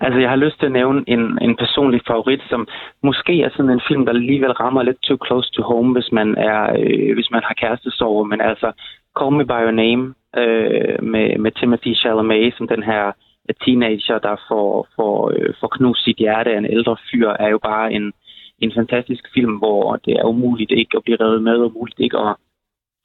altså 0.00 0.20
jeg 0.20 0.30
har 0.30 0.36
lyst 0.36 0.58
til 0.58 0.66
at 0.66 0.72
nævne 0.72 1.04
en, 1.06 1.38
en 1.42 1.56
personlig 1.56 2.00
favorit, 2.06 2.42
som 2.48 2.68
måske 3.02 3.42
er 3.42 3.50
sådan 3.50 3.70
en 3.70 3.86
film, 3.88 4.04
der 4.06 4.12
alligevel 4.12 4.52
rammer 4.52 4.82
lidt 4.82 5.02
too 5.02 5.18
close 5.26 5.52
to 5.52 5.62
home, 5.62 5.92
hvis 5.92 6.12
man 6.12 6.34
er 6.38 6.76
øh, 6.78 7.14
hvis 7.14 7.30
man 7.30 7.42
har 7.44 7.54
kærestesorg, 7.54 8.28
men 8.28 8.40
altså 8.40 8.72
Call 9.18 9.32
Me 9.32 9.46
By 9.46 9.60
Your 9.66 9.78
Name 9.84 10.14
øh, 10.36 11.02
med, 11.02 11.38
med 11.38 11.50
Timothy 11.52 11.94
Chalamet, 11.94 12.54
som 12.56 12.68
den 12.68 12.82
her 12.82 13.06
øh, 13.48 13.54
teenager, 13.64 14.18
der 14.18 14.36
får, 14.48 14.88
får, 14.96 15.32
øh, 15.34 15.54
får 15.60 15.68
knust 15.68 16.04
sit 16.04 16.16
hjerte 16.16 16.50
af 16.50 16.58
en 16.58 16.72
ældre 16.76 16.96
fyr, 17.10 17.28
er 17.28 17.48
jo 17.48 17.58
bare 17.58 17.92
en, 17.92 18.12
en 18.58 18.72
fantastisk 18.72 19.24
film, 19.34 19.54
hvor 19.56 19.96
det 19.96 20.12
er 20.12 20.24
umuligt 20.24 20.70
ikke 20.70 20.96
at 20.96 21.04
blive 21.04 21.20
revet 21.20 21.42
med, 21.42 21.56
og 21.56 21.66
umuligt 21.66 22.00
ikke 22.00 22.18
at, 22.18 22.36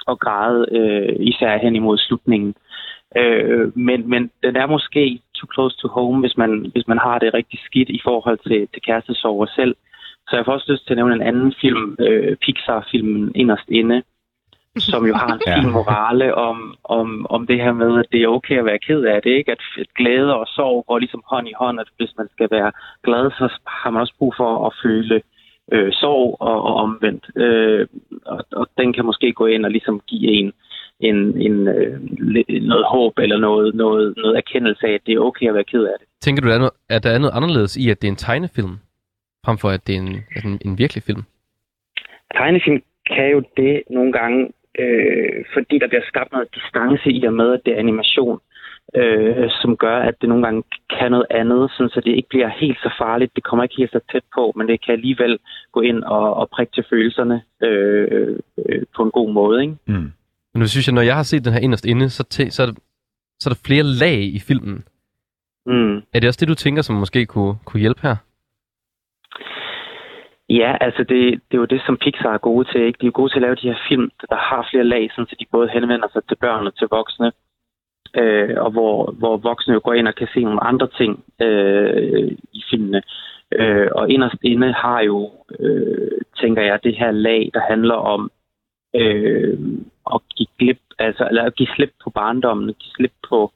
at 0.08 0.20
græde, 0.20 0.66
øh, 0.72 1.16
især 1.20 1.58
hen 1.58 1.76
imod 1.76 1.98
slutningen. 1.98 2.56
Øh, 3.18 3.78
men, 3.78 4.10
men 4.10 4.32
den 4.44 4.56
er 4.56 4.68
måske 4.68 5.22
too 5.36 5.50
close 5.54 5.78
to 5.78 5.88
home, 5.88 6.20
hvis 6.20 6.38
man, 6.38 6.72
hvis 6.74 6.88
man 6.88 6.98
har 6.98 7.20
det 7.20 7.34
rigtig 7.34 7.60
skidt 7.66 7.90
i 7.90 8.02
forhold 8.04 8.40
til, 8.48 8.68
til 8.74 8.82
kærestesorger 8.82 9.46
selv. 9.56 9.76
Så 10.28 10.36
jeg 10.36 10.46
får 10.46 10.54
også 10.54 10.72
lyst 10.72 10.86
til 10.86 10.94
at 10.94 10.98
nævne 10.98 11.16
en 11.16 11.28
anden 11.30 11.54
film, 11.62 11.96
øh, 12.00 12.36
Pixar-filmen 12.36 13.32
Inderst 13.36 13.70
Inde, 13.70 14.04
som 14.78 15.06
jo 15.06 15.14
har 15.14 15.34
en 15.34 15.42
fin 15.54 15.72
morale 15.72 16.36
om, 16.36 16.76
om, 16.84 17.26
om 17.30 17.48
det 17.48 17.58
her 17.64 17.74
med, 17.74 18.00
at 18.00 18.06
det 18.12 18.24
er 18.24 18.28
okay 18.28 18.58
at 18.58 18.66
være 18.66 18.80
ked 18.80 19.02
af 19.04 19.22
det, 19.22 19.30
ikke? 19.30 19.52
At, 19.52 19.62
at 19.80 19.88
glæde 19.96 20.36
og 20.36 20.48
sorg 20.48 20.86
går 20.88 21.00
ligesom 21.00 21.24
hånd 21.26 21.48
i 21.48 21.54
hånd, 21.60 21.80
at 21.80 21.88
hvis 21.98 22.14
man 22.18 22.28
skal 22.32 22.48
være 22.52 22.72
glad, 23.04 23.32
så 23.32 23.60
har 23.68 23.90
man 23.90 24.02
også 24.02 24.14
brug 24.20 24.34
for 24.38 24.68
at 24.68 24.74
føle 24.84 25.22
øh, 25.72 25.94
sorg 25.94 26.38
og, 26.40 26.64
og 26.64 26.76
omvendt. 26.76 27.26
Øh, 27.36 27.88
og, 28.26 28.46
og 28.52 28.68
den 28.78 28.94
kan 28.94 29.06
måske 29.06 29.34
gå 29.34 29.46
ind 29.46 29.66
og 29.66 29.72
ligesom 29.72 30.02
give 30.08 30.32
en 30.32 30.54
en, 31.00 31.42
en, 31.42 31.68
øh, 31.68 32.00
noget 32.62 32.86
håb 32.86 33.14
eller 33.18 33.38
noget, 33.38 33.76
noget, 33.76 34.14
noget 34.18 34.38
erkendelse 34.38 34.88
af, 34.88 34.94
at 34.94 35.02
det 35.06 35.14
er 35.14 35.20
okay 35.20 35.48
at 35.48 35.54
være 35.54 35.64
ked 35.64 35.84
af 35.84 35.96
det. 36.00 36.08
Tænker 36.22 36.42
du, 36.42 36.48
at 36.48 36.52
der 36.52 36.56
er 36.56 36.60
noget, 36.60 36.74
at 36.90 37.04
der 37.04 37.10
er 37.10 37.20
noget 37.20 37.34
anderledes 37.36 37.78
i, 37.78 37.90
at 37.90 38.02
det 38.02 38.08
er 38.08 38.12
en 38.12 38.24
tegnefilm, 38.26 38.76
frem 39.46 39.58
for 39.58 39.70
at 39.70 39.88
det 39.88 39.96
er 39.96 40.00
en, 40.00 40.16
altså 40.36 40.48
en, 40.48 40.60
en 40.66 40.78
virkelig 40.78 41.04
film? 41.04 41.24
Tegnefilm 42.38 42.82
kan 43.16 43.32
jo 43.32 43.44
det 43.58 43.84
nogle 43.90 44.12
gange, 44.12 44.52
øh, 44.80 45.46
fordi 45.54 45.80
der 45.80 45.88
bliver 45.88 46.06
skabt 46.08 46.32
noget 46.32 46.48
distance 46.56 47.10
i 47.12 47.26
og 47.26 47.34
med, 47.34 47.54
at 47.54 47.62
det 47.66 47.74
er 47.74 47.80
animation, 47.80 48.40
øh, 48.96 49.50
som 49.62 49.78
gør, 49.78 49.98
at 49.98 50.16
det 50.22 50.30
nogle 50.30 50.44
gange 50.44 50.64
kan 50.90 51.12
noget 51.12 51.28
andet, 51.30 51.72
sådan 51.72 51.90
så 51.90 52.02
det 52.06 52.16
ikke 52.16 52.30
bliver 52.30 52.48
helt 52.48 52.78
så 52.78 52.90
farligt. 52.98 53.36
Det 53.36 53.44
kommer 53.44 53.64
ikke 53.64 53.78
helt 53.78 53.92
så 53.92 54.00
tæt 54.12 54.24
på, 54.36 54.54
men 54.56 54.68
det 54.68 54.86
kan 54.86 54.94
alligevel 54.94 55.40
gå 55.72 55.82
ind 55.82 56.04
og, 56.04 56.34
og 56.34 56.50
prikke 56.50 56.74
til 56.74 56.86
følelserne 56.90 57.42
øh, 57.64 58.38
øh, 58.66 58.82
på 58.96 59.04
en 59.04 59.12
god 59.12 59.32
måde. 59.32 59.62
Ikke? 59.62 59.76
Mm. 59.86 60.12
Men 60.56 60.60
nu 60.60 60.68
synes 60.68 60.88
jeg, 60.88 60.96
når 60.96 61.02
jeg 61.02 61.16
har 61.16 61.24
set 61.24 61.46
den 61.46 61.54
her 61.54 61.60
inderst 61.60 61.86
inde, 61.86 62.10
så, 62.10 62.24
tæ- 62.34 62.50
så, 62.50 62.62
er, 62.64 62.66
der, 62.66 62.74
så 63.40 63.50
er 63.50 63.54
der 63.54 63.62
flere 63.66 63.84
lag 63.84 64.20
i 64.38 64.40
filmen. 64.48 64.78
Mm. 65.66 65.96
Er 66.14 66.20
det 66.20 66.28
også 66.28 66.40
det, 66.42 66.48
du 66.48 66.56
tænker, 66.56 66.82
som 66.82 66.96
måske 66.96 67.26
kunne, 67.26 67.56
kunne 67.66 67.80
hjælpe 67.80 68.02
her? 68.02 68.16
Ja, 70.50 70.78
altså 70.82 71.04
det, 71.04 71.22
det 71.48 71.54
er 71.58 71.64
jo 71.64 71.66
det, 71.66 71.82
som 71.86 71.98
Pixar 71.98 72.34
er 72.34 72.38
gode 72.38 72.66
til. 72.72 72.82
Ikke? 72.82 72.98
De 73.02 73.06
er 73.06 73.12
jo 73.12 73.20
gode 73.22 73.32
til 73.32 73.38
at 73.38 73.42
lave 73.42 73.56
de 73.56 73.68
her 73.72 73.80
film, 73.90 74.12
der 74.30 74.36
har 74.36 74.68
flere 74.72 74.84
lag, 74.84 75.10
sådan, 75.12 75.28
så 75.28 75.36
de 75.40 75.46
både 75.52 75.70
henvender 75.70 76.08
sig 76.14 76.22
til 76.28 76.36
børn 76.36 76.68
og 76.68 76.76
til 76.78 76.88
voksne. 76.92 77.32
Øh, 78.18 78.56
og 78.58 78.72
hvor, 78.72 79.12
hvor 79.12 79.38
voksne 79.38 79.74
jo 79.74 79.82
går 79.84 79.94
ind 79.94 80.08
og 80.08 80.16
kan 80.16 80.28
se 80.34 80.44
nogle 80.44 80.64
andre 80.64 80.88
ting 80.98 81.24
øh, 81.42 82.32
i 82.54 82.64
filmene. 82.70 83.02
Øh, 83.52 83.88
og 83.96 84.10
inderst 84.10 84.42
inde 84.44 84.74
har 84.74 85.00
jo, 85.02 85.32
øh, 85.60 86.22
tænker 86.42 86.62
jeg, 86.62 86.84
det 86.84 86.96
her 86.96 87.12
lag, 87.12 87.50
der 87.54 87.62
handler 87.70 87.96
om 87.96 88.32
øh, 89.00 89.60
og 90.06 90.24
give 90.36 90.48
glip, 90.60 90.80
altså 91.00 91.28
eller 91.30 91.50
give 91.50 91.70
slip 91.76 91.94
på 92.04 92.10
barndommen, 92.10 92.68
give 92.68 92.94
slip 92.96 93.16
på, 93.30 93.52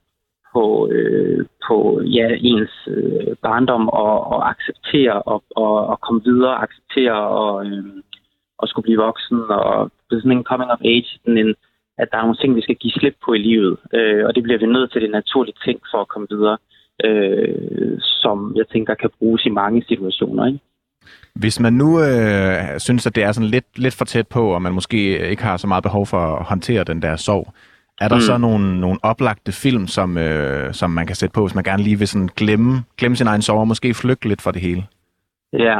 på, 0.54 0.90
øh, 0.92 1.46
på 1.68 2.02
ja, 2.02 2.28
ens 2.40 2.76
øh, 2.88 3.36
barndom 3.42 3.90
og, 3.90 4.28
og 4.34 4.50
acceptere 4.50 5.22
og, 5.22 5.44
og, 5.56 5.88
og 5.88 6.02
komme 6.02 6.22
videre, 6.24 6.62
acceptere 6.64 7.28
og, 7.28 7.66
øh, 7.66 7.86
og 8.58 8.68
skulle 8.68 8.84
blive 8.84 9.04
voksen 9.08 9.40
og 9.50 9.92
det 10.10 10.16
er 10.16 10.22
sådan 10.22 10.38
en 10.38 10.50
coming 10.52 10.72
of 10.72 10.82
age, 10.86 11.20
sådan 11.22 11.38
en, 11.38 11.56
at 11.98 12.08
der 12.12 12.18
er 12.18 12.22
nogle 12.22 12.42
ting, 12.42 12.56
vi 12.56 12.62
skal 12.62 12.76
give 12.76 12.94
slip 13.00 13.16
på 13.26 13.34
i 13.34 13.38
livet, 13.38 13.78
øh, 13.94 14.26
og 14.26 14.36
det 14.36 14.44
bliver 14.44 14.60
vi 14.60 14.66
nødt 14.66 14.92
til, 14.92 15.02
det 15.02 15.12
naturlige 15.12 15.62
ting 15.66 15.80
for 15.92 15.98
at 16.02 16.08
komme 16.08 16.28
videre, 16.30 16.58
øh, 17.06 17.98
som 18.02 18.54
jeg 18.56 18.68
tænker 18.68 18.94
kan 18.94 19.10
bruges 19.20 19.46
i 19.46 19.50
mange 19.50 19.84
situationer. 19.88 20.46
Ikke? 20.46 20.60
Hvis 21.36 21.60
man 21.60 21.74
nu 21.74 22.02
øh, 22.02 22.80
synes, 22.80 23.08
at 23.08 23.16
det 23.16 23.24
er 23.24 23.32
sådan 23.32 23.50
lidt, 23.50 23.80
lidt 23.80 23.96
for 23.98 24.06
tæt 24.06 24.28
på, 24.28 24.54
og 24.54 24.62
man 24.62 24.74
måske 24.74 25.30
ikke 25.30 25.44
har 25.44 25.58
så 25.58 25.68
meget 25.68 25.84
behov 25.84 26.06
for 26.06 26.18
at 26.18 26.46
håndtere 26.46 26.84
den 26.84 27.02
der 27.02 27.16
sorg, 27.16 27.54
er 28.02 28.08
der 28.08 28.16
mm. 28.16 28.22
Så 28.22 28.38
nogle, 28.38 28.80
nogle 28.80 29.00
oplagte 29.04 29.52
film, 29.52 29.88
som, 29.88 30.18
øh, 30.18 30.74
som 30.74 30.90
man 30.90 31.08
kan 31.08 31.16
sætte 31.16 31.34
på, 31.34 31.42
hvis 31.42 31.56
man 31.56 31.64
gerne 31.64 31.84
lige 31.84 32.00
vil 32.00 32.08
sådan 32.08 32.30
glemme, 32.36 32.84
glemme 32.98 33.16
sin 33.18 33.28
egen 33.28 33.42
sorg, 33.42 33.60
og 33.60 33.68
måske 33.68 33.94
flygte 33.94 34.28
lidt 34.28 34.42
fra 34.42 34.52
det 34.52 34.62
hele? 34.62 34.84
Ja, 35.54 35.80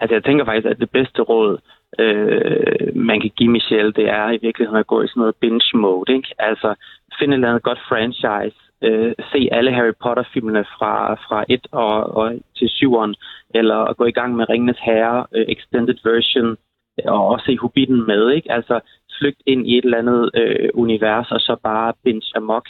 altså 0.00 0.14
jeg 0.14 0.24
tænker 0.24 0.44
faktisk, 0.44 0.66
at 0.66 0.78
det 0.78 0.90
bedste 0.90 1.22
råd, 1.22 1.58
øh, 1.98 2.96
man 2.96 3.20
kan 3.20 3.30
give 3.36 3.50
Michelle, 3.50 3.92
det 3.92 4.08
er 4.10 4.30
i 4.30 4.38
virkeligheden 4.42 4.80
at 4.80 4.86
gå 4.86 5.02
i 5.02 5.08
sådan 5.08 5.20
noget 5.20 5.34
binge 5.40 5.78
mode. 5.78 6.12
Ikke? 6.16 6.28
Altså 6.38 6.74
finde 7.18 7.34
et 7.34 7.36
eller 7.36 7.48
andet 7.48 7.62
godt 7.62 7.80
franchise, 7.88 8.56
øh, 8.86 9.12
se 9.32 9.48
alle 9.52 9.72
Harry 9.76 9.94
Potter-filmene 10.02 10.64
fra, 10.76 11.14
fra 11.14 11.44
1 11.48 11.66
og, 11.72 12.16
og 12.16 12.26
til 12.56 12.68
7'eren, 12.78 13.12
eller 13.54 13.78
at 13.90 13.96
gå 13.96 14.04
i 14.04 14.16
gang 14.18 14.36
med 14.36 14.48
Ringenes 14.48 14.80
Herre 14.86 15.26
øh, 15.36 15.46
Extended 15.48 15.98
Version, 16.04 16.50
øh, 16.98 17.12
og 17.14 17.26
også 17.26 17.44
se 17.46 17.58
Hobbiten 17.58 18.06
med, 18.06 18.30
ikke? 18.30 18.52
Altså 18.52 18.80
flygt 19.18 19.42
ind 19.46 19.66
i 19.66 19.78
et 19.78 19.84
eller 19.84 19.98
andet 19.98 20.30
øh, 20.34 20.68
univers, 20.74 21.30
og 21.30 21.40
så 21.40 21.56
bare 21.62 21.92
binge 22.04 22.32
amok 22.36 22.66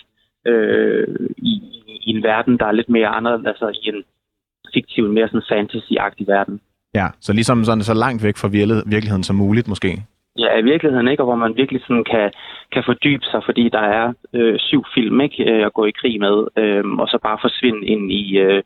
øh, 0.46 1.06
i, 1.36 1.54
i 2.06 2.10
en 2.16 2.22
verden, 2.22 2.58
der 2.58 2.66
er 2.66 2.72
lidt 2.72 2.88
mere 2.88 3.08
anderledes, 3.08 3.46
altså 3.46 3.68
i 3.82 3.88
en 3.88 4.04
fiktiv, 4.74 5.08
mere 5.08 5.28
sådan 5.28 5.50
fantasy-agtig 5.52 6.26
verden. 6.26 6.60
Ja, 6.94 7.06
så 7.20 7.32
ligesom 7.32 7.64
sådan 7.64 7.82
så 7.82 7.94
langt 7.94 8.22
væk 8.22 8.36
fra 8.36 8.48
virkeligheden 8.86 9.22
som 9.22 9.36
muligt, 9.36 9.68
måske. 9.68 10.02
Ja, 10.38 10.58
i 10.58 10.62
virkeligheden 10.62 11.08
ikke, 11.08 11.22
og 11.22 11.26
hvor 11.26 11.36
man 11.44 11.56
virkelig 11.56 11.80
sådan 11.86 12.04
kan, 12.12 12.30
kan 12.72 12.82
fordybe 12.86 13.24
sig, 13.24 13.40
fordi 13.44 13.68
der 13.68 13.84
er 14.00 14.12
øh, 14.34 14.58
syv 14.58 14.84
film 14.94 15.20
ikke, 15.20 15.44
øh, 15.50 15.66
at 15.66 15.72
gå 15.74 15.84
i 15.84 15.92
krig 16.00 16.20
med, 16.20 16.36
øh, 16.62 16.84
og 17.02 17.08
så 17.08 17.18
bare 17.22 17.38
forsvinde 17.42 17.86
ind 17.86 18.12
i, 18.12 18.38
øh, 18.38 18.62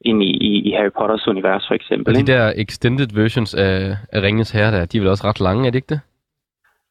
ind 0.00 0.22
i, 0.22 0.30
i, 0.48 0.50
i 0.68 0.70
Harry 0.76 0.90
Potters 0.98 1.28
univers 1.28 1.64
for 1.68 1.74
eksempel. 1.74 2.08
Og 2.10 2.14
de 2.14 2.20
ikke? 2.20 2.32
der 2.32 2.52
extended 2.56 3.06
versions 3.14 3.54
af, 3.54 3.96
af 4.12 4.22
Ringens 4.22 4.50
Herre 4.50 4.72
der, 4.72 4.84
de 4.84 4.96
er 4.96 5.00
vel 5.00 5.10
også 5.10 5.24
ret 5.26 5.40
lange, 5.40 5.66
er 5.66 5.70
det 5.70 5.76
ikke 5.78 5.94
det? 5.94 6.00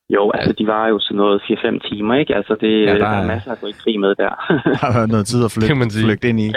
Jo, 0.10 0.32
altså 0.32 0.54
de 0.60 0.68
var 0.68 0.88
jo 0.88 1.00
sådan 1.00 1.18
noget 1.18 1.42
4-5 1.42 1.90
timer, 1.90 2.16
ikke? 2.16 2.36
Altså 2.36 2.56
det, 2.62 2.72
Ja, 2.86 2.86
ja, 2.86 2.94
der 2.94 2.98
der, 3.00 3.06
er- 3.08 3.22
er 3.24 3.28
masser 3.28 3.52
at 3.52 3.62
gå 3.62 3.68
i 3.68 3.72
krig 3.84 4.00
med 4.00 4.16
der. 4.16 4.30
Der 4.72 4.78
har 4.86 4.94
været 5.00 5.10
noget 5.10 5.26
tid 5.26 5.46
at 5.46 5.58
Kan 5.68 5.78
man 5.78 5.92
flygte, 5.92 6.06
flygte 6.08 6.30
ind 6.30 6.40
i. 6.40 6.46
Ja, 6.46 6.52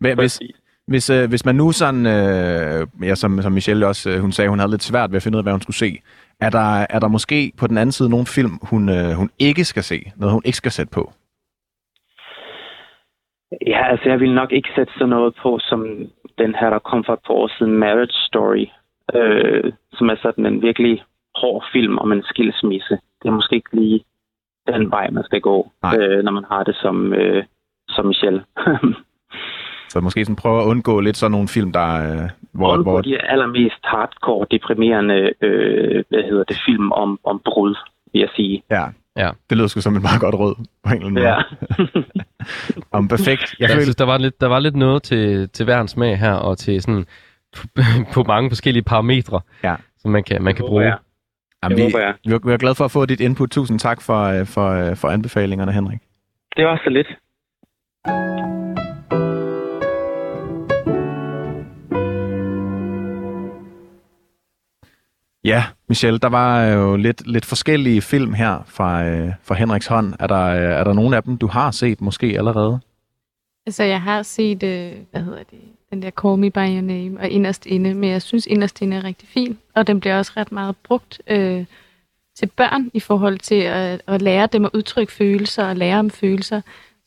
Men 0.00 0.18
hvis, 0.18 0.40
hvis, 0.86 1.10
øh, 1.10 1.28
hvis 1.28 1.44
man 1.44 1.54
nu 1.54 1.72
sådan, 1.72 2.06
øh, 2.06 2.86
ja, 3.08 3.14
som, 3.14 3.42
som 3.42 3.52
Michelle 3.52 3.86
også, 3.86 4.10
øh, 4.10 4.18
hun 4.20 4.32
sagde, 4.32 4.48
hun 4.48 4.58
havde 4.58 4.70
lidt 4.70 4.82
svært 4.82 5.10
ved 5.10 5.16
at 5.16 5.22
finde 5.22 5.36
ud 5.36 5.40
af, 5.40 5.44
hvad 5.44 5.52
hun 5.52 5.60
skulle 5.60 5.76
se. 5.76 5.98
Er 6.46 6.50
der, 6.50 6.86
er 6.94 6.98
der 6.98 7.08
måske 7.08 7.52
på 7.58 7.66
den 7.66 7.78
anden 7.78 7.92
side 7.92 8.10
nogle 8.10 8.26
film, 8.26 8.54
hun, 8.70 8.88
øh, 8.88 9.10
hun 9.20 9.30
ikke 9.38 9.64
skal 9.64 9.82
se? 9.82 9.98
Noget, 10.16 10.32
hun 10.32 10.42
ikke 10.44 10.62
skal 10.62 10.72
sætte 10.72 10.92
på? 10.94 11.12
Ja, 13.66 13.80
altså 13.90 14.08
jeg 14.08 14.20
vil 14.20 14.34
nok 14.34 14.52
ikke 14.52 14.68
sætte 14.76 14.92
sådan 14.92 15.08
noget 15.08 15.34
på, 15.42 15.58
som 15.70 15.80
den 16.38 16.54
her, 16.60 16.70
der 16.70 16.78
kom 16.78 17.04
for 17.06 17.12
et 17.12 17.24
par 17.26 17.34
år 17.34 17.48
siden, 17.58 17.72
Marriage 17.72 18.18
Story, 18.28 18.66
øh, 19.14 19.72
som 19.92 20.08
er 20.08 20.16
sådan 20.22 20.46
en 20.46 20.62
virkelig 20.62 21.04
hård 21.40 21.64
film 21.72 21.98
om 21.98 22.12
en 22.12 22.22
skilsmisse. 22.22 22.94
Det 23.22 23.28
er 23.28 23.38
måske 23.40 23.54
ikke 23.56 23.76
lige 23.76 24.04
den 24.66 24.90
vej, 24.90 25.10
man 25.10 25.24
skal 25.24 25.40
gå, 25.40 25.70
Nej. 25.82 25.96
øh, 25.98 26.24
når 26.24 26.32
man 26.32 26.44
har 26.44 26.62
det 26.64 26.76
som, 26.76 27.12
øh, 27.12 27.44
som 27.88 28.06
Michelle. 28.06 28.44
Så 29.92 30.00
måske 30.00 30.24
sådan 30.24 30.42
prøve 30.42 30.62
at 30.62 30.66
undgå 30.66 31.00
lidt 31.00 31.16
sådan 31.16 31.30
nogle 31.30 31.48
film, 31.48 31.72
der... 31.72 31.88
Hvor, 32.54 32.72
Undgå 32.72 32.90
hvor, 32.90 33.00
de 33.00 33.18
allermest 33.22 33.80
hardcore, 33.84 34.46
deprimerende, 34.50 35.32
øh, 35.40 36.04
hvad 36.08 36.22
hedder 36.22 36.44
det, 36.44 36.56
film 36.66 36.92
om, 36.92 37.18
om 37.24 37.40
brud, 37.44 37.74
vil 38.12 38.20
jeg 38.20 38.28
sige. 38.36 38.62
ja, 38.70 38.84
Ja. 39.16 39.30
det 39.50 39.56
lyder 39.58 39.68
sgu 39.68 39.80
som 39.80 39.96
et 39.96 40.02
meget 40.02 40.20
godt 40.20 40.34
råd, 40.34 40.54
på 40.84 40.90
en 40.90 40.92
eller 41.02 41.06
anden 41.06 41.14
måde. 41.14 41.28
Ja. 41.28 41.42
Om 42.98 43.08
perfekt. 43.08 43.54
Jeg 43.60 43.68
Jeg 43.70 43.80
synes, 43.82 43.96
der 43.96 44.04
var 44.04 44.18
lidt, 44.18 44.40
der 44.40 44.46
var 44.46 44.58
lidt 44.58 44.76
noget 44.76 45.02
til, 45.02 45.48
til 45.48 45.64
hver 45.64 45.86
smag 45.86 46.18
her, 46.18 46.32
og 46.34 46.58
til 46.58 46.82
sådan 46.82 47.06
på 48.14 48.22
mange 48.22 48.50
forskellige 48.50 48.82
parametre, 48.84 49.40
Ja. 49.64 49.74
som 49.98 50.10
man 50.10 50.24
kan, 50.24 50.42
man 50.42 50.54
kan 50.54 50.64
bruge. 50.68 50.84
jeg. 50.84 50.96
jamen, 51.62 51.78
vi, 51.78 51.82
håber 51.82 51.98
jeg. 51.98 52.14
vi, 52.24 52.32
er, 52.32 52.38
vi 52.44 52.52
er 52.52 52.56
glade 52.56 52.74
for 52.74 52.84
at 52.84 52.90
få 52.90 53.06
dit 53.06 53.20
input. 53.20 53.50
Tusind 53.50 53.78
tak 53.78 54.02
for, 54.02 54.22
øh, 54.24 54.46
for, 54.46 54.70
øh, 54.70 54.96
for 54.96 55.08
anbefalingerne, 55.08 55.72
Henrik. 55.72 55.98
Det 56.56 56.64
var 56.66 56.80
så 56.84 56.90
lidt. 56.90 57.08
Ja, 65.44 65.64
Michelle, 65.88 66.18
der 66.18 66.28
var 66.28 66.66
øh, 66.66 66.74
jo 66.74 66.96
lidt, 66.96 67.26
lidt 67.26 67.44
forskellige 67.44 68.02
film 68.02 68.34
her 68.34 68.62
fra, 68.66 69.04
øh, 69.04 69.32
fra 69.42 69.54
Henriks 69.54 69.86
hånd. 69.86 70.14
Er 70.18 70.26
der, 70.26 70.44
øh, 70.44 70.62
er 70.62 70.84
der 70.84 70.92
nogle 70.92 71.16
af 71.16 71.22
dem, 71.22 71.38
du 71.38 71.46
har 71.46 71.70
set 71.70 72.00
måske 72.00 72.26
allerede? 72.26 72.80
Altså, 73.66 73.82
jeg 73.82 74.02
har 74.02 74.22
set, 74.22 74.62
øh, 74.62 74.92
hvad 75.10 75.22
hedder 75.22 75.42
det, 75.50 75.58
den 75.90 76.02
der 76.02 76.10
Call 76.10 76.38
Me 76.38 76.50
By 76.50 76.58
Your 76.58 76.80
Name 76.80 77.20
og 77.20 77.28
Inderst 77.28 77.66
Inde, 77.66 77.94
men 77.94 78.10
jeg 78.10 78.22
synes, 78.22 78.46
Inderst 78.46 78.82
Inde 78.82 78.96
er 78.96 79.04
rigtig 79.04 79.28
fin, 79.28 79.58
og 79.74 79.86
den 79.86 80.00
bliver 80.00 80.18
også 80.18 80.32
ret 80.36 80.52
meget 80.52 80.76
brugt 80.76 81.22
øh, 81.26 81.64
til 82.36 82.46
børn 82.46 82.90
i 82.94 83.00
forhold 83.00 83.38
til 83.38 83.60
at, 83.60 84.02
at 84.06 84.22
lære 84.22 84.46
dem 84.46 84.64
at 84.64 84.70
udtrykke 84.74 85.12
følelser 85.12 85.64
og 85.64 85.76
lære 85.76 85.98
om 85.98 86.10
følelser. 86.10 86.60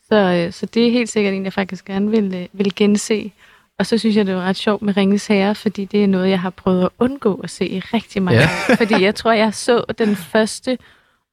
Så, 0.08 0.16
øh, 0.16 0.52
så 0.52 0.66
det 0.66 0.88
er 0.88 0.92
helt 0.92 1.10
sikkert 1.10 1.34
en, 1.34 1.44
jeg 1.44 1.54
faktisk 1.54 1.86
gerne 1.86 2.12
vil, 2.12 2.36
øh, 2.36 2.48
vil 2.52 2.76
gense. 2.76 3.32
Og 3.80 3.86
så 3.86 3.98
synes 3.98 4.16
jeg, 4.16 4.26
det 4.28 4.36
er 4.36 4.42
ret 4.42 4.56
sjovt 4.56 4.82
med 4.82 4.98
Ringes 4.98 5.28
Herre, 5.28 5.56
fordi 5.56 5.86
det 5.86 6.04
er 6.04 6.08
noget, 6.08 6.30
jeg 6.30 6.40
har 6.40 6.50
prøvet 6.50 6.84
at 6.84 6.90
undgå 7.00 7.36
at 7.44 7.50
se 7.50 7.68
i 7.70 7.80
rigtig 7.80 8.22
mange 8.24 8.40
Ja. 8.42 8.48
år. 8.72 8.76
Fordi 8.76 9.04
jeg 9.04 9.16
tror, 9.16 9.32
jeg 9.32 9.54
så 9.54 9.84
den 9.98 10.16
første, 10.16 10.78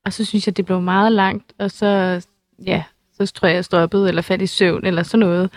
og 0.07 0.13
så 0.13 0.25
synes 0.25 0.47
jeg, 0.47 0.57
det 0.57 0.67
blev 0.67 0.81
meget 0.81 1.13
langt, 1.13 1.53
og 1.59 1.71
så, 1.71 2.21
ja, 2.67 2.83
så 3.21 3.33
tror 3.33 3.49
jeg, 3.49 3.55
jeg 3.55 3.65
stoppede, 3.65 4.09
eller 4.09 4.23
faldt 4.23 4.43
i 4.43 4.47
søvn, 4.47 4.87
eller 4.87 5.03
sådan 5.03 5.27
noget. 5.27 5.51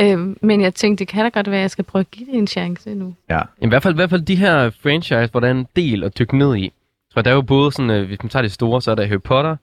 Øhm, 0.00 0.36
men 0.42 0.60
jeg 0.60 0.74
tænkte, 0.74 0.98
det 1.04 1.08
kan 1.08 1.24
da 1.24 1.28
godt 1.28 1.50
være, 1.50 1.60
at 1.60 1.62
jeg 1.62 1.70
skal 1.70 1.84
prøve 1.84 2.00
at 2.00 2.10
give 2.10 2.26
det 2.26 2.34
en 2.38 2.46
chance 2.46 2.94
nu. 2.94 3.14
Ja. 3.30 3.40
I 3.62 3.68
hvert 3.68 3.82
fald, 3.82 3.94
i 3.94 3.96
hvert 3.96 4.10
fald 4.10 4.22
de 4.22 4.36
her 4.36 4.70
franchise, 4.82 5.28
hvor 5.30 5.40
der 5.40 5.46
er 5.46 5.50
en 5.52 5.66
del 5.76 6.04
at 6.04 6.18
dykke 6.18 6.38
ned 6.38 6.56
i. 6.56 6.72
For 7.14 7.22
der 7.22 7.30
er 7.30 7.34
jo 7.34 7.42
både 7.42 7.72
sådan, 7.72 7.90
øh, 7.90 8.06
hvis 8.06 8.22
man 8.22 8.30
tager 8.30 8.42
det 8.42 8.52
store, 8.52 8.82
så 8.82 8.90
er 8.90 8.94
der 8.94 9.06
Harry 9.06 9.20
Potter, 9.20 9.56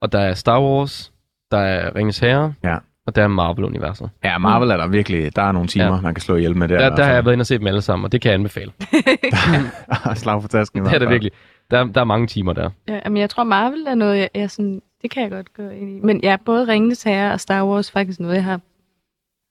og 0.00 0.12
der 0.12 0.18
er 0.20 0.34
Star 0.34 0.60
Wars, 0.62 1.12
der 1.50 1.58
er 1.58 1.96
Ringens 1.96 2.18
Herre, 2.18 2.54
Ja. 2.64 2.76
Og 3.06 3.16
der 3.16 3.22
er 3.22 3.28
Marvel-universet. 3.28 4.10
Ja, 4.24 4.38
Marvel 4.38 4.70
er 4.70 4.76
der 4.76 4.86
virkelig, 4.86 5.36
der 5.36 5.42
er 5.42 5.52
nogle 5.52 5.68
timer, 5.68 5.94
Ja. 5.94 6.00
man 6.00 6.14
kan 6.14 6.22
slå 6.22 6.36
ihjel 6.36 6.56
med 6.56 6.68
der. 6.68 6.78
Der, 6.78 6.96
der 6.96 7.04
har 7.04 7.12
jeg 7.12 7.24
været 7.24 7.32
inde 7.34 7.42
og 7.42 7.46
set 7.46 7.60
dem 7.60 7.66
alle 7.66 7.82
sammen, 7.82 8.04
og 8.04 8.12
det 8.12 8.20
kan 8.20 8.28
jeg 8.30 8.34
anbefale. 8.38 8.72
Slag 10.14 10.42
for 10.42 10.48
tasken. 10.48 10.78
i 10.78 10.80
Det 10.80 10.86
er 10.86 10.90
hvert 10.90 11.00
det 11.00 11.10
virkelig. 11.10 11.32
Der, 11.70 11.84
der 11.84 12.00
er 12.00 12.04
mange 12.04 12.26
timer 12.26 12.52
der. 12.52 12.70
Ja, 12.88 13.00
men 13.08 13.16
jeg 13.16 13.30
tror, 13.30 13.44
Marvel 13.44 13.84
er 13.88 13.94
noget, 13.94 14.18
jeg, 14.18 14.28
jeg 14.34 14.50
sådan, 14.50 14.82
det 15.02 15.10
kan 15.10 15.22
jeg 15.22 15.30
godt 15.30 15.54
gå 15.54 15.68
ind 15.68 15.90
i. 15.96 16.00
Men 16.06 16.20
ja, 16.22 16.36
både 16.44 16.68
Ringenes 16.72 17.02
Herre 17.02 17.32
og 17.32 17.40
Star 17.40 17.64
Wars 17.66 17.88
er 17.88 17.92
faktisk 17.92 18.20
noget, 18.20 18.34
jeg 18.34 18.44
har, 18.44 18.60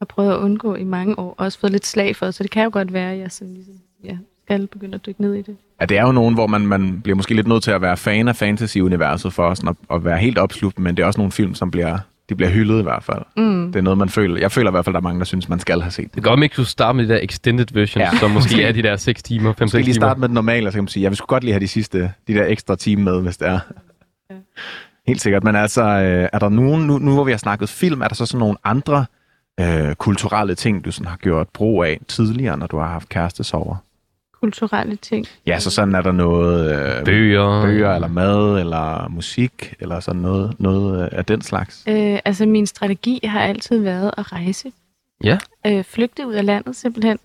har 0.02 0.06
prøvet 0.10 0.32
at 0.34 0.38
undgå 0.38 0.76
i 0.76 0.84
mange 0.84 1.20
år, 1.20 1.30
og 1.30 1.36
også 1.46 1.60
fået 1.60 1.72
lidt 1.72 1.86
slag 1.86 2.16
for, 2.16 2.32
så 2.32 2.44
det 2.44 2.52
kan 2.52 2.64
jo 2.64 2.70
godt 2.74 2.94
være, 2.94 3.12
at 3.12 3.20
jeg 3.20 3.32
sådan, 3.32 3.54
ligesom, 3.54 3.74
ja, 4.04 4.18
skal 4.46 4.68
begynde 4.68 4.96
at 4.96 5.06
dykke 5.06 5.22
ned 5.22 5.34
i 5.34 5.42
det. 5.42 5.58
Ja, 5.82 5.86
det 5.86 5.98
er 5.98 6.02
jo 6.06 6.12
nogen, 6.12 6.34
hvor 6.34 6.48
man, 6.48 6.68
man 6.68 7.02
bliver 7.02 7.16
måske 7.16 7.34
lidt 7.34 7.48
nødt 7.48 7.64
til 7.64 7.72
at 7.72 7.82
være 7.82 7.98
fan 7.98 8.28
af 8.28 8.36
fantasy-universet 8.36 9.34
for 9.34 9.54
sådan 9.54 9.70
at, 9.70 9.76
at 9.96 10.06
være 10.06 10.18
helt 10.18 10.38
opslugt, 10.38 10.80
men 10.80 10.98
det 10.98 11.04
er 11.04 11.08
også 11.08 11.20
nogle 11.20 11.32
film, 11.32 11.54
som 11.56 11.72
bliver, 11.72 11.98
de 12.30 12.36
bliver 12.36 12.50
hyldet 12.50 12.80
i 12.80 12.84
hvert 12.84 13.04
fald. 13.04 13.22
Mm. 13.38 13.72
Det 13.72 13.80
er 13.80 13.84
noget, 13.84 13.98
man 13.98 14.10
føler. 14.10 14.40
Jeg 14.40 14.52
føler 14.52 14.70
i 14.70 14.74
hvert 14.74 14.86
fald, 14.86 14.94
der 14.94 15.00
er 15.00 15.04
mange, 15.04 15.20
der 15.20 15.26
synes, 15.26 15.50
man 15.50 15.60
skal 15.60 15.82
have 15.82 15.92
set 15.92 16.04
Det 16.06 16.16
det. 16.16 16.24
kan 16.24 16.30
godt, 16.30 16.40
man 16.40 16.44
ikke 16.44 16.56
kunne 16.56 16.66
starte 16.66 16.96
med 16.96 17.08
de 17.08 17.14
der 17.14 17.20
extended 17.22 17.66
versions, 17.74 18.14
Ja. 18.14 18.18
som 18.20 18.32
måske 18.32 18.64
er 18.64 18.72
de 18.72 18.84
der 18.84 18.96
6 18.98 19.24
timer, 19.24 19.54
5-6 19.54 19.62
Måske 19.62 19.78
lige 19.78 19.86
timer. 19.94 19.94
starte 20.08 20.20
med 20.20 20.28
den 20.28 20.34
normale, 20.34 20.72
så 20.72 20.76
kan 20.76 20.84
man 20.84 20.88
sige, 20.88 21.04
jeg 21.04 21.12
vil 21.12 21.18
sgu 21.18 21.26
godt 21.26 21.44
lige 21.44 21.54
have 21.54 21.60
de 21.62 21.68
sidste, 21.68 22.12
de 22.28 22.34
der 22.34 22.46
ekstra 22.46 22.76
time 22.76 23.04
med, 23.04 23.22
hvis 23.22 23.38
det 23.38 23.48
er. 23.48 23.60
Ja. 24.30 24.36
Helt 25.08 25.22
sikkert. 25.22 25.44
Men 25.44 25.56
altså, 25.56 25.82
øh, 25.84 26.30
er 26.34 26.40
der 26.40 26.50
nogen, 26.50 26.88
nu, 26.88 26.98
nu 26.98 27.14
hvor 27.14 27.24
vi 27.24 27.32
har 27.32 27.38
snakket 27.38 27.70
film, 27.70 28.02
er 28.02 28.08
der 28.08 28.16
så 28.16 28.26
sådan 28.26 28.40
nogle 28.40 28.58
andre 28.64 29.06
øh, 29.60 29.96
kulturelle 29.96 30.56
ting, 30.56 30.86
du 30.86 30.92
sådan 30.92 31.08
har 31.08 31.18
gjort 31.18 31.48
brug 31.54 31.84
af 31.84 32.00
tidligere, 32.08 32.58
når 32.58 32.68
du 32.68 32.78
har 32.78 32.88
haft 32.88 33.10
kærestesover? 33.10 33.76
Kulturelle 34.46 34.96
ting. 34.96 35.26
Ja, 35.46 35.60
så 35.60 35.72
sådan 35.72 35.96
er 35.96 36.02
der 36.02 36.12
noget... 36.12 36.72
Øh, 37.00 37.06
Bøger. 37.06 37.62
bøger, 37.62 37.96
eller 37.96 38.08
mad, 38.08 38.60
eller 38.60 39.08
musik, 39.10 39.74
eller 39.80 40.00
sådan 40.00 40.22
noget, 40.22 40.56
noget 40.60 41.02
øh, 41.02 41.10
af 41.12 41.26
den 41.26 41.42
slags. 41.42 41.84
Øh, 41.88 42.20
altså, 42.26 42.46
min 42.46 42.68
strategi 42.68 43.20
har 43.24 43.40
altid 43.40 43.80
været 43.80 44.12
at 44.18 44.32
rejse. 44.32 44.72
Ja. 45.24 45.38
Øh, 45.68 45.84
flygte 45.84 46.28
ud 46.28 46.34
af 46.34 46.46
landet 46.46 46.76
simpelthen. 46.76 47.20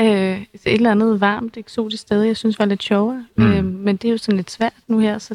Øh, 0.00 0.42
et 0.42 0.46
eller 0.64 0.90
andet 0.90 1.20
varmt, 1.20 1.56
eksotisk 1.56 2.02
sted, 2.02 2.22
jeg 2.22 2.36
synes 2.36 2.58
var 2.58 2.64
lidt 2.64 2.82
sjovere. 2.82 3.24
Mm. 3.36 3.44
Mm. 3.44 3.52
Øh, 3.52 3.64
men 3.64 3.96
det 3.96 4.08
er 4.08 4.12
jo 4.12 4.18
sådan 4.18 4.36
lidt 4.36 4.50
svært 4.50 4.74
nu 4.88 4.98
her, 4.98 5.18
så 5.18 5.34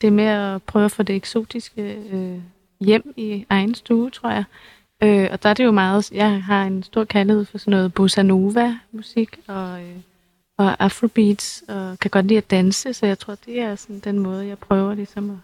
det 0.00 0.06
er 0.06 0.10
med 0.10 0.24
at 0.24 0.62
prøve 0.62 0.84
at 0.84 0.92
få 0.92 1.02
det 1.02 1.16
eksotiske 1.16 1.96
øh, 2.12 2.38
hjem 2.80 3.14
i 3.16 3.46
egen 3.50 3.74
stue, 3.74 4.10
tror 4.10 4.30
jeg. 4.30 4.44
Øh, 5.02 5.28
og 5.32 5.42
der 5.42 5.48
er 5.48 5.54
det 5.54 5.64
jo 5.64 5.70
meget, 5.70 6.12
jeg 6.12 6.42
har 6.42 6.64
en 6.64 6.82
stor 6.82 7.04
kærlighed 7.04 7.44
for 7.44 7.58
sådan 7.58 7.70
noget 7.70 7.94
bossa 7.94 8.22
nova 8.22 8.78
musik 8.92 9.38
og, 9.46 9.80
øh, 9.80 9.96
og 10.58 10.84
afrobeats, 10.84 11.62
og 11.68 11.98
kan 11.98 12.10
godt 12.10 12.26
lide 12.26 12.38
at 12.38 12.50
danse, 12.50 12.92
så 12.92 13.06
jeg 13.06 13.18
tror, 13.18 13.36
det 13.46 13.60
er 13.60 13.74
sådan 13.74 13.98
den 13.98 14.18
måde, 14.18 14.46
jeg 14.46 14.58
prøver 14.58 14.94
ligesom 14.94 15.30
at 15.30 15.36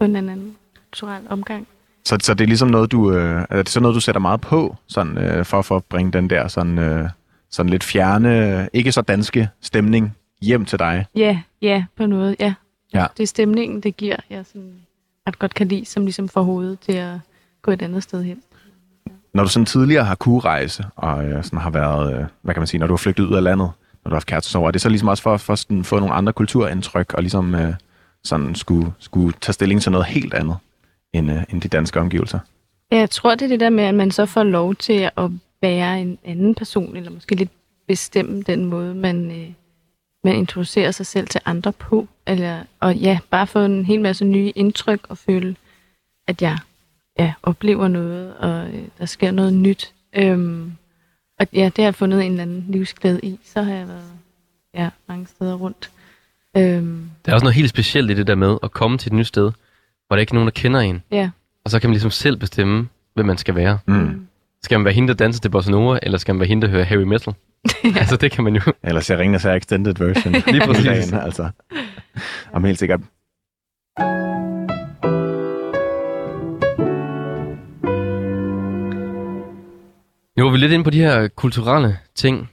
få 0.00 0.04
en 0.04 0.16
anden 0.16 0.56
kulturel 0.76 1.22
omgang. 1.28 1.66
Så, 2.04 2.18
så 2.22 2.34
det 2.34 2.44
er 2.44 2.48
ligesom 2.48 2.68
noget, 2.68 2.92
du, 2.92 3.12
øh, 3.12 3.44
er 3.50 3.56
det 3.56 3.68
så 3.68 3.80
noget, 3.80 3.94
du 3.94 4.00
sætter 4.00 4.20
meget 4.20 4.40
på, 4.40 4.76
sådan, 4.86 5.18
øh, 5.18 5.44
for, 5.44 5.62
for 5.62 5.76
at 5.76 5.84
bringe 5.84 6.12
den 6.12 6.30
der 6.30 6.48
sådan, 6.48 6.78
øh, 6.78 7.08
sådan 7.50 7.70
lidt 7.70 7.84
fjerne, 7.84 8.68
ikke 8.72 8.92
så 8.92 9.02
danske 9.02 9.48
stemning 9.60 10.16
hjem 10.42 10.64
til 10.64 10.78
dig? 10.78 11.06
Ja, 11.14 11.40
ja, 11.62 11.84
på 11.96 12.06
noget, 12.06 12.36
ja. 12.40 12.54
Ja. 12.94 13.06
Det 13.16 13.22
er 13.22 13.26
stemningen, 13.26 13.80
det 13.80 13.96
giver, 13.96 14.16
jeg 14.30 14.46
sådan 14.46 14.74
ret 15.28 15.38
godt 15.38 15.54
kan 15.54 15.68
lide, 15.68 15.84
som 15.84 16.04
ligesom 16.04 16.28
får 16.28 16.42
hovedet 16.42 16.80
til 16.80 16.92
at 16.92 17.18
gå 17.62 17.70
et 17.70 17.82
andet 17.82 18.02
sted 18.02 18.22
hen. 18.22 18.42
Når 19.34 19.42
du 19.42 19.48
sådan 19.48 19.66
tidligere 19.66 20.04
har 20.04 20.14
kunne 20.14 20.40
rejse, 20.40 20.84
og 20.96 21.24
øh, 21.24 21.44
sådan 21.44 21.58
har 21.58 21.70
været, 21.70 22.14
øh, 22.14 22.24
hvad 22.42 22.54
kan 22.54 22.60
man 22.60 22.66
sige, 22.66 22.80
når 22.80 22.86
du 22.86 22.92
har 22.92 22.98
flygtet 22.98 23.24
ud 23.24 23.34
af 23.34 23.42
landet, 23.42 23.70
når 24.04 24.08
du 24.08 24.14
har 24.14 24.16
haft 24.16 24.26
kærestesover, 24.26 24.68
er 24.68 24.72
det 24.72 24.80
så 24.80 24.88
ligesom 24.88 25.08
også 25.08 25.22
for, 25.22 25.36
for 25.36 25.54
sådan, 25.54 25.84
få 25.84 25.98
nogle 25.98 26.14
andre 26.14 26.32
kulturindtryk, 26.32 27.14
og 27.14 27.22
ligesom 27.22 27.54
øh, 27.54 27.74
sådan 28.24 28.54
skulle, 28.54 28.92
skulle 28.98 29.34
tage 29.40 29.52
stilling 29.52 29.82
til 29.82 29.92
noget 29.92 30.06
helt 30.06 30.34
andet, 30.34 30.56
end, 31.12 31.30
øh, 31.30 31.42
end 31.50 31.60
de 31.60 31.68
danske 31.68 32.00
omgivelser? 32.00 32.38
Ja, 32.92 32.98
Jeg 32.98 33.10
tror, 33.10 33.34
det 33.34 33.42
er 33.42 33.48
det 33.48 33.60
der 33.60 33.70
med, 33.70 33.84
at 33.84 33.94
man 33.94 34.10
så 34.10 34.26
får 34.26 34.42
lov 34.42 34.74
til 34.74 35.10
at 35.16 35.30
være 35.62 36.00
en 36.00 36.18
anden 36.24 36.54
person, 36.54 36.96
eller 36.96 37.10
måske 37.10 37.34
lidt 37.34 37.50
bestemme 37.88 38.42
den 38.42 38.64
måde, 38.64 38.94
man, 38.94 39.30
øh, 39.30 39.52
man 40.24 40.36
introducerer 40.36 40.90
sig 40.90 41.06
selv 41.06 41.28
til 41.28 41.40
andre 41.44 41.72
på. 41.72 42.08
Eller, 42.26 42.62
og 42.80 42.96
ja, 42.96 43.18
bare 43.30 43.46
få 43.46 43.58
en 43.58 43.84
hel 43.84 44.00
masse 44.00 44.24
nye 44.24 44.52
indtryk 44.54 45.00
og 45.08 45.18
føle, 45.18 45.56
at 46.28 46.42
jeg 46.42 46.58
ja, 47.18 47.32
oplever 47.42 47.88
noget, 47.88 48.34
og 48.34 48.68
øh, 48.68 48.82
der 48.98 49.06
sker 49.06 49.30
noget 49.30 49.52
nyt. 49.52 49.92
Øhm, 50.12 50.72
og 51.42 51.48
ja, 51.52 51.64
det 51.64 51.76
har 51.78 51.84
jeg 51.84 51.94
fundet 51.94 52.22
en 52.24 52.30
eller 52.30 52.42
anden 52.42 52.64
livsglæde 52.68 53.20
i. 53.22 53.38
Så 53.44 53.62
har 53.62 53.72
jeg 53.74 53.88
været 53.88 54.12
ja, 54.74 54.88
mange 55.08 55.26
steder 55.26 55.54
rundt. 55.54 55.90
Øhm, 56.56 57.10
Der 57.24 57.30
er 57.30 57.34
også 57.34 57.44
noget 57.44 57.54
helt 57.54 57.70
specielt 57.70 58.10
i 58.10 58.14
det 58.14 58.26
der 58.26 58.34
med 58.34 58.56
at 58.62 58.70
komme 58.72 58.98
til 58.98 59.08
et 59.08 59.12
nyt 59.12 59.26
sted, 59.26 59.50
hvor 60.06 60.16
der 60.16 60.20
ikke 60.20 60.30
er 60.30 60.34
nogen, 60.34 60.46
der 60.46 60.52
kender 60.52 60.80
en. 60.80 61.02
ja. 61.10 61.30
Og 61.64 61.70
så 61.70 61.80
kan 61.80 61.90
man 61.90 61.92
ligesom 61.94 62.10
selv 62.10 62.36
bestemme, 62.36 62.88
hvem 63.14 63.26
man 63.26 63.38
skal 63.38 63.54
være. 63.54 63.78
Mm. 63.86 64.26
Skal 64.62 64.78
man 64.78 64.84
være 64.84 64.94
hende, 64.94 65.08
der 65.08 65.14
danser 65.14 65.40
til 65.40 65.48
bossa 65.48 65.70
nova, 65.70 65.98
eller 66.02 66.18
skal 66.18 66.34
man 66.34 66.40
være 66.40 66.48
hende, 66.48 66.66
der 66.66 66.72
hører 66.72 66.84
heavy 66.84 67.02
metal? 67.02 67.34
Altså, 68.00 68.16
det 68.16 68.30
kan 68.32 68.44
man 68.44 68.54
jo. 68.56 68.60
Eller 68.82 69.00
Serenas 69.00 69.44
er 69.44 69.52
extended 69.54 69.94
version. 69.98 70.32
Lige 70.54 70.66
præcis. 70.66 70.84
Dagen, 70.84 71.14
altså. 71.14 71.50
Om 72.52 72.64
helt 72.64 72.78
sikkert. 72.78 73.00
Nu 80.36 80.46
er 80.46 80.50
vi 80.50 80.56
lidt 80.56 80.72
inde 80.72 80.84
på 80.84 80.90
de 80.90 80.98
her 80.98 81.28
kulturelle 81.28 81.98
ting, 82.14 82.50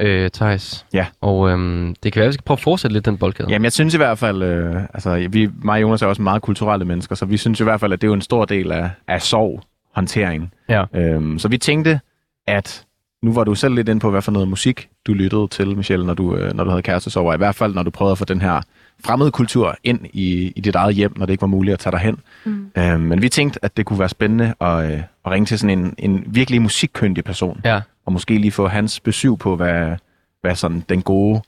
øh, 0.00 0.30
Thijs. 0.30 0.86
Ja. 0.92 1.06
Og 1.20 1.50
øhm, 1.50 1.94
det 2.02 2.12
kan 2.12 2.20
være, 2.20 2.26
at 2.26 2.28
vi 2.28 2.32
skal 2.32 2.44
prøve 2.44 2.56
at 2.56 2.62
fortsætte 2.62 2.94
lidt 2.94 3.04
den 3.04 3.18
boldgade. 3.18 3.50
Jamen, 3.50 3.64
jeg 3.64 3.72
synes 3.72 3.94
i 3.94 3.96
hvert 3.96 4.18
fald, 4.18 4.42
øh, 4.42 4.82
altså, 4.94 5.28
vi, 5.30 5.48
mig 5.62 5.74
og 5.74 5.82
Jonas 5.82 6.02
er 6.02 6.06
også 6.06 6.22
meget 6.22 6.42
kulturelle 6.42 6.84
mennesker, 6.84 7.14
så 7.14 7.24
vi 7.24 7.36
synes 7.36 7.60
i 7.60 7.64
hvert 7.64 7.80
fald, 7.80 7.92
at 7.92 8.00
det 8.00 8.06
er 8.06 8.08
jo 8.08 8.14
en 8.14 8.20
stor 8.20 8.44
del 8.44 8.72
af, 8.72 8.90
af 9.08 9.22
sorg, 9.22 9.62
håndtering. 9.94 10.52
Ja. 10.68 10.84
Øhm, 10.94 11.38
så 11.38 11.48
vi 11.48 11.58
tænkte, 11.58 12.00
at 12.46 12.84
nu 13.22 13.32
var 13.32 13.44
du 13.44 13.54
selv 13.54 13.74
lidt 13.74 13.88
inde 13.88 14.00
på, 14.00 14.10
hvad 14.10 14.22
for 14.22 14.32
noget 14.32 14.48
musik 14.48 14.88
du 15.06 15.12
lyttede 15.12 15.48
til, 15.48 15.76
Michelle, 15.76 16.06
når 16.06 16.14
du, 16.14 16.36
øh, 16.36 16.54
når 16.54 16.64
du 16.64 16.70
havde 16.70 16.82
kærestesorg, 16.82 17.26
og 17.26 17.34
i 17.34 17.38
hvert 17.38 17.54
fald, 17.54 17.74
når 17.74 17.82
du 17.82 17.90
prøvede 17.90 18.12
at 18.12 18.18
få 18.18 18.24
den 18.24 18.40
her 18.40 18.60
fremmede 19.04 19.30
kultur 19.30 19.76
ind 19.84 20.06
i, 20.12 20.52
i 20.56 20.60
dit 20.60 20.74
eget 20.74 20.94
hjem, 20.94 21.12
når 21.16 21.26
det 21.26 21.32
ikke 21.32 21.40
var 21.42 21.46
muligt 21.48 21.72
at 21.72 21.78
tage 21.78 21.90
dig 21.92 22.00
hen. 22.00 22.20
Mm. 22.44 22.70
Øhm, 22.78 23.00
men 23.00 23.22
vi 23.22 23.28
tænkte, 23.28 23.64
at 23.64 23.76
det 23.76 23.86
kunne 23.86 23.98
være 23.98 24.08
spændende 24.08 24.54
at, 24.60 24.92
øh, 24.92 24.98
at 25.24 25.30
ringe 25.32 25.46
til 25.46 25.58
sådan 25.58 25.78
en, 25.78 25.94
en 25.98 26.24
virkelig 26.26 26.62
musikkyndig 26.62 27.24
person, 27.24 27.60
Ja. 27.64 27.80
og 28.06 28.12
måske 28.12 28.38
lige 28.38 28.52
få 28.52 28.66
hans 28.68 29.00
besøg 29.00 29.38
på, 29.38 29.56
hvad, 29.56 29.96
hvad 30.40 30.54
sådan 30.54 30.84
den 30.88 31.02
gode 31.02 31.42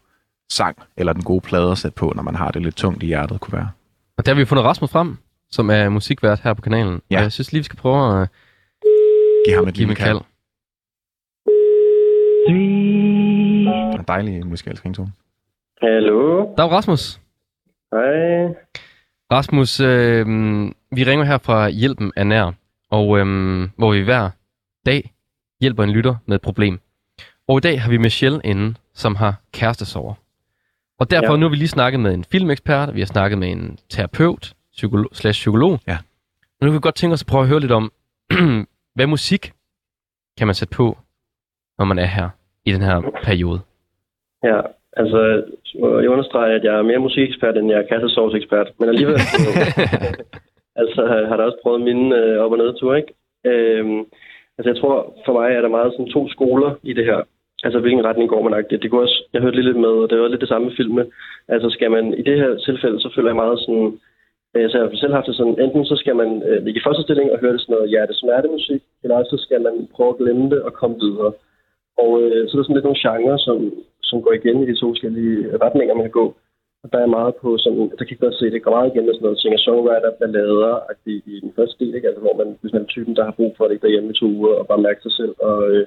sang 0.53 0.77
eller 0.97 1.13
den 1.13 1.23
gode 1.23 1.41
plade 1.41 1.71
at 1.71 1.79
sætte 1.79 1.95
på, 1.95 2.13
når 2.17 2.23
man 2.23 2.35
har 2.35 2.51
det 2.51 2.63
lidt 2.63 2.75
tungt 2.77 3.03
i 3.03 3.07
hjertet, 3.07 3.41
kunne 3.41 3.53
være. 3.53 3.71
Og 4.19 4.27
der 4.27 4.33
har 4.33 4.37
vi 4.41 4.45
fundet 4.45 4.65
Rasmus 4.65 4.91
frem, 4.91 5.17
som 5.51 5.71
er 5.71 5.89
musikvært 5.89 6.41
her 6.41 6.55
på 6.55 6.63
kanalen. 6.63 7.01
Ja. 7.11 7.17
Og 7.17 7.23
jeg 7.23 7.33
synes 7.33 7.53
lige, 7.53 7.61
vi 7.61 7.65
skal 7.65 7.77
prøve 7.77 8.23
at 8.23 8.29
Giv 9.47 9.55
ham 9.55 9.69
et 9.69 9.75
give 9.75 9.87
lille 9.87 9.95
kald. 9.95 10.19
kald. 10.19 10.27
En 13.99 14.05
dejlig 14.09 14.47
musikalsk 14.47 14.85
ringtone. 14.85 15.13
Hallo. 15.83 16.47
Dag 16.59 16.71
Rasmus. 16.71 17.21
Hej. 17.93 18.55
Rasmus, 19.33 19.81
øh, 19.81 20.27
vi 20.93 21.05
ringer 21.05 21.25
her 21.25 21.39
fra 21.39 21.69
Hjælpen 21.69 22.13
er 22.17 22.25
nær, 22.25 22.53
og 22.91 23.19
øh, 23.19 23.27
hvor 23.77 23.93
vi 23.93 24.01
hver 24.01 24.31
dag 24.87 25.15
hjælper 25.61 25.85
en 25.85 25.91
lytter 25.91 26.17
med 26.27 26.37
et 26.37 26.43
problem. 26.43 26.81
Og 27.49 27.59
i 27.59 27.61
dag 27.61 27.83
har 27.83 27.91
vi 27.91 27.97
Michelle 27.99 28.41
inde, 28.45 28.75
som 28.95 29.15
har 29.17 29.35
kærestesover. 29.53 30.15
Og 30.99 31.11
derfor 31.11 31.33
Ja. 31.33 31.37
nu 31.39 31.47
har 31.47 31.51
vi 31.51 31.57
lige 31.57 31.69
snakket 31.69 32.01
med 32.01 32.15
en 32.15 32.25
filmekspert, 32.25 32.95
vi 32.95 33.01
har 33.01 33.07
snakket 33.07 33.39
med 33.39 33.51
en 33.51 33.79
terapeut, 33.89 34.55
psykolog, 34.73 35.09
slash 35.13 35.37
psykolog. 35.37 35.81
Ja. 35.87 35.99
Og 36.61 36.67
nu 36.67 36.71
vil 36.71 36.75
vi 36.75 36.81
godt 36.83 36.95
tænke 36.95 37.15
os 37.15 37.23
at 37.23 37.27
prøve 37.27 37.43
at 37.43 37.49
høre 37.49 37.61
lidt 37.61 37.73
om, 37.73 37.93
hvad 38.95 39.07
musik 39.07 39.53
kan 40.39 40.47
man 40.47 40.55
sætte 40.55 40.77
på, 40.77 40.99
når 41.79 41.85
man 41.85 41.99
er 41.99 42.07
her 42.07 42.29
i 42.65 42.73
den 42.73 42.83
her 42.83 43.01
periode. 43.25 43.61
Ja, 44.45 44.61
altså, 44.93 45.43
jeg 45.75 46.11
understreger, 46.11 46.57
at 46.57 46.65
jeg 46.65 46.79
er 46.79 46.83
mere 46.83 46.99
musikekspert, 46.99 47.57
end 47.57 47.71
jeg 47.71 47.79
er 47.79 47.91
kassesovsekspert. 47.91 48.69
Men 48.79 48.89
alligevel, 48.89 49.15
altså, 50.83 51.01
har 51.29 51.37
der 51.37 51.45
også 51.45 51.61
prøvet 51.63 51.81
mine 51.81 52.17
øh, 52.17 52.39
op- 52.39 52.53
og 52.53 52.59
nedture, 52.59 52.97
ikke? 52.97 53.13
Øhm, 53.45 53.99
altså, 54.59 54.69
jeg 54.73 54.77
tror, 54.81 55.15
for 55.25 55.33
mig 55.33 55.49
er 55.51 55.61
der 55.61 55.69
meget 55.69 55.93
sådan 55.93 56.13
to 56.13 56.29
skoler 56.29 56.71
i 56.83 56.93
det 56.93 57.05
her. 57.05 57.21
Altså, 57.65 57.79
hvilken 57.81 58.05
retning 58.05 58.29
går 58.31 58.43
man 58.43 58.55
agtigt. 58.55 58.83
Det 58.83 58.91
kunne 58.91 59.07
også, 59.07 59.19
jeg 59.33 59.43
hørte 59.43 59.63
lidt 59.63 59.77
med, 59.77 59.95
og 60.03 60.11
det 60.11 60.21
var 60.21 60.29
lidt 60.29 60.41
det 60.41 60.49
samme 60.49 60.67
med 60.67 60.77
filme. 60.77 61.07
Altså, 61.49 61.71
skal 61.71 61.91
man, 61.91 62.15
i 62.15 62.23
det 62.23 62.37
her 62.39 62.57
tilfælde, 62.57 63.01
så 63.01 63.09
føler 63.15 63.29
jeg 63.31 63.43
meget 63.45 63.59
sådan, 63.61 64.01
øh, 64.57 64.71
så 64.71 64.75
jeg 64.77 64.85
har 64.87 64.97
selv 64.97 65.15
haft 65.15 65.27
det 65.27 65.37
sådan, 65.37 65.61
enten 65.65 65.85
så 65.85 65.97
skal 65.97 66.17
man 66.17 66.43
øh, 66.49 66.65
ligge 66.65 66.81
i 66.81 66.87
første 66.87 67.03
stilling 67.03 67.33
og 67.33 67.41
høre 67.41 67.53
det 67.53 67.61
sådan 67.61 67.75
noget 67.75 67.91
hjertesmertemusik, 67.91 68.83
eller 69.05 69.25
så 69.25 69.37
skal 69.45 69.61
man 69.61 69.89
prøve 69.95 70.11
at 70.13 70.19
glemme 70.21 70.51
det 70.53 70.63
og 70.63 70.73
komme 70.73 70.97
videre. 71.05 71.33
Og 72.03 72.11
øh, 72.23 72.49
så 72.49 72.53
er 72.53 72.59
der 72.59 72.65
sådan 72.65 72.77
lidt 72.77 72.89
nogle 72.89 73.03
genrer, 73.05 73.37
som, 73.47 73.59
som 74.11 74.23
går 74.25 74.33
igen 74.37 74.59
i 74.63 74.67
de 74.71 74.81
to 74.81 74.87
forskellige 74.93 75.37
retninger, 75.65 75.95
man 75.95 76.07
kan 76.09 76.19
gå. 76.23 76.27
Og 76.83 76.89
der 76.93 76.99
er 77.03 77.17
meget 77.19 77.35
på 77.43 77.49
sådan, 77.65 77.85
der 77.99 78.05
kan 78.05 78.15
jeg 78.15 78.25
godt 78.27 78.39
se, 78.39 78.53
det 78.55 78.65
går 78.65 78.77
meget 78.77 78.91
igen 78.91 79.07
med 79.07 79.15
sådan 79.15 79.27
noget 79.27 79.43
singer-songwriter, 79.43 80.11
ballader 80.21 80.75
i 81.35 81.39
den 81.45 81.53
første 81.57 81.77
del, 81.81 81.95
ikke? 81.95 82.09
Altså, 82.09 82.23
hvor 82.25 82.37
man, 82.41 82.49
hvis 82.61 82.73
man 82.75 82.83
er 82.83 82.93
typen, 82.95 83.17
der 83.17 83.25
har 83.29 83.39
brug 83.39 83.53
for 83.55 83.65
at 83.65 83.71
ligge 83.71 83.85
derhjemme 83.85 84.11
i 84.11 84.19
to 84.21 84.27
uger 84.39 84.55
og 84.61 84.67
bare 84.71 84.85
mærke 84.89 85.03
sig 85.03 85.15
selv 85.21 85.35
og, 85.49 85.59
øh, 85.71 85.87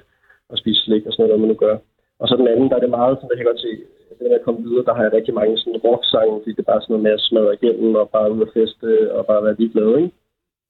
og 0.50 0.56
spise 0.58 0.80
slik 0.84 1.06
og 1.06 1.12
sådan 1.12 1.26
noget, 1.26 1.42
man 1.44 1.52
nu 1.52 1.58
gør. 1.64 1.76
Og 2.20 2.26
så 2.28 2.34
den 2.40 2.48
anden, 2.52 2.68
der 2.70 2.76
er 2.76 2.84
det 2.84 2.96
meget, 2.98 3.14
sådan, 3.16 3.28
der 3.28 3.36
kan 3.36 3.44
jeg 3.44 3.52
godt 3.52 3.66
se, 3.66 3.72
det 4.18 4.26
med 4.30 4.40
at 4.40 4.44
komme 4.46 4.60
videre, 4.66 4.84
der 4.88 4.94
har 4.96 5.02
jeg 5.06 5.12
rigtig 5.18 5.34
mange 5.40 5.54
sådan 5.58 5.80
rock-sange, 5.86 6.34
fordi 6.40 6.52
det 6.56 6.62
er 6.64 6.72
bare 6.72 6.82
sådan 6.82 6.92
noget 6.92 7.06
med 7.06 7.12
at 7.18 7.24
smadre 7.28 7.56
igennem 7.58 7.90
og 8.00 8.06
bare 8.16 8.32
ud 8.34 8.40
og 8.46 8.50
feste 8.58 8.88
og 9.16 9.22
bare 9.30 9.44
være 9.46 9.56
ligeglad, 9.60 9.88
ikke? 10.00 10.10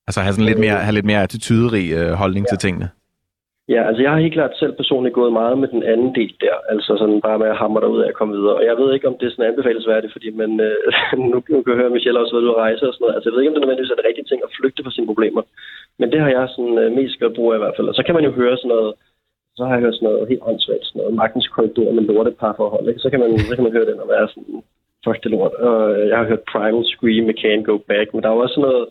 Altså 0.08 0.20
have 0.24 0.32
sådan 0.34 0.50
lidt 0.50 0.62
mere, 0.66 0.78
have 0.86 0.96
lidt 0.98 1.10
mere 1.10 1.22
attityderig 1.26 1.86
øh, 1.98 2.10
holdning 2.22 2.44
ja. 2.46 2.50
til 2.50 2.58
tingene. 2.64 2.88
Ja, 3.72 3.80
altså 3.88 4.00
jeg 4.02 4.10
har 4.10 4.24
helt 4.24 4.38
klart 4.38 4.60
selv 4.62 4.74
personligt 4.80 5.14
gået 5.14 5.32
meget 5.40 5.56
med 5.58 5.68
den 5.68 5.82
anden 5.92 6.14
del 6.18 6.32
der, 6.44 6.56
altså 6.72 6.92
sådan 7.00 7.20
bare 7.20 7.38
med 7.38 7.48
at 7.52 7.60
hamre 7.62 7.80
derud 7.80 8.02
af 8.04 8.08
at 8.08 8.18
komme 8.18 8.34
videre. 8.38 8.58
Og 8.60 8.64
jeg 8.68 8.76
ved 8.80 8.88
ikke, 8.94 9.08
om 9.08 9.16
det 9.18 9.26
er 9.26 9.30
sådan 9.34 9.50
anbefalesværdigt, 9.50 10.12
fordi 10.12 10.28
man, 10.42 10.50
øh, 10.66 10.76
nu, 11.32 11.38
nu 11.52 11.58
kan 11.62 11.72
jeg 11.72 11.80
høre, 11.80 11.90
at 11.90 11.96
Michelle 11.96 12.20
også 12.20 12.34
været 12.34 12.46
ude 12.46 12.54
at 12.56 12.62
rejse 12.66 12.88
og 12.88 12.94
sådan 12.94 13.02
noget. 13.04 13.14
Altså 13.16 13.26
jeg 13.26 13.34
ved 13.34 13.40
ikke, 13.40 13.50
om 13.50 13.56
det 13.56 13.62
nødvendigvis 13.62 13.92
er 13.92 13.98
det 14.00 14.08
rigtige 14.08 14.28
ting 14.30 14.40
at 14.42 14.54
flygte 14.58 14.84
fra 14.84 14.94
sine 14.94 15.10
problemer. 15.10 15.42
Men 16.00 16.08
det 16.12 16.20
har 16.24 16.30
jeg 16.36 16.44
sådan 16.56 16.78
øh, 16.82 16.92
mest 16.98 17.18
gjort 17.18 17.36
brug 17.36 17.48
af 17.52 17.56
i 17.58 17.62
hvert 17.62 17.76
fald. 17.76 17.90
Og 17.90 17.96
så 17.98 18.02
kan 18.06 18.14
man 18.16 18.26
jo 18.28 18.32
høre 18.40 18.56
sådan 18.56 18.72
noget, 18.74 18.90
så 19.56 19.62
har 19.64 19.74
jeg 19.74 19.82
hørt 19.84 19.96
sådan 19.96 20.08
noget 20.08 20.30
helt 20.32 20.46
åndssvagt, 20.48 20.86
sådan 20.86 20.98
noget 21.00 21.14
magtens 21.22 21.48
korridor 21.54 21.90
med 21.96 22.02
lorteparforhold. 22.08 22.88
ikke? 22.88 23.04
Så 23.04 23.08
kan 23.10 23.20
man, 23.20 23.30
så 23.48 23.54
kan 23.56 23.66
man 23.66 23.76
høre 23.76 23.88
den 23.90 24.00
og 24.04 24.08
være 24.14 24.26
sådan, 24.32 24.62
fuck 25.04 25.18
det 25.22 25.30
lort. 25.30 25.54
Og 25.68 25.78
øh, 25.94 26.08
jeg 26.10 26.18
har 26.18 26.30
hørt 26.30 26.48
Primal 26.52 26.84
Scream 26.92 27.24
med 27.26 27.38
Can't 27.42 27.64
Go 27.68 27.76
Back, 27.90 28.06
men 28.10 28.20
der 28.22 28.28
er 28.28 28.34
jo 28.34 28.44
også 28.44 28.54
sådan 28.54 28.68
noget, 28.68 28.86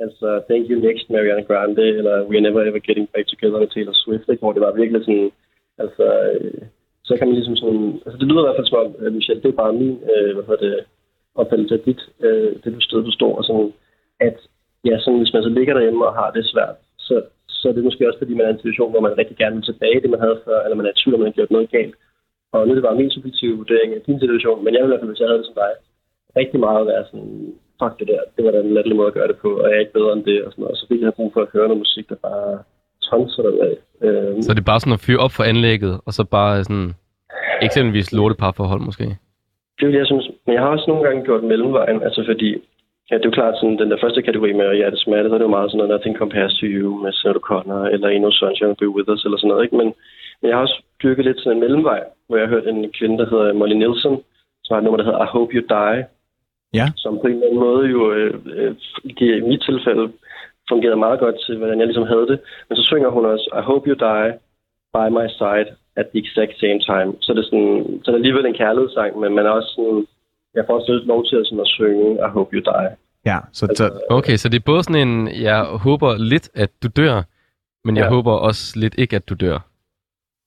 Altså, 0.00 0.28
Thank 0.48 0.64
You 0.70 0.80
Next, 0.80 1.10
Mariana 1.10 1.42
Grande, 1.42 1.86
eller 1.98 2.24
We're 2.28 2.44
Never 2.46 2.62
Ever 2.62 2.82
Getting 2.86 3.08
Back 3.14 3.26
Together 3.28 3.58
med 3.58 3.68
Taylor 3.68 3.92
Swift, 3.92 4.28
ikke? 4.28 4.42
hvor 4.42 4.52
det 4.52 4.62
var 4.62 4.72
virkelig 4.72 5.04
sådan, 5.04 5.30
altså, 5.78 6.04
øh, 6.28 6.62
så 7.04 7.16
kan 7.16 7.26
man 7.26 7.36
ligesom 7.36 7.56
sådan, 7.56 8.00
altså 8.06 8.18
det 8.18 8.28
lyder 8.28 8.42
i 8.42 8.46
hvert 8.46 8.58
fald 8.58 8.70
som 8.70 8.78
om, 8.84 8.94
øh, 8.98 9.12
Michelle, 9.12 9.42
det 9.42 9.48
er 9.48 9.62
bare 9.62 9.72
min, 9.72 9.96
øh, 10.12 10.30
hvad 10.34 10.44
hedder 10.44 10.66
det, 10.66 10.84
opfattelse 11.34 11.74
af 11.74 11.80
dit, 11.88 12.00
øh, 12.26 12.52
det 12.62 12.74
du 12.74 12.80
sted, 12.80 13.04
du 13.04 13.10
står, 13.18 13.32
og 13.38 13.44
sådan, 13.44 13.72
at 14.20 14.36
ja, 14.88 14.94
sådan, 14.98 15.20
hvis 15.22 15.34
man 15.34 15.42
så 15.42 15.48
ligger 15.48 15.74
derhjemme 15.74 16.06
og 16.06 16.14
har 16.20 16.30
det 16.30 16.44
svært, 16.52 16.76
så, 16.98 17.14
så 17.48 17.68
er 17.68 17.72
det 17.72 17.84
måske 17.84 18.08
også, 18.08 18.18
fordi 18.18 18.34
man 18.34 18.44
er 18.44 18.50
i 18.50 18.52
en 18.52 18.62
situation, 18.62 18.90
hvor 18.90 19.00
man 19.06 19.18
rigtig 19.18 19.36
gerne 19.36 19.56
vil 19.56 19.68
tilbage 19.70 20.00
det, 20.00 20.10
man 20.10 20.24
havde 20.24 20.42
før, 20.44 20.58
eller 20.62 20.76
man 20.76 20.86
er 20.86 20.90
i 20.94 20.98
tvivl, 20.98 21.14
om 21.14 21.20
man 21.20 21.30
har 21.30 21.38
gjort 21.38 21.50
noget 21.50 21.70
galt. 21.70 21.94
Og 22.52 22.58
nu 22.66 22.70
er 22.70 22.76
det 22.76 22.88
bare 22.88 23.00
min 23.00 23.10
subjektive 23.10 23.56
vurdering 23.56 23.94
af 23.94 24.00
din 24.06 24.20
situation, 24.20 24.64
men 24.64 24.74
jeg 24.74 24.80
vil 24.80 24.88
i 24.88 24.90
hvert 24.90 25.00
fald, 25.00 25.10
hvis 25.10 25.20
jeg 25.20 25.28
havde 25.28 25.38
det 25.38 25.46
som 25.46 25.60
dig, 25.64 25.72
rigtig 26.40 26.60
meget 26.60 26.86
være 26.86 27.04
sådan, 27.10 27.54
fuck 27.80 27.94
det 28.00 28.08
der, 28.12 28.20
det 28.36 28.44
var 28.44 28.50
da 28.50 28.58
en 28.60 28.74
latterlig 28.74 28.96
måde 28.96 29.12
at 29.12 29.18
gøre 29.18 29.28
det 29.28 29.38
på, 29.44 29.50
og 29.60 29.66
jeg 29.68 29.76
er 29.76 29.84
ikke 29.84 29.98
bedre 29.98 30.12
end 30.12 30.24
det, 30.30 30.38
og 30.44 30.52
sådan 30.52 30.62
noget. 30.62 30.74
Og 30.74 30.78
så 30.80 30.86
ville 30.88 31.04
jeg 31.04 31.14
brug 31.14 31.30
for 31.32 31.42
at 31.42 31.52
høre 31.52 31.68
noget 31.68 31.84
musik, 31.84 32.08
der 32.08 32.18
bare 32.28 32.58
tonser 33.08 33.42
derud 33.42 33.76
øh, 34.04 34.42
Så 34.42 34.50
det 34.54 34.60
er 34.60 34.72
bare 34.72 34.80
sådan 34.80 34.98
at 34.98 35.04
fyre 35.06 35.24
op 35.24 35.32
for 35.36 35.44
anlægget, 35.52 35.94
og 36.06 36.12
så 36.12 36.22
bare 36.24 36.64
sådan, 36.64 36.90
eksempelvis 37.66 38.12
lorteparforhold 38.12 38.80
måske. 38.88 39.06
Det 39.78 39.84
vil 39.88 39.96
jeg 40.02 40.06
synes, 40.06 40.26
men 40.46 40.54
jeg 40.54 40.62
har 40.62 40.70
også 40.74 40.86
nogle 40.88 41.04
gange 41.04 41.24
gjort 41.24 41.44
mellemvejen, 41.44 42.02
altså 42.02 42.20
fordi, 42.30 42.50
ja, 43.10 43.14
det 43.16 43.24
er 43.24 43.30
jo 43.30 43.38
klart 43.40 43.54
sådan, 43.56 43.78
den 43.78 43.90
der 43.90 44.02
første 44.02 44.22
kategori 44.22 44.52
med 44.52 44.76
hjertesmerte, 44.76 45.28
så 45.28 45.34
er 45.34 45.38
det 45.38 45.48
jo 45.48 45.56
meget 45.56 45.70
sådan 45.70 45.78
noget, 45.78 45.92
Nothing 45.92 46.16
Compares 46.22 46.54
to 46.60 46.66
You 46.66 47.02
med 47.02 47.12
Sarah 47.12 47.44
Connor, 47.48 47.84
eller 47.94 48.08
Eno 48.08 48.30
Sunshine 48.30 48.76
Be 48.80 48.88
With 48.94 49.10
Us, 49.12 49.24
eller 49.24 49.38
sådan 49.38 49.48
noget, 49.48 49.64
ikke? 49.64 49.76
Men, 49.76 49.88
men 50.40 50.46
jeg 50.48 50.56
har 50.56 50.62
også 50.66 50.78
dyrket 51.02 51.24
lidt 51.24 51.40
sådan 51.40 51.52
en 51.52 51.60
mellemvej, 51.64 52.00
hvor 52.26 52.36
jeg 52.36 52.46
har 52.46 52.54
hørt 52.54 52.66
en 52.66 52.92
kvinde, 52.98 53.18
der 53.18 53.30
hedder 53.30 53.52
Molly 53.52 53.76
Nielsen, 53.82 54.14
som 54.64 54.74
har 54.74 54.78
et 54.78 54.84
nummer, 54.84 54.98
der 54.98 55.04
hedder 55.08 55.24
I 55.24 55.32
Hope 55.34 55.52
You 55.54 55.62
Die, 55.76 55.98
Ja. 56.80 56.86
som 56.96 57.12
på 57.20 57.26
en 57.26 57.32
eller 57.32 57.46
anden 57.46 57.60
måde 57.66 57.84
jo, 57.96 58.12
øh, 58.12 58.34
øh, 58.56 58.74
i 59.20 59.40
mit 59.50 59.62
tilfælde, 59.68 60.04
fungerede 60.70 60.96
meget 61.06 61.20
godt 61.20 61.36
til, 61.46 61.54
hvordan 61.58 61.78
jeg 61.78 61.86
ligesom 61.86 62.06
havde 62.12 62.26
det. 62.32 62.38
Men 62.68 62.76
så 62.76 62.82
synger 62.90 63.08
hun 63.16 63.24
også, 63.32 63.46
I 63.60 63.62
hope 63.70 63.84
you 63.90 63.94
die 64.06 64.30
by 64.94 65.06
my 65.18 65.26
side 65.40 65.68
at 66.00 66.06
the 66.12 66.18
exact 66.24 66.54
same 66.64 66.80
time. 66.90 67.10
Så 67.20 67.28
det 67.34 67.40
er, 67.40 67.48
sådan, 67.50 68.00
så 68.02 68.06
det 68.10 68.14
er 68.16 68.22
alligevel 68.22 68.46
en 68.46 68.54
kærlighedssang, 68.62 69.18
men 69.22 69.34
man 69.34 69.46
er 69.46 69.50
også 69.50 69.70
sådan, 69.76 70.06
jeg 70.54 70.64
får 70.66 70.74
også 70.78 70.92
lidt 70.92 71.06
lov 71.06 71.24
til 71.28 71.36
at, 71.36 71.46
sådan, 71.46 71.60
at 71.60 71.66
synge 71.78 72.06
I 72.26 72.28
hope 72.36 72.50
you 72.56 72.62
die. 72.70 72.90
Ja, 73.30 73.38
så, 73.52 73.64
så 73.76 73.84
Okay, 74.10 74.36
så 74.36 74.48
det 74.48 74.56
er 74.58 74.70
både 74.72 74.82
sådan 74.84 75.08
en, 75.08 75.42
jeg 75.42 75.58
håber 75.86 76.10
lidt, 76.32 76.50
at 76.54 76.70
du 76.82 76.88
dør, 77.00 77.16
men 77.84 77.96
jeg 77.96 78.04
Ja. 78.04 78.14
håber 78.14 78.32
også 78.32 78.78
lidt 78.82 78.94
ikke, 78.98 79.16
at 79.16 79.28
du 79.28 79.34
dør. 79.34 79.58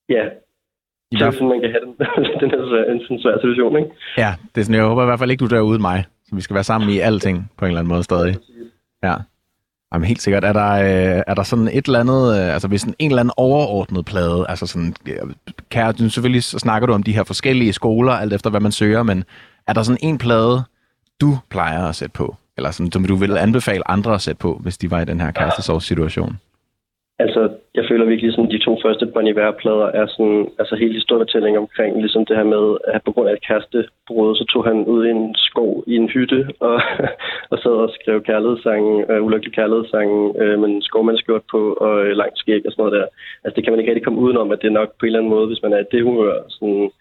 Ja, 0.10 0.24
i 1.12 1.16
det 1.16 1.22
er 1.22 1.26
hvert, 1.26 1.34
sådan, 1.34 1.48
man 1.50 1.62
kan 1.62 1.72
have 1.72 1.84
den, 1.86 1.94
den 2.42 2.50
her 2.50 2.92
en 2.92 3.02
sådan 3.02 3.20
svær 3.20 3.38
situation, 3.38 3.78
ikke? 3.78 3.90
ja, 4.18 4.32
det 4.56 4.62
er 4.62 4.66
sådan, 4.66 4.80
jeg 4.80 4.88
håber 4.88 5.04
i 5.04 5.06
hvert 5.06 5.20
fald 5.20 5.32
ikke, 5.32 5.46
du 5.46 5.56
dør 5.56 5.62
uden 5.62 5.82
mig. 5.82 6.06
Så 6.30 6.36
vi 6.36 6.42
skal 6.42 6.54
være 6.54 6.64
sammen 6.64 6.90
i 6.90 7.00
alting 7.00 7.52
på 7.58 7.66
en 7.66 7.70
eller 7.70 7.80
anden 7.80 7.94
måde 7.94 8.04
stadig. 8.04 8.38
Ja. 9.04 9.16
Jamen 9.94 10.08
helt 10.08 10.22
sikkert. 10.22 10.44
Er 10.44 10.54
der, 10.54 10.72
øh, 10.72 11.24
er 11.28 11.34
der 11.34 11.44
sådan 11.44 11.68
et 11.68 11.86
eller 11.86 12.00
andet, 12.00 12.40
øh, 12.40 12.54
altså 12.54 12.68
hvis 12.68 12.84
en, 12.84 12.96
en 13.00 13.12
eller 13.12 13.20
anden 13.20 13.34
overordnet 13.38 14.06
plade, 14.06 14.46
altså 14.50 14.68
sådan, 14.68 14.96
øh, 15.08 15.18
kære, 15.70 15.94
selvfølgelig 15.98 16.44
så 16.44 16.60
snakker 16.60 16.86
du 16.86 16.94
om 16.94 17.04
de 17.04 17.14
her 17.14 17.24
forskellige 17.24 17.74
skoler, 17.74 18.14
alt 18.14 18.34
efter 18.34 18.50
hvad 18.50 18.60
man 18.60 18.72
søger, 18.72 19.04
men 19.04 19.24
er 19.68 19.74
der 19.74 19.84
sådan 19.84 20.00
en 20.02 20.18
plade, 20.18 20.64
du 21.22 21.38
plejer 21.50 21.84
at 21.84 21.96
sætte 21.96 22.14
på, 22.14 22.36
eller 22.58 22.72
sådan, 22.72 22.92
som 22.92 23.06
du 23.06 23.16
vil 23.16 23.38
anbefale 23.38 23.92
andre 23.92 24.14
at 24.14 24.22
sætte 24.22 24.40
på, 24.40 24.60
hvis 24.64 24.78
de 24.78 24.92
var 24.92 25.02
i 25.02 25.06
den 25.06 25.22
her 25.22 25.32
kærestesorgs-situation? 25.32 26.40
Altså, 27.20 27.50
jeg 27.78 27.86
føler 27.90 28.06
virkelig, 28.06 28.40
at 28.40 28.52
de 28.56 28.66
to 28.68 28.72
første 28.84 29.06
Bon 29.14 29.28
Iver-plader 29.28 29.90
er 30.00 30.06
sådan, 30.08 30.42
altså 30.60 30.76
helt 30.76 31.00
historiefortælling 31.00 31.58
omkring 31.58 31.92
ligesom 32.04 32.26
det 32.26 32.36
her 32.40 32.48
med, 32.56 32.66
at 32.94 33.02
på 33.06 33.12
grund 33.12 33.30
af 33.30 33.34
et 33.34 33.46
kærestebrud, 33.48 34.36
så 34.36 34.46
tog 34.52 34.64
han 34.70 34.78
ud 34.94 35.02
i 35.06 35.10
en 35.10 35.36
skov 35.48 35.84
i 35.92 35.94
en 36.02 36.10
hytte 36.16 36.40
og, 36.60 36.78
og 37.52 37.58
sad 37.64 37.76
og 37.86 37.90
skrev 37.98 38.18
kærlighedssange, 38.30 39.12
øh, 39.12 39.26
ulykkelig 39.26 39.54
kærlighedssange 39.54 40.18
øh, 40.42 40.60
men 40.62 40.82
skovmandskjort 40.82 41.46
på 41.52 41.62
og 41.86 41.96
øh, 42.06 42.12
langt 42.22 42.38
skæg 42.42 42.62
og 42.66 42.72
sådan 42.72 42.82
noget 42.84 42.98
der. 42.98 43.06
Altså, 43.44 43.56
det 43.56 43.64
kan 43.64 43.72
man 43.74 43.80
ikke 43.80 43.92
rigtig 43.92 44.06
komme 44.06 44.24
udenom, 44.26 44.52
at 44.52 44.62
det 44.62 44.68
er 44.68 44.80
nok 44.80 44.92
på 44.92 45.04
en 45.04 45.08
eller 45.08 45.20
anden 45.20 45.36
måde, 45.36 45.48
hvis 45.48 45.64
man 45.64 45.74
er 45.74 45.82
i 45.82 45.92
det 45.92 46.04
humør, 46.04 46.36
sådan, 46.56 46.92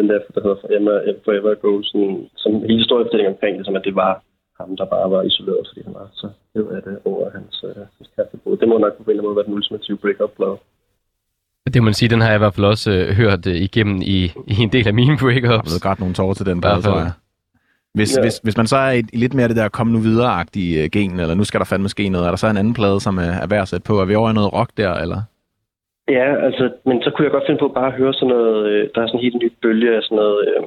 den 0.00 0.08
der, 0.10 0.18
der 0.34 0.40
hedder 0.44 0.60
Forever, 0.62 0.94
Forever 1.24 1.54
Go, 1.54 1.72
sådan, 1.82 2.28
som 2.36 2.52
hele 2.68 2.82
historiefortælling 2.82 3.28
omkring, 3.28 3.54
ligesom 3.56 3.76
at 3.76 3.84
det 3.88 3.94
var 3.94 4.14
ham, 4.60 4.76
der 4.76 4.86
bare 4.94 5.10
var 5.10 5.22
isoleret, 5.22 5.68
fordi 5.68 5.80
han 5.86 5.94
var 5.94 6.08
så 6.20 6.28
ked 6.52 6.66
af 6.76 6.82
det 6.82 6.96
over 7.04 7.30
hans, 7.36 7.64
øh, 7.68 7.76
hans 7.96 8.08
kærestebrud. 8.16 8.55
Det 8.66 8.72
må 8.74 8.78
nok 8.78 8.96
på 8.96 9.02
en 9.02 9.10
eller 9.10 9.20
anden 9.22 9.26
måde 9.28 9.36
være 9.36 9.44
den 9.48 9.54
ultimative 9.54 9.96
break-up-plade. 10.02 10.56
Det 11.74 11.82
må 11.82 11.84
man 11.84 11.94
sige, 11.94 12.08
den 12.08 12.20
har 12.20 12.28
jeg 12.28 12.38
i 12.40 12.44
hvert 12.44 12.54
fald 12.54 12.66
også 12.66 12.90
øh, 12.92 13.06
hørt 13.20 13.46
øh, 13.46 13.54
igennem 13.68 13.96
i, 14.16 14.18
i 14.54 14.56
en 14.66 14.72
del 14.76 14.86
af 14.88 14.94
mine 15.00 15.16
breakups. 15.24 15.66
Jeg 15.66 15.72
ved 15.74 15.80
godt 15.88 16.00
nogle 16.00 16.14
tårer 16.14 16.34
til 16.34 16.46
den 16.46 16.60
plade, 16.60 16.82
tror 16.82 16.98
jeg. 16.98 17.12
Hvis, 17.98 18.16
Ja. 18.16 18.22
hvis, 18.24 18.36
hvis 18.44 18.56
man 18.56 18.66
så 18.66 18.76
er 18.76 18.90
i, 18.90 19.02
i 19.12 19.16
lidt 19.24 19.34
mere 19.34 19.48
det 19.48 19.56
der 19.56 19.68
kom 19.68 19.86
nu 19.86 19.98
videre-agtige 20.08 20.82
øh, 20.82 20.88
gen, 20.92 21.20
eller 21.20 21.34
nu 21.34 21.44
skal 21.44 21.60
der 21.60 21.64
fandme 21.72 21.88
ske 21.88 22.08
noget, 22.08 22.26
er 22.26 22.30
der 22.30 22.36
så 22.36 22.46
en 22.48 22.56
anden 22.62 22.74
plade, 22.74 23.00
som 23.00 23.18
er, 23.18 23.32
er 23.42 23.46
værd 23.46 23.62
at 23.62 23.68
sætte 23.68 23.86
på? 23.86 23.94
Er 24.00 24.04
vi 24.04 24.14
over 24.14 24.30
i 24.30 24.34
noget 24.38 24.52
rock 24.52 24.70
der, 24.76 24.92
eller? 25.04 25.20
Ja, 26.08 26.26
altså, 26.46 26.64
men 26.88 27.02
så 27.02 27.08
kunne 27.10 27.24
jeg 27.26 27.32
godt 27.32 27.46
finde 27.46 27.60
på 27.64 27.68
bare 27.68 27.86
at 27.92 27.98
høre 28.00 28.14
sådan 28.14 28.28
noget, 28.34 28.66
øh, 28.70 28.88
der 28.94 29.00
er 29.02 29.06
sådan 29.06 29.18
en 29.20 29.26
helt 29.26 29.38
ny 29.42 29.52
bølge 29.62 29.96
af 29.96 30.02
sådan 30.02 30.16
noget, 30.22 30.38
øh, 30.48 30.62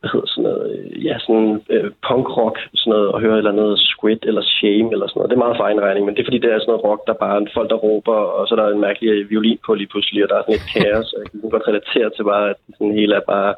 hvad 0.00 0.10
hedder 0.12 0.28
sådan 0.30 0.46
noget, 0.48 0.62
øh, 0.70 1.06
ja, 1.06 1.14
sådan 1.24 1.50
øh, 1.74 1.90
punk-rock, 2.06 2.56
sådan 2.80 2.90
noget, 2.94 3.08
og 3.14 3.20
høre 3.20 3.34
et 3.34 3.42
eller 3.42 3.54
andet 3.54 3.72
Squid 3.92 4.20
eller 4.30 4.42
Shame 4.54 4.88
eller 4.94 5.06
sådan 5.06 5.18
noget. 5.18 5.30
Det 5.30 5.36
er 5.36 5.44
meget 5.44 5.58
for 5.58 5.66
egen 5.68 5.84
regning, 5.86 6.04
men 6.04 6.14
det 6.14 6.20
er 6.20 6.28
fordi, 6.28 6.42
det 6.44 6.50
er 6.50 6.58
sådan 6.58 6.72
noget 6.72 6.86
rock, 6.88 7.00
der 7.08 7.22
bare 7.24 7.36
er 7.36 7.54
folk, 7.56 7.68
der 7.72 7.84
råber, 7.86 8.18
og 8.36 8.42
så 8.44 8.52
er 8.54 8.58
der 8.60 8.68
en 8.68 8.84
mærkelig 8.86 9.08
øh, 9.14 9.30
violin 9.30 9.58
på 9.66 9.70
lige 9.74 9.92
pludselig, 9.92 10.20
og 10.24 10.28
der 10.30 10.36
er 10.36 10.44
sådan 10.44 10.60
et 10.60 10.70
kaos, 10.74 11.08
og 11.12 11.18
jeg 11.22 11.28
kan 11.30 11.54
godt 11.54 11.68
relatere 11.70 12.08
til 12.16 12.24
bare, 12.32 12.44
at 12.52 12.56
det 12.66 12.74
sådan 12.78 12.98
hele 13.00 13.14
er 13.20 13.24
bare 13.34 13.52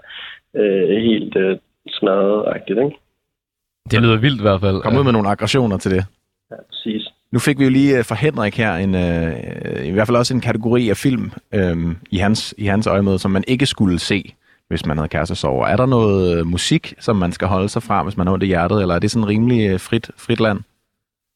øh, 0.58 0.88
helt 1.08 1.34
øh, 1.44 1.52
smadret-agtigt, 1.96 2.78
ikke? 2.84 2.96
Det 3.90 4.02
lyder 4.02 4.18
vildt 4.26 4.40
i 4.40 4.46
hvert 4.48 4.60
fald. 4.64 4.76
Kom 4.82 4.96
ud 4.98 5.04
med 5.04 5.12
nogle 5.12 5.32
aggressioner 5.34 5.78
til 5.78 5.90
det. 5.96 6.02
Ja, 6.50 6.56
præcis. 6.70 7.02
Nu 7.32 7.38
fik 7.38 7.58
vi 7.58 7.64
jo 7.64 7.70
lige 7.70 7.98
øh, 7.98 8.04
fra 8.04 8.14
Henrik 8.14 8.56
her 8.56 8.72
en, 8.74 8.94
øh, 8.94 9.86
i 9.90 9.92
hvert 9.92 10.06
fald 10.06 10.16
også 10.16 10.34
en 10.34 10.40
kategori 10.40 10.90
af 10.90 10.96
film 10.96 11.26
øh, 11.54 11.76
i, 12.10 12.16
hans, 12.16 12.54
i 12.58 12.64
hans 12.64 12.86
øjemed, 12.86 13.18
som 13.18 13.30
man 13.30 13.44
ikke 13.48 13.66
skulle 13.66 13.98
se, 13.98 14.34
hvis 14.70 14.86
man 14.86 14.96
havde 14.98 15.14
kærestesorger. 15.14 15.66
Er 15.72 15.76
der 15.76 15.94
noget 15.96 16.20
øh, 16.30 16.46
musik, 16.56 16.84
som 17.06 17.16
man 17.24 17.32
skal 17.32 17.48
holde 17.54 17.68
sig 17.68 17.82
fra, 17.88 18.02
hvis 18.04 18.16
man 18.16 18.26
har 18.26 18.34
ondt 18.34 18.44
i 18.46 18.52
hjertet, 18.52 18.78
eller 18.82 18.94
er 18.94 19.02
det 19.02 19.10
sådan 19.10 19.32
rimelig 19.34 19.60
øh, 19.70 19.78
frit, 19.88 20.06
frit 20.24 20.40
land? 20.46 20.58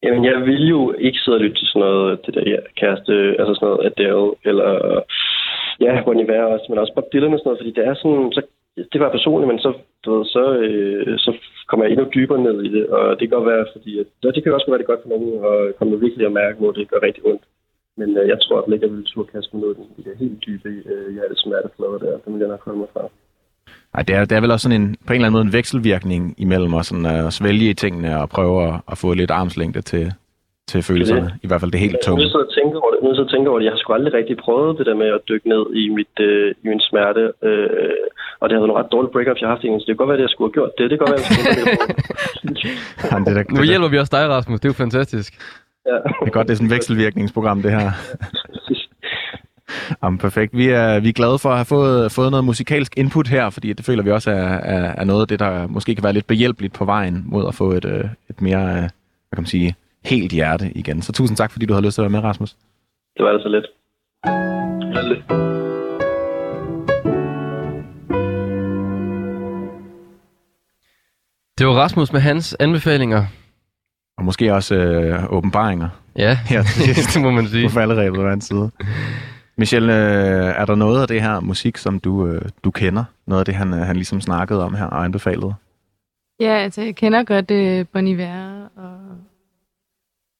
Jamen, 0.03 0.23
jeg 0.31 0.37
vil 0.49 0.63
jo 0.75 0.81
ikke 1.07 1.19
sidde 1.19 1.37
og 1.37 1.41
lytte 1.41 1.57
til 1.59 1.67
sådan 1.67 1.79
noget, 1.85 2.19
det 2.25 2.33
der 2.37 2.45
ja, 2.53 2.59
kæreste, 2.81 3.13
altså 3.39 3.53
sådan 3.53 3.67
noget 3.67 3.85
Adele, 3.87 4.27
eller 4.49 4.69
ja, 5.83 5.91
Bon 6.05 6.19
Iver 6.19 6.43
også, 6.53 6.65
men 6.69 6.77
også 6.79 6.93
Bob 6.95 7.07
Dylan 7.13 7.33
og 7.33 7.39
sådan 7.39 7.47
noget, 7.49 7.61
fordi 7.61 7.73
det 7.77 7.83
er 7.89 7.95
sådan, 8.01 8.31
så, 8.35 8.41
det 8.93 8.99
var 9.03 9.15
personligt, 9.17 9.51
men 9.51 9.59
så, 9.65 9.69
du 10.03 10.07
ved, 10.13 10.25
så, 10.35 10.43
øh, 10.63 11.17
så 11.25 11.31
kommer 11.67 11.83
jeg 11.83 11.91
endnu 11.91 12.05
dybere 12.15 12.43
ned 12.47 12.57
i 12.67 12.69
det, 12.75 12.85
og 12.97 13.03
det 13.17 13.23
kan 13.23 13.35
godt 13.37 13.51
være, 13.53 13.65
fordi 13.75 13.91
at, 14.01 14.07
det 14.35 14.43
kan 14.43 14.53
også 14.57 14.69
være 14.71 14.81
det 14.81 14.91
godt 14.91 15.03
for 15.03 15.09
nogen, 15.13 15.29
og 15.47 15.55
komme 15.77 15.99
virkelig 16.05 16.25
at 16.25 16.37
mærke, 16.41 16.57
hvor 16.59 16.71
det 16.71 16.89
gør 16.91 17.01
rigtig 17.07 17.23
ondt. 17.31 17.43
Men 17.99 18.09
øh, 18.17 18.27
jeg 18.31 18.37
tror 18.41 18.57
at 18.61 18.81
jeg 18.81 18.91
vil 18.91 19.05
turde 19.05 19.31
kaste 19.33 19.49
mig 19.53 19.61
ned 19.63 19.75
i 19.99 20.01
det 20.07 20.21
helt 20.23 20.37
dybe 20.45 20.69
øh, 20.91 21.13
hjertesmerteflade 21.15 21.99
der, 22.03 22.13
det 22.21 22.33
vil 22.33 22.43
jeg 22.43 22.53
nok 22.53 22.65
holde 22.65 22.79
mig 22.79 22.89
fra. 22.93 23.03
Ej, 23.97 24.01
det 24.07 24.15
er, 24.15 24.25
det 24.25 24.35
er 24.37 24.41
vel 24.41 24.51
også 24.51 24.63
sådan 24.69 24.81
en, 24.81 24.87
på 25.07 25.13
en 25.13 25.15
eller 25.15 25.27
anden 25.27 25.37
måde 25.37 25.45
en 25.49 25.53
vekselvirkning 25.53 26.35
imellem 26.37 26.73
at, 26.73 26.85
sådan, 26.85 27.05
at 27.05 27.33
svælge 27.33 27.69
i 27.69 27.73
tingene 27.73 28.19
og 28.21 28.29
prøve 28.29 28.67
at, 28.67 28.73
at 28.91 28.97
få 28.97 29.13
lidt 29.13 29.31
armslængde 29.31 29.81
til, 29.81 30.13
til 30.67 30.79
følelserne. 30.83 31.31
I 31.43 31.47
hvert 31.47 31.61
fald 31.61 31.71
det 31.71 31.79
helt 31.79 31.97
tunge. 32.05 32.21
jeg 32.23 32.29
sidder 32.31 32.45
og 32.45 32.53
tænker 32.59 32.77
over 32.83 32.91
det, 32.93 32.99
nu 33.03 33.07
jeg 33.09 33.15
sidder 33.15 33.29
og 33.29 33.33
tænker 33.35 33.49
over 33.51 33.59
det, 33.59 33.65
jeg 33.65 33.73
har 33.73 33.77
sgu 33.81 33.93
aldrig 33.93 34.13
rigtig 34.13 34.37
prøvet 34.45 34.77
det 34.77 34.85
der 34.85 34.95
med 35.03 35.07
at 35.17 35.21
dykke 35.29 35.49
ned 35.53 35.63
i, 35.81 35.83
mit, 35.97 36.15
øh, 36.19 36.47
i 36.63 36.67
min 36.71 36.81
smerte, 36.89 37.23
øh, 37.47 37.69
og 38.39 38.43
det 38.49 38.53
har 38.55 38.59
været 38.61 38.69
nogle 38.71 38.81
ret 38.83 38.91
dårlige 38.95 39.13
breakups, 39.15 39.39
jeg 39.41 39.47
har 39.47 39.55
haft 39.55 39.63
egentlig, 39.63 39.81
så 39.81 39.85
det 39.87 39.93
kan 39.93 40.01
godt 40.03 40.11
være, 40.11 40.19
at 40.21 40.25
jeg 40.27 40.33
skulle 40.33 40.47
have 40.49 40.57
gjort 40.59 40.71
det. 40.77 40.83
Det 40.89 40.95
kan 40.97 41.03
godt 41.05 41.13
være, 41.13 41.21
at 41.21 41.25
jeg 41.25 41.35
skulle 41.35 41.49
have 41.49 41.65
gjort 41.65 41.89
det. 41.89 43.05
Jamen, 43.11 43.23
det, 43.25 43.31
er, 43.33 43.37
da- 43.39 43.49
Nu 43.53 43.55
det, 43.55 43.65
er, 43.65 43.71
hjælper 43.73 43.89
vi 43.93 43.97
også 44.03 44.13
dig, 44.17 44.23
Rasmus. 44.35 44.59
Det 44.61 44.67
er 44.67 44.73
jo 44.75 44.79
fantastisk. 44.85 45.31
Ja. 45.91 45.97
det 46.21 46.27
er 46.31 46.35
godt, 46.37 46.45
det 46.47 46.53
er 46.53 46.59
sådan 46.59 46.71
et 46.71 46.75
vekselvirkningsprogram, 46.77 47.57
det 47.65 47.71
her. 47.77 47.87
Jamen, 50.03 50.17
perfekt. 50.17 50.57
Vi 50.57 50.67
er, 50.67 50.99
vi 50.99 51.09
er 51.09 51.13
glade 51.13 51.39
for 51.39 51.49
at 51.49 51.55
have 51.55 51.65
fået, 51.65 52.11
fået 52.11 52.31
noget 52.31 52.45
musikalsk 52.45 52.97
input 52.97 53.27
her, 53.27 53.49
fordi 53.49 53.73
det 53.73 53.85
føler 53.85 54.03
vi 54.03 54.11
også 54.11 54.31
er, 54.31 54.35
er, 54.45 54.93
er 54.97 55.03
noget 55.03 55.21
af 55.21 55.27
det, 55.27 55.39
der 55.39 55.67
måske 55.67 55.95
kan 55.95 56.03
være 56.03 56.13
lidt 56.13 56.27
behjælpeligt 56.27 56.73
på 56.73 56.85
vejen 56.85 57.23
mod 57.25 57.47
at 57.47 57.55
få 57.55 57.71
et, 57.71 57.85
øh, 57.85 58.03
et 58.29 58.41
mere, 58.41 58.69
øh, 58.69 58.75
hvad 58.75 58.89
kan 59.35 59.41
man 59.41 59.45
sige, 59.45 59.75
helt 60.05 60.31
hjerte 60.31 60.71
igen. 60.75 61.01
Så 61.01 61.11
tusind 61.11 61.37
tak, 61.37 61.51
fordi 61.51 61.65
du 61.65 61.73
havde 61.73 61.85
lyst 61.85 61.95
til 61.95 62.01
at 62.01 62.11
være 62.11 62.21
med, 62.21 62.29
Rasmus. 62.29 62.55
Det 63.17 63.25
var 63.25 63.31
altså 63.31 63.49
lidt. 63.49 63.65
lidt. 65.07 65.25
Det 71.57 71.67
var 71.67 71.73
Rasmus 71.73 72.13
med 72.13 72.21
hans 72.21 72.55
anbefalinger. 72.59 73.25
Og 74.17 74.25
måske 74.25 74.53
også 74.53 74.75
øh, 74.75 75.33
åbenbaringer 75.33 75.89
Ja, 76.17 76.37
her 76.45 76.63
til 76.63 76.81
sidst. 76.83 77.13
det 77.13 77.21
må 77.21 77.31
man 77.31 77.47
sige. 77.47 77.67
på 77.67 77.73
falderæbet 77.73 78.21
hver 78.21 78.33
en 78.33 78.41
side. 78.41 78.71
Michelle, 79.57 79.93
øh, 79.93 80.53
er 80.61 80.65
der 80.65 80.75
noget 80.75 81.01
af 81.01 81.07
det 81.07 81.21
her 81.21 81.39
musik, 81.39 81.77
som 81.77 81.99
du, 81.99 82.27
øh, 82.27 82.41
du 82.63 82.71
kender? 82.71 83.03
Noget 83.27 83.39
af 83.39 83.45
det, 83.45 83.55
han, 83.55 83.73
øh, 83.73 83.79
han 83.79 83.95
ligesom 83.95 84.21
snakkede 84.21 84.63
om 84.63 84.73
her 84.75 84.85
og 84.85 85.03
anbefalede? 85.05 85.53
Ja, 86.39 86.53
altså 86.57 86.81
jeg 86.81 86.95
kender 86.95 87.23
godt 87.23 87.51
uh, 87.51 87.87
Bon 87.93 88.07
Iver 88.07 88.67
og 88.75 88.97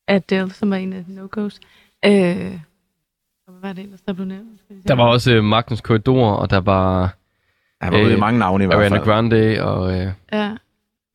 Adele, 0.08 0.54
som 0.54 0.70
var 0.70 0.76
en 0.76 0.94
af 0.94 1.06
de 1.06 1.12
no-go's. 1.22 1.60
Øh, 2.06 2.60
hvad 3.48 3.62
var 3.62 3.74
det 3.74 3.84
ellers, 3.84 4.02
der 4.02 4.14
blev 4.14 4.26
nævnt? 4.26 4.62
Der 4.88 4.96
var 4.96 5.04
også 5.08 5.34
øh, 5.34 5.44
Magnus 5.44 5.82
Korridor, 5.82 6.32
og 6.32 6.50
der 6.50 6.60
var 6.60 7.16
Han 7.82 7.94
var 7.94 8.00
øh, 8.00 8.12
Øh, 8.12 8.20
mange 8.20 8.40
navne 8.40 8.64
i 8.64 8.68
hvert 8.68 8.78
Ariana 8.78 8.96
fald. 8.96 9.06
Grande, 9.06 9.64
og 9.64 10.00
øh, 10.00 10.08
Ja. 10.34 10.56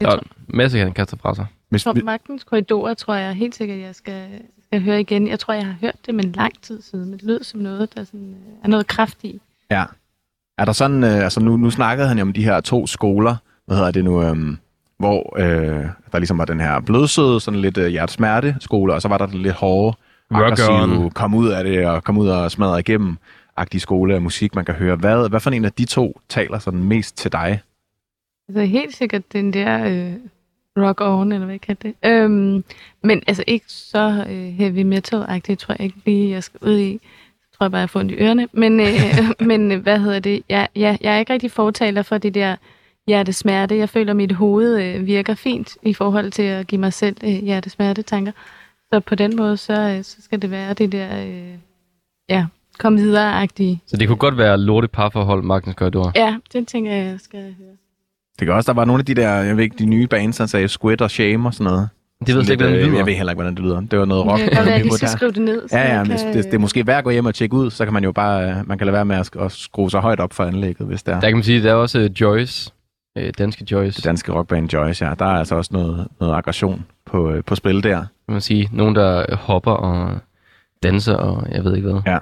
Der 0.01 0.07
var 0.07 0.17
en 0.17 0.27
masse, 0.49 0.79
han 0.79 0.93
kaster 0.93 1.17
fra 1.17 1.35
sig. 1.35 1.47
Hvis, 1.69 1.83
tror, 1.85 1.93
vi, 1.93 2.03
Magtens 2.03 2.45
Korridorer 2.45 2.95
tror 2.95 3.15
jeg 3.15 3.35
helt 3.35 3.55
sikkert, 3.55 3.79
jeg 3.79 3.95
skal, 3.95 4.29
skal 4.71 4.83
høre 4.83 5.01
igen. 5.01 5.29
Jeg 5.29 5.39
tror, 5.39 5.55
jeg 5.55 5.67
har 5.67 5.75
hørt 5.81 5.97
det, 6.07 6.15
men 6.15 6.33
lang 6.33 6.53
tid 6.63 6.83
siden. 6.83 7.11
Men 7.11 7.19
det 7.19 7.23
lyder 7.23 7.45
som 7.45 7.61
noget, 7.61 7.95
der 7.95 8.05
sådan, 8.05 8.35
øh, 8.47 8.65
er 8.65 8.69
noget 8.69 8.87
kraft 8.87 9.25
i. 9.25 9.41
ja. 9.71 9.85
Er 10.59 10.65
der 10.65 10.73
sådan, 10.73 11.05
øh, 11.05 11.25
altså 11.25 11.41
nu, 11.41 11.57
nu 11.57 11.71
snakkede 11.71 12.09
han 12.09 12.19
jo 12.19 12.23
om 12.23 12.33
de 12.33 12.45
her 12.45 12.61
to 12.61 12.87
skoler, 12.87 13.37
hvad 13.67 13.77
hedder 13.77 13.91
det 13.91 14.05
nu, 14.05 14.23
øh, 14.23 14.37
hvor 14.99 15.39
øh, 15.39 15.87
der 16.13 16.19
ligesom 16.19 16.39
var 16.39 16.45
den 16.45 16.61
her 16.61 16.81
blødsøde, 16.81 17.41
sådan 17.41 17.61
lidt 17.61 17.79
øh, 17.79 17.87
hjertesmerte 17.87 18.57
skole, 18.61 18.95
og 18.95 19.03
så 19.03 19.09
var 19.09 19.19
der 19.19 19.27
den 19.27 19.43
lidt 19.43 19.55
hårde, 19.55 19.97
aggressive, 20.31 21.11
kom 21.11 21.35
ud 21.35 21.49
af 21.49 21.65
det 21.65 21.87
og 21.87 22.05
kom 22.05 22.19
ud 22.19 22.29
og 22.29 22.51
smadre 22.51 22.79
igennem 22.79 23.17
agtige 23.57 23.81
skole 23.81 24.15
af 24.15 24.21
musik, 24.21 24.55
man 24.55 24.65
kan 24.65 24.75
høre. 24.75 24.97
Hvad, 24.97 25.29
hvad 25.29 25.41
for 25.41 25.51
en 25.51 25.65
af 25.65 25.73
de 25.73 25.85
to 25.85 26.21
taler 26.29 26.59
sådan 26.59 26.85
mest 26.85 27.17
til 27.17 27.33
dig? 27.33 27.61
Altså 28.49 28.63
helt 28.65 28.97
sikkert 28.97 29.33
den 29.33 29.53
der 29.53 29.85
øh, 29.85 30.13
rock 30.79 31.01
on, 31.01 31.33
eller 31.33 31.45
hvad 31.45 31.55
jeg 31.55 31.61
kalder 31.61 31.83
det. 31.83 32.11
Øhm, 32.11 32.65
men 33.03 33.23
altså 33.27 33.45
ikke 33.47 33.65
så 33.69 34.25
øh, 34.31 34.37
heavy 34.37 34.83
metal-agtigt, 34.83 35.57
tror 35.57 35.75
jeg 35.79 35.85
ikke 35.85 35.99
lige, 36.07 36.31
jeg 36.31 36.45
skal 36.45 36.61
ud 36.63 36.79
i. 36.79 36.91
Jeg 36.91 36.99
tror 37.59 37.65
jeg 37.65 37.71
bare, 37.71 37.81
jeg 37.81 37.91
får 37.91 38.01
ondt 38.01 38.13
i 38.13 38.15
ørerne. 38.15 38.49
Men, 38.53 38.81
øh, 38.81 38.87
men 39.49 39.73
øh, 39.73 39.83
hvad 39.83 39.99
hedder 39.99 40.19
det? 40.19 40.43
Jeg, 40.49 40.69
jeg, 40.77 40.99
jeg 41.01 41.15
er 41.15 41.19
ikke 41.19 41.33
rigtig 41.33 41.51
fortaler 41.51 42.03
for 42.03 42.19
det 42.19 42.35
der 42.35 42.57
hjertesmerte. 43.07 43.77
Jeg 43.77 43.89
føler, 43.89 44.13
at 44.13 44.17
mit 44.17 44.33
hoved 44.33 44.83
øh, 44.83 45.07
virker 45.07 45.35
fint 45.35 45.77
i 45.83 45.95
forhold 45.95 46.31
til 46.31 46.43
at 46.43 46.67
give 46.67 46.81
mig 46.81 46.93
selv 46.93 47.17
øh, 47.25 47.31
hjertesmerte-tanker. 47.31 48.33
Så 48.93 49.01
på 49.01 49.15
den 49.15 49.37
måde, 49.37 49.57
så, 49.57 49.73
øh, 49.73 50.05
så 50.05 50.23
skal 50.23 50.43
det 50.43 50.51
være 50.51 50.75
det 50.75 50.93
der, 50.93 51.27
øh, 51.27 51.55
ja, 52.29 52.47
kom 52.79 52.97
videre-agtige. 52.97 53.83
Så 53.87 53.97
det 53.97 54.09
kunne 54.09 54.17
godt 54.17 54.39
være 54.39 54.59
lorte 54.59 54.89
parforhold, 54.89 55.43
Magnus 55.43 55.75
Korridor. 55.75 56.13
Ja, 56.15 56.37
den 56.53 56.67
tænker 56.67 56.93
jeg, 56.93 57.07
jeg 57.07 57.21
skal 57.21 57.55
høre. 57.59 57.77
Det 58.39 58.47
kan 58.47 58.55
også, 58.55 58.73
der 58.73 58.77
var 58.77 58.85
nogle 58.85 59.01
af 59.01 59.05
de 59.07 59.15
der, 59.15 59.29
jeg 59.35 59.57
ved 59.57 59.65
ikke, 59.65 59.77
de 59.79 59.87
nye 59.87 60.07
bands, 60.07 60.37
der 60.37 60.47
sagde 60.47 60.69
Squid 60.69 61.01
og 61.03 61.11
Shame 61.11 61.49
og 61.49 61.55
sådan 61.55 61.65
noget. 61.73 61.89
Det 62.21 62.29
ved 62.29 62.37
jeg 62.37 62.45
slet 62.45 62.53
ikke, 62.53 62.65
hvordan 62.65 62.75
det 62.75 62.81
Lidt, 62.81 62.87
øh, 62.87 62.91
lyder. 62.93 62.99
Jeg 62.99 63.07
ved 63.07 63.15
heller 63.15 63.33
ikke, 63.33 63.37
hvordan 63.39 63.55
det 63.55 63.63
lyder. 63.65 63.81
Det 63.81 63.99
var 63.99 64.05
noget 64.05 64.27
rock. 64.27 64.41
Det 64.41 64.51
kan 64.53 64.67
være, 64.67 64.79
niveau 64.79 64.97
skal 64.97 65.09
der. 65.09 65.17
skrive 65.17 65.33
det 65.33 65.43
ned. 65.43 65.69
så 65.69 65.77
Ja, 65.79 65.83
ja, 65.83 65.89
jeg 65.99 66.07
men 66.07 66.17
kan, 66.19 66.35
det, 66.35 66.45
det 66.45 66.55
er 66.55 66.59
måske 66.59 66.87
værd 66.87 66.99
at 66.99 67.05
gå 67.05 67.11
hjem 67.11 67.27
og 67.27 67.35
tjekke 67.35 67.57
ud, 67.57 67.71
så 67.71 67.85
kan 67.85 67.93
man 67.95 68.05
jo 68.05 68.13
bare, 68.13 68.51
øh, 68.51 68.69
man 68.69 68.79
kan 68.79 68.87
lade 68.87 68.95
være 68.95 69.05
med 69.05 69.17
at, 69.17 69.31
at 69.41 69.53
skrue 69.53 69.91
sig 69.91 70.01
højt 70.01 70.21
op 70.21 70.33
for 70.33 70.45
anlægget, 70.45 70.87
hvis 70.87 71.03
det 71.03 71.15
er. 71.15 71.21
Der 71.21 71.29
kan 71.29 71.37
man 71.37 71.43
sige, 71.45 71.63
der 71.63 71.71
er 71.71 71.75
også 71.75 71.99
øh, 71.99 72.11
Joyce, 72.21 72.73
øh, 73.19 73.33
danske 73.39 73.67
Joyce, 73.71 73.97
Det 73.97 74.05
danske 74.05 74.33
rockband 74.33 74.73
Joyce, 74.73 75.05
ja. 75.07 75.15
Der 75.19 75.25
er 75.25 75.39
altså 75.39 75.55
også 75.55 75.71
noget, 75.73 76.07
noget 76.21 76.35
aggression 76.35 76.85
på, 77.07 77.31
øh, 77.31 77.45
på 77.45 77.55
spil 77.55 77.83
der. 77.83 77.97
kan 77.99 78.07
man 78.29 78.41
sige. 78.41 78.69
Nogen, 78.73 78.95
der 78.95 79.37
hopper 79.37 79.73
og 79.73 80.19
danser, 80.83 81.15
og 81.15 81.47
jeg 81.53 81.65
ved 81.65 81.77
ikke 81.77 81.91
hvad. 81.91 82.01
Ja. 82.07 82.19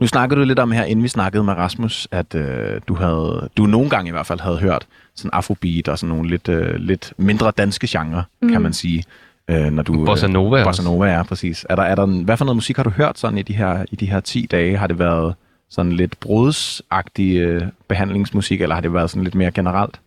Nu 0.00 0.06
snakkede 0.06 0.40
du 0.40 0.44
lidt 0.44 0.58
om 0.58 0.72
her, 0.72 0.84
inden 0.84 1.02
vi 1.02 1.08
snakkede 1.08 1.44
med 1.44 1.54
Rasmus, 1.54 2.08
at 2.10 2.34
øh, 2.34 2.80
du 2.88 2.94
havde, 2.94 3.48
du 3.56 3.66
nogle 3.66 3.90
gange 3.90 4.08
i 4.08 4.12
hvert 4.12 4.26
fald 4.26 4.40
havde 4.40 4.58
hørt 4.58 4.86
sådan 5.14 5.30
afrobeat 5.32 5.88
og 5.88 5.98
sådan 5.98 6.14
nogle 6.14 6.30
lidt, 6.30 6.48
øh, 6.48 6.74
lidt 6.74 7.12
mindre 7.16 7.50
danske 7.50 7.86
genre, 7.90 8.24
mm. 8.42 8.48
kan 8.48 8.62
man 8.62 8.72
sige. 8.72 9.04
Øh, 9.50 9.70
når 9.70 9.82
du, 9.82 10.04
Bossa 10.04 10.26
Nova 10.26 10.58
Øh. 10.58 10.64
Bossa 10.64 10.82
Nova, 10.82 11.06
ja, 11.06 11.22
præcis. 11.22 11.66
Er 11.68 11.76
der, 11.76 11.82
er 11.82 11.94
der, 11.94 12.06
hvad 12.06 12.36
for 12.36 12.44
noget 12.44 12.56
musik 12.56 12.76
har 12.76 12.82
du 12.82 12.90
hørt 12.90 13.18
sådan 13.18 13.38
i 13.38 13.42
de 13.42 13.52
her, 13.52 13.84
i 13.90 13.96
de 13.96 14.06
her 14.06 14.20
10 14.20 14.46
dage? 14.50 14.76
Har 14.76 14.86
det 14.86 14.98
været 14.98 15.34
sådan 15.70 15.92
lidt 15.92 16.20
brudsagtig 16.20 17.36
øh, 17.36 17.62
behandlingsmusik, 17.88 18.60
eller 18.60 18.74
har 18.74 18.82
det 18.82 18.92
været 18.92 19.10
sådan 19.10 19.24
lidt 19.24 19.34
mere 19.34 19.50
generelt? 19.50 20.00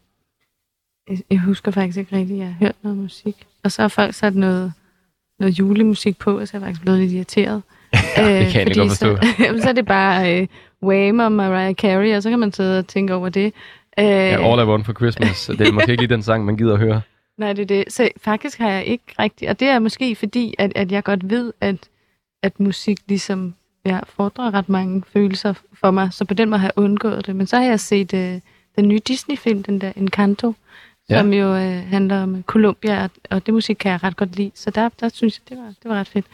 Jeg, 1.10 1.18
jeg 1.30 1.40
husker 1.40 1.72
faktisk 1.72 1.98
ikke 1.98 2.16
rigtigt, 2.16 2.42
at 2.42 2.46
jeg 2.46 2.48
har 2.48 2.66
hørt 2.66 2.76
noget 2.84 2.98
musik. 2.98 3.48
Og 3.64 3.72
så 3.72 3.82
har 3.82 3.90
folk 3.90 4.14
sat 4.14 4.36
noget, 4.36 4.74
noget 5.40 5.60
julemusik 5.60 6.18
på, 6.18 6.40
og 6.40 6.48
så 6.48 6.58
er 6.58 6.62
jeg 6.62 6.68
faktisk 6.68 6.82
blevet 6.82 7.00
lidt 7.00 7.12
irriteret. 7.12 7.62
Ja, 8.18 8.40
det 8.40 8.52
kan 8.52 8.60
jeg 8.60 8.68
fordi 8.68 8.80
godt 8.80 8.90
forstå. 8.90 9.16
Så, 9.16 9.28
jamen, 9.44 9.62
så 9.62 9.70
er 9.70 9.74
det 9.74 9.86
bare 9.86 10.42
øh, 10.42 10.48
Wham 10.84 11.20
og 11.20 11.32
Mariah 11.32 11.74
Carey, 11.74 12.16
og 12.16 12.24
så 12.24 12.30
kan 12.30 12.40
man 12.40 12.52
sidde 12.52 12.80
og 12.80 12.88
tænke 12.88 13.14
over 13.14 13.30
det. 13.30 13.54
Øh, 14.00 14.06
Ja, 14.06 14.52
All 14.52 14.62
I 14.62 14.66
Want 14.66 14.86
for 14.86 14.94
Christmas. 14.94 15.46
Det 15.58 15.68
er 15.68 15.72
måske 15.72 15.92
ikke 15.92 16.02
lige 16.02 16.14
den 16.16 16.24
sang, 16.24 16.46
man 16.46 16.58
gider 16.58 16.74
at 16.74 16.80
høre. 16.80 17.02
Nej, 17.38 17.54
det 17.54 17.62
er 17.62 17.66
det. 17.66 17.94
Så 17.94 18.10
faktisk 18.22 18.60
har 18.60 18.70
jeg 18.70 18.86
ikke 18.86 19.04
rigtigt, 19.20 19.52
og 19.52 19.60
det 19.60 19.68
er 19.68 19.80
måske 19.80 20.16
fordi, 20.16 20.54
at, 20.60 20.72
at 20.76 20.92
jeg 20.92 21.04
godt 21.04 21.30
ved, 21.30 21.54
at, 21.62 21.76
at 22.44 22.60
musik 22.60 22.98
ligesom 23.08 23.54
ja, 23.86 24.00
fordrer 24.06 24.54
ret 24.54 24.70
mange 24.70 25.04
følelser 25.14 25.54
for 25.74 25.92
mig, 25.92 26.14
så 26.14 26.26
på 26.26 26.34
den 26.34 26.50
måde 26.50 26.60
har 26.60 26.68
jeg 26.68 26.84
undgået 26.84 27.26
det. 27.28 27.36
Men 27.36 27.48
så 27.48 27.58
har 27.58 27.64
jeg 27.64 27.80
set 27.80 28.14
øh, 28.14 28.40
den 28.76 28.88
nye 28.88 29.00
Disney-film, 29.08 29.64
den 29.64 29.82
der 29.82 29.92
Encanto, 29.96 30.54
ja. 31.10 31.20
som 31.20 31.34
jo 31.34 31.56
øh, 31.56 31.90
handler 31.90 32.24
om 32.24 32.44
Colombia, 32.44 33.04
og, 33.04 33.10
og 33.30 33.46
det 33.46 33.54
musik 33.54 33.76
kan 33.76 33.92
jeg 33.92 34.04
ret 34.04 34.16
godt 34.18 34.36
lide. 34.36 34.52
Så 34.56 34.72
der, 34.72 34.90
der 35.00 35.10
synes 35.10 35.40
jeg, 35.40 35.58
det 35.58 35.64
var, 35.64 35.74
det 35.84 35.90
var 35.92 35.96
ret 35.96 36.08
fedt. 36.08 36.26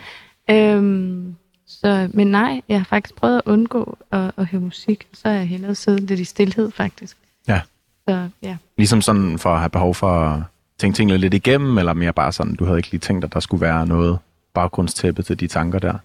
Øhm, 0.49 1.35
så, 1.69 2.09
men 2.13 2.27
nej, 2.27 2.61
jeg 2.69 2.79
har 2.79 2.85
faktisk 2.85 3.15
prøvet 3.15 3.37
at 3.37 3.41
undgå 3.45 3.97
at, 4.11 4.31
at 4.37 4.45
høre 4.45 4.61
musik, 4.61 5.07
så 5.13 5.29
har 5.29 5.35
jeg 5.35 5.47
hellere 5.47 5.75
siddet 5.75 6.01
lidt 6.01 6.19
i 6.19 6.23
stillhed 6.23 6.71
faktisk. 6.71 7.17
Ja. 7.47 7.61
Så 8.09 8.29
ja. 8.41 8.57
Ligesom 8.77 9.01
sådan 9.01 9.39
for 9.39 9.53
at 9.53 9.59
have 9.59 9.69
behov 9.69 9.95
for 9.95 10.11
at 10.11 10.43
tænke 10.77 10.95
tingene 10.95 11.17
lidt 11.17 11.33
igennem, 11.33 11.77
eller 11.77 11.93
mere 11.93 12.13
bare 12.13 12.31
sådan, 12.31 12.55
du 12.55 12.65
havde 12.65 12.79
ikke 12.79 12.91
lige 12.91 12.99
tænkt, 12.99 13.25
at 13.25 13.33
der 13.33 13.39
skulle 13.39 13.61
være 13.61 13.87
noget 13.87 14.19
baggrundstæppe 14.53 15.23
til 15.23 15.39
de 15.39 15.47
tanker 15.47 15.79
der. 15.79 15.97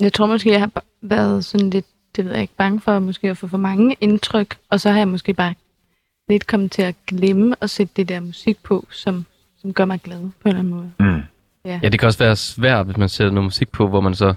Jeg 0.00 0.12
tror 0.12 0.26
måske, 0.26 0.50
jeg 0.50 0.60
har 0.60 0.70
været 1.02 1.44
sådan 1.44 1.70
lidt, 1.70 1.86
det 2.16 2.24
ved 2.24 2.32
jeg 2.32 2.42
ikke, 2.42 2.54
bange 2.56 2.80
for 2.80 2.98
måske 2.98 3.30
at 3.30 3.38
få 3.38 3.46
for 3.46 3.58
mange 3.58 3.96
indtryk, 4.00 4.56
og 4.70 4.80
så 4.80 4.90
har 4.90 4.98
jeg 4.98 5.08
måske 5.08 5.34
bare 5.34 5.54
lidt 6.28 6.46
kommet 6.46 6.72
til 6.72 6.82
at 6.82 6.94
glemme 7.06 7.56
at 7.60 7.70
sætte 7.70 7.92
det 7.96 8.08
der 8.08 8.20
musik 8.20 8.62
på, 8.62 8.86
som, 8.90 9.26
som 9.60 9.72
gør 9.72 9.84
mig 9.84 10.00
glad 10.00 10.20
på 10.20 10.26
en 10.26 10.32
eller 10.44 10.58
anden 10.58 10.74
måde. 10.74 10.92
Mm. 10.98 11.22
Ja, 11.64 11.78
det 11.82 12.00
kan 12.00 12.06
også 12.06 12.18
være 12.18 12.36
svært, 12.36 12.86
hvis 12.86 12.96
man 12.96 13.08
sætter 13.08 13.32
noget 13.32 13.44
musik 13.44 13.68
på, 13.68 13.88
hvor 13.88 14.00
man 14.00 14.14
så... 14.14 14.34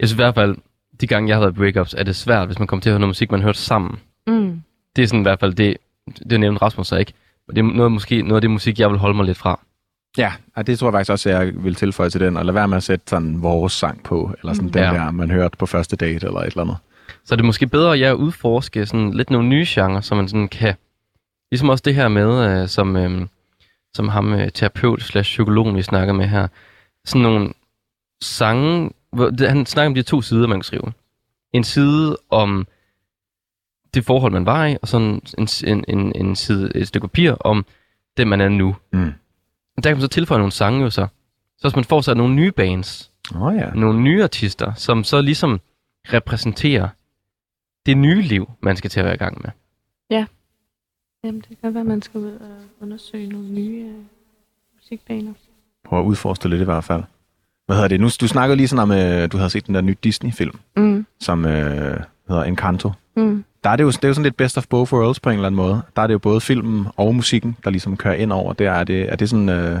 Jeg 0.00 0.08
synes 0.08 0.12
i 0.12 0.22
hvert 0.22 0.34
fald, 0.34 0.56
de 1.00 1.06
gange 1.06 1.28
jeg 1.28 1.36
har 1.36 1.40
været 1.40 1.52
i 1.52 1.56
breakups, 1.56 1.94
er 1.94 2.02
det 2.02 2.16
svært, 2.16 2.46
hvis 2.46 2.58
man 2.58 2.66
kommer 2.68 2.80
til 2.80 2.90
at 2.90 2.92
høre 2.92 3.00
noget 3.00 3.08
musik, 3.10 3.30
man 3.30 3.40
har 3.40 3.46
hørt 3.46 3.56
sammen. 3.56 3.98
Mm. 4.26 4.62
Det 4.96 5.02
er 5.02 5.06
sådan 5.06 5.20
i 5.20 5.22
hvert 5.22 5.40
fald 5.40 5.54
det, 5.54 5.76
det 6.30 6.40
nævnte 6.40 6.62
Rasmus 6.62 6.86
så 6.86 6.96
ikke. 6.96 7.12
Men 7.46 7.56
det 7.56 7.62
er 7.62 7.76
noget, 7.76 7.92
måske 7.92 8.22
noget 8.22 8.34
af 8.34 8.40
det 8.40 8.50
musik, 8.50 8.80
jeg 8.80 8.90
vil 8.90 8.98
holde 8.98 9.16
mig 9.16 9.26
lidt 9.26 9.38
fra. 9.38 9.60
Ja, 10.18 10.32
og 10.56 10.66
det 10.66 10.78
tror 10.78 10.88
jeg 10.88 10.92
faktisk 10.92 11.10
også, 11.10 11.28
at 11.30 11.34
jeg 11.34 11.52
vil 11.64 11.74
tilføje 11.74 12.10
til 12.10 12.20
den, 12.20 12.36
og 12.36 12.44
lade 12.44 12.54
være 12.54 12.68
med 12.68 12.76
at 12.76 12.82
sætte 12.82 13.04
sådan 13.08 13.42
vores 13.42 13.72
sang 13.72 14.02
på, 14.02 14.34
eller 14.40 14.52
sådan 14.52 14.66
mm. 14.66 14.72
den 14.72 14.82
Ja. 14.82 14.90
der, 14.90 15.10
man 15.10 15.30
hørte 15.30 15.56
på 15.56 15.66
første 15.66 15.96
date, 15.96 16.26
eller 16.26 16.40
et 16.40 16.46
eller 16.46 16.62
andet. 16.62 16.76
Så 17.24 17.34
er 17.34 17.36
det 17.36 17.44
måske 17.44 17.66
bedre, 17.66 17.92
at 17.92 18.00
jeg 18.00 18.14
udforske 18.16 18.86
sådan 18.86 19.14
lidt 19.14 19.30
nogle 19.30 19.48
nye 19.48 19.64
genrer, 19.68 20.00
så 20.00 20.14
man 20.14 20.28
sådan 20.28 20.48
kan... 20.48 20.74
Ligesom 21.50 21.68
også 21.68 21.82
det 21.84 21.94
her 21.94 22.08
med, 22.08 22.62
øh, 22.62 22.68
som, 22.68 22.96
øh, 22.96 23.26
som 23.94 24.08
ham 24.08 24.32
øh, 24.32 24.50
terapeut 24.50 25.02
slash 25.02 25.28
psykologen, 25.28 25.76
vi 25.76 25.82
snakker 25.82 26.14
med 26.14 26.26
her. 26.26 26.48
Sådan 27.04 27.22
nogle 27.22 27.52
sange... 28.22 28.90
Han 29.48 29.66
snakker 29.66 29.86
om 29.86 29.94
de 29.94 30.02
to 30.02 30.22
sider, 30.22 30.46
man 30.46 30.58
kan 30.58 30.64
skrive. 30.64 30.92
En 31.52 31.64
side 31.64 32.16
om 32.30 32.66
det 33.94 34.04
forhold, 34.04 34.32
man 34.32 34.46
var 34.46 34.66
i, 34.66 34.76
og 34.82 34.88
sådan 34.88 35.22
en, 35.38 35.48
en, 35.66 35.84
en, 35.88 36.12
en 36.16 36.36
side, 36.36 36.76
et 36.76 36.88
stykke 36.88 37.08
papir 37.08 37.32
om 37.32 37.66
det, 38.16 38.26
man 38.26 38.40
er 38.40 38.48
nu. 38.48 38.76
Mm. 38.92 39.12
Og 39.76 39.84
der 39.84 39.90
kan 39.90 39.96
man 39.96 40.00
så 40.00 40.08
tilføje 40.08 40.38
nogle 40.38 40.52
sange 40.52 40.82
jo 40.82 40.90
så. 40.90 41.06
Så 41.58 41.68
hvis 41.68 41.76
man 41.76 41.84
får 41.84 42.00
sig 42.00 42.14
nogle 42.14 42.34
nye 42.34 42.52
bands, 42.52 43.12
oh, 43.34 43.56
ja. 43.56 43.70
nogle 43.70 44.00
nye 44.00 44.22
artister, 44.22 44.74
som 44.74 45.04
så 45.04 45.20
ligesom 45.20 45.60
repræsenterer 46.12 46.88
det 47.86 47.96
nye 47.96 48.22
liv, 48.22 48.50
man 48.60 48.76
skal 48.76 48.90
til 48.90 49.00
at 49.00 49.06
være 49.06 49.14
i 49.14 49.18
gang 49.18 49.42
med. 49.42 49.50
Jamen, 51.24 51.40
det 51.40 51.48
kan 51.48 51.56
godt 51.62 51.74
være, 51.74 51.80
at 51.80 51.86
man 51.86 52.02
skal 52.02 52.20
ud 52.20 52.32
og 52.32 52.56
undersøge 52.80 53.28
nogle 53.28 53.48
nye 53.48 53.84
øh, 53.88 54.04
musikbaner. 54.74 55.32
Prøv 55.84 55.98
at 55.98 56.04
udforske 56.04 56.42
det 56.42 56.50
lidt 56.50 56.60
i 56.60 56.64
hvert 56.64 56.84
fald. 56.84 57.02
Hvad 57.66 57.76
hedder 57.76 57.88
det? 57.88 58.00
Nu, 58.00 58.08
du 58.20 58.28
snakkede 58.28 58.56
lige 58.56 58.68
sådan 58.68 58.82
om, 58.82 58.90
at 58.90 59.32
du 59.32 59.36
havde 59.36 59.50
set 59.50 59.66
den 59.66 59.74
der 59.74 59.80
nye 59.80 59.96
Disney-film, 60.04 60.58
Mm. 60.76 61.06
som 61.20 61.44
øh, 61.46 61.96
hedder 62.28 62.44
Encanto. 62.44 62.92
Mm. 63.16 63.44
Der 63.64 63.70
er 63.70 63.76
det, 63.76 63.84
jo, 63.84 63.90
det 63.90 64.04
er 64.04 64.08
jo 64.08 64.14
sådan 64.14 64.22
lidt 64.24 64.36
best 64.36 64.58
of 64.58 64.66
both 64.66 64.92
worlds 64.92 65.20
på 65.20 65.30
en 65.30 65.34
eller 65.34 65.46
anden 65.46 65.56
måde. 65.56 65.82
Der 65.96 66.02
er 66.02 66.06
det 66.06 66.14
jo 66.14 66.18
både 66.18 66.40
filmen 66.40 66.86
og 66.96 67.14
musikken, 67.14 67.56
der 67.64 67.70
ligesom 67.70 67.96
kører 67.96 68.14
ind 68.14 68.32
over. 68.32 68.52
Det 68.52 68.66
er, 68.66 68.72
er, 68.72 68.84
det, 68.84 69.12
er 69.12 69.16
det 69.16 69.30
sådan... 69.30 69.48
Øh, 69.48 69.80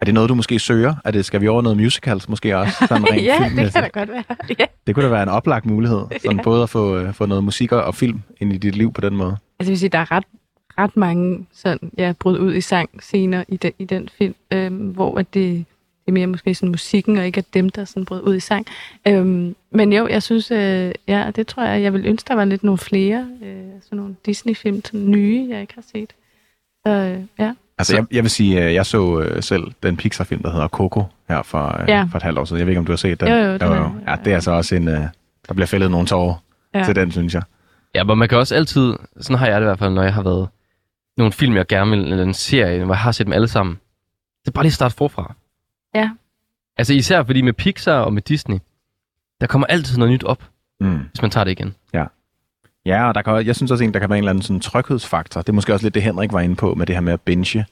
er 0.00 0.04
det 0.04 0.14
noget, 0.14 0.28
du 0.28 0.34
måske 0.34 0.58
søger? 0.58 0.94
Er 1.04 1.10
det, 1.10 1.24
skal 1.24 1.40
vi 1.40 1.48
over 1.48 1.62
noget 1.62 1.78
musicals 1.78 2.28
måske 2.28 2.56
også? 2.58 2.86
Sådan 2.88 3.04
rent 3.12 3.24
ja, 3.24 3.34
det 3.38 3.46
filmmæssigt? 3.46 3.72
kan 3.74 3.82
da 3.82 3.88
godt 3.98 4.10
være. 4.10 4.24
ja. 4.58 4.64
Det 4.86 4.94
kunne 4.94 5.04
da 5.04 5.10
være 5.10 5.22
en 5.22 5.28
oplagt 5.28 5.66
mulighed. 5.66 6.00
Sådan 6.22 6.36
Ja. 6.36 6.42
både 6.42 6.62
at 6.62 6.70
få, 6.70 6.96
øh, 6.98 7.12
få 7.14 7.26
noget 7.26 7.44
musik 7.44 7.72
og 7.72 7.94
film 7.94 8.20
ind 8.40 8.52
i 8.52 8.56
dit 8.56 8.76
liv 8.76 8.92
på 8.92 9.00
den 9.00 9.16
måde. 9.16 9.36
Altså, 9.58 9.70
vil 9.70 9.78
sige, 9.78 9.88
der 9.88 9.98
er 9.98 10.12
ret, 10.12 10.24
ret 10.78 10.96
mange 10.96 11.46
sådan, 11.54 11.90
ja, 11.98 12.12
brud 12.20 12.38
ud 12.38 12.54
i 12.54 12.60
sang 12.60 12.90
scener 13.02 13.44
i 13.48 13.56
den, 13.56 13.72
i 13.78 13.84
den 13.84 14.08
film, 14.18 14.34
øhm, 14.50 14.76
hvor 14.76 15.18
at 15.18 15.34
det, 15.34 15.64
det 16.06 16.10
er 16.10 16.12
mere 16.12 16.26
måske 16.26 16.54
sådan 16.54 16.68
musikken, 16.68 17.18
og 17.18 17.26
ikke 17.26 17.38
at 17.38 17.54
dem, 17.54 17.68
der 17.68 17.84
sådan 17.84 18.04
brød 18.04 18.22
ud 18.22 18.34
i 18.36 18.40
sang. 18.40 18.66
Øhm, 19.08 19.54
men 19.70 19.92
jo, 19.92 20.08
jeg 20.08 20.22
synes, 20.22 20.50
øh, 20.50 20.92
ja, 21.08 21.30
det 21.36 21.46
tror 21.46 21.62
jeg, 21.64 21.82
jeg 21.82 21.92
vil 21.92 22.06
ønske, 22.06 22.28
der 22.28 22.34
var 22.34 22.44
lidt 22.44 22.64
nogle 22.64 22.78
flere, 22.78 23.26
øh, 23.42 23.56
sådan 23.82 23.96
nogle 23.96 24.14
Disney-film, 24.26 24.84
sådan 24.84 25.10
nye, 25.10 25.46
jeg 25.50 25.60
ikke 25.60 25.74
har 25.74 25.84
set. 25.92 26.12
Så 26.86 26.92
øh, 26.92 27.20
ja. 27.38 27.52
Altså, 27.78 27.90
Så- 27.90 27.96
jeg, 27.96 28.06
jeg 28.10 28.22
vil 28.22 28.30
sige, 28.30 28.64
øh, 28.64 28.74
jeg 28.74 28.86
så 28.86 29.20
øh, 29.20 29.42
selv 29.42 29.62
den 29.82 29.96
Pixar-film, 29.96 30.42
der 30.42 30.50
hedder 30.52 30.68
Coco, 30.68 31.02
her 31.28 31.42
for, 31.42 31.80
øh, 31.82 31.88
Ja. 31.88 32.02
for 32.10 32.16
et 32.16 32.22
halvt 32.22 32.38
år 32.38 32.44
siden. 32.44 32.58
Jeg 32.58 32.66
ved 32.66 32.70
ikke, 32.72 32.78
om 32.78 32.86
du 32.86 32.92
har 32.92 32.96
set 32.96 33.20
den? 33.20 33.28
Jo, 33.28 33.34
jo, 33.34 33.52
den 33.52 33.62
jo, 33.62 33.72
er- 33.72 33.76
jo. 33.76 33.90
Ja, 34.08 34.16
det 34.24 34.30
er 34.30 34.34
altså 34.34 34.50
også 34.50 34.74
en... 34.76 34.88
Øh, 34.88 35.00
der 35.48 35.54
bliver 35.54 35.66
fældet 35.66 35.90
nogle 35.90 36.06
tårer. 36.06 36.34
Ja. 36.74 36.84
til 36.84 36.96
den, 36.96 37.10
synes 37.12 37.34
jeg. 37.34 37.42
Ja, 37.94 38.04
men 38.04 38.18
man 38.18 38.28
kan 38.28 38.38
også 38.38 38.54
altid, 38.54 38.94
sådan 39.20 39.38
har 39.38 39.46
jeg 39.46 39.60
det 39.60 39.64
i 39.64 39.68
hvert 39.68 39.78
fald, 39.78 39.92
når 39.94 40.02
jeg 40.02 40.14
har 40.14 40.22
været 40.22 40.48
nogle 41.16 41.32
film, 41.32 41.56
jeg 41.56 41.66
gerne 41.66 41.90
vil, 41.90 42.00
eller 42.12 42.24
en 42.24 42.34
serie, 42.34 42.84
hvor 42.84 42.94
jeg 42.94 43.00
har 43.00 43.12
set 43.12 43.26
dem 43.26 43.32
alle 43.32 43.48
sammen. 43.48 43.76
Det 44.42 44.48
er 44.48 44.52
bare 44.52 44.64
lige 44.64 44.68
at 44.70 44.74
starte 44.74 44.94
forfra. 44.94 45.34
Ja. 45.94 46.10
Altså 46.76 46.94
især 46.94 47.22
fordi 47.22 47.40
med 47.42 47.52
Pixar 47.52 47.98
og 48.00 48.12
med 48.12 48.22
Disney, 48.22 48.58
der 49.40 49.46
kommer 49.46 49.66
altid 49.66 49.98
noget 49.98 50.12
nyt 50.12 50.24
op, 50.24 50.42
Mm. 50.80 50.98
hvis 51.10 51.22
man 51.22 51.30
tager 51.30 51.44
det 51.44 51.50
igen. 51.50 51.74
Ja, 52.86 53.08
og 53.08 53.14
der 53.14 53.22
kan, 53.22 53.46
jeg 53.46 53.56
synes 53.56 53.70
også, 53.70 53.84
at 53.84 53.94
der 53.94 54.00
kan 54.00 54.08
være 54.08 54.18
en 54.18 54.24
eller 54.24 54.30
anden 54.30 54.42
sådan 54.42 54.60
tryghedsfaktor. 54.60 55.40
Det 55.40 55.48
er 55.48 55.52
måske 55.52 55.72
også 55.72 55.84
lidt 55.86 55.94
det, 55.94 56.02
Henrik 56.02 56.32
var 56.32 56.40
inde 56.40 56.56
på 56.56 56.74
med 56.74 56.86
det 56.86 56.94
her 56.96 57.00
med 57.00 57.12
at 57.12 57.20
binge. 57.20 57.66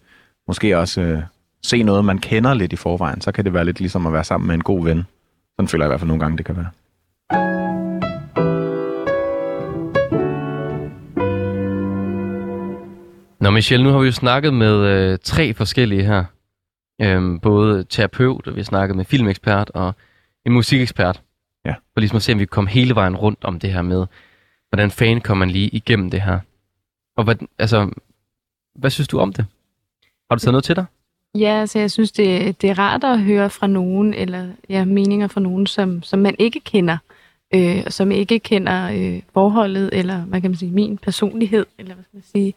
Måske 0.49 0.79
også 0.79 1.01
øh, 1.01 1.23
se 1.63 1.83
noget, 1.83 2.05
man 2.05 2.19
kender 2.19 2.55
lidt 2.55 2.73
i 2.73 2.77
forvejen. 2.77 3.21
Så 3.21 3.33
kan 3.33 3.45
det 3.45 3.55
være 3.55 3.65
lidt 3.65 3.81
ligesom 3.81 4.07
at 4.07 4.13
være 4.13 4.25
sammen 4.25 4.47
med 4.47 4.55
en 4.55 4.63
god 4.63 4.85
ven. 4.85 5.07
Sådan 5.57 5.69
føler 5.69 5.85
jeg 5.85 5.89
i 5.89 5.91
hvert 5.91 6.01
fald 6.01 6.09
nogle 6.09 6.21
gange, 6.21 6.37
det 6.39 6.47
kan 6.47 6.57
være. 6.57 6.69
Nå 13.41 13.51
Michelle, 13.51 13.85
nu 13.85 13.91
har 13.93 13.99
vi 13.99 14.07
jo 14.07 14.13
snakket 14.13 14.55
med 14.55 14.75
øh, 14.77 15.19
tre 15.25 15.55
forskellige 15.55 16.05
her. 16.05 16.25
Øhm, 17.03 17.41
både 17.41 17.85
terapeut, 17.85 18.47
og 18.47 18.55
vi 18.55 18.61
har 18.61 18.65
snakket 18.65 18.97
med 18.97 19.05
filmekspert 19.05 19.71
og 19.75 19.95
en 20.47 20.53
musikekspert. 20.53 21.23
Ja. 21.65 21.73
For 21.73 22.01
ligesom 22.01 22.17
at 22.17 22.23
se, 22.23 22.33
om 22.33 22.39
vi 22.39 22.45
kan 22.45 22.49
komme 22.49 22.71
hele 22.71 22.95
vejen 22.95 23.17
rundt 23.17 23.45
om 23.45 23.59
det 23.59 23.73
her 23.73 23.83
med, 23.83 24.07
hvordan 24.69 24.91
fanden 24.91 25.21
kommer 25.21 25.47
man 25.47 25.53
lige 25.53 25.69
igennem 25.69 26.11
det 26.11 26.23
her. 26.23 26.39
Og 27.17 27.25
hvad, 27.25 27.35
altså, 27.59 27.91
hvad 28.75 28.91
synes 28.91 29.09
du 29.09 29.19
om 29.19 29.33
det? 29.33 29.47
Har 30.31 30.37
du 30.37 30.41
taget 30.41 30.53
noget 30.53 30.65
til 30.65 30.77
dig? 30.77 30.85
Ja, 31.35 31.61
altså 31.61 31.79
jeg 31.79 31.91
synes, 31.91 32.13
det, 32.13 32.63
det 32.63 32.71
er 32.71 32.79
rart 32.79 33.05
at 33.05 33.21
høre 33.21 33.51
fra 33.51 33.67
nogen, 33.67 34.15
eller 34.15 34.49
ja, 34.69 34.85
meninger 34.85 35.27
fra 35.27 35.41
nogen, 35.41 35.67
som, 35.67 36.03
som 36.03 36.19
man 36.19 36.35
ikke 36.39 36.61
kender, 36.61 36.97
øh, 37.55 37.83
og 37.87 37.93
som 37.93 38.11
ikke 38.11 38.39
kender 38.39 38.91
øh, 38.91 39.23
forholdet, 39.33 39.91
eller 39.93 40.21
hvad 40.21 40.41
kan 40.41 40.51
man 40.51 40.59
sige, 40.59 40.73
min 40.73 40.99
personlighed, 40.99 41.67
eller 41.79 41.95
hvad 41.95 42.05
skal 42.05 42.17
man 42.17 42.25
sige, 42.33 42.55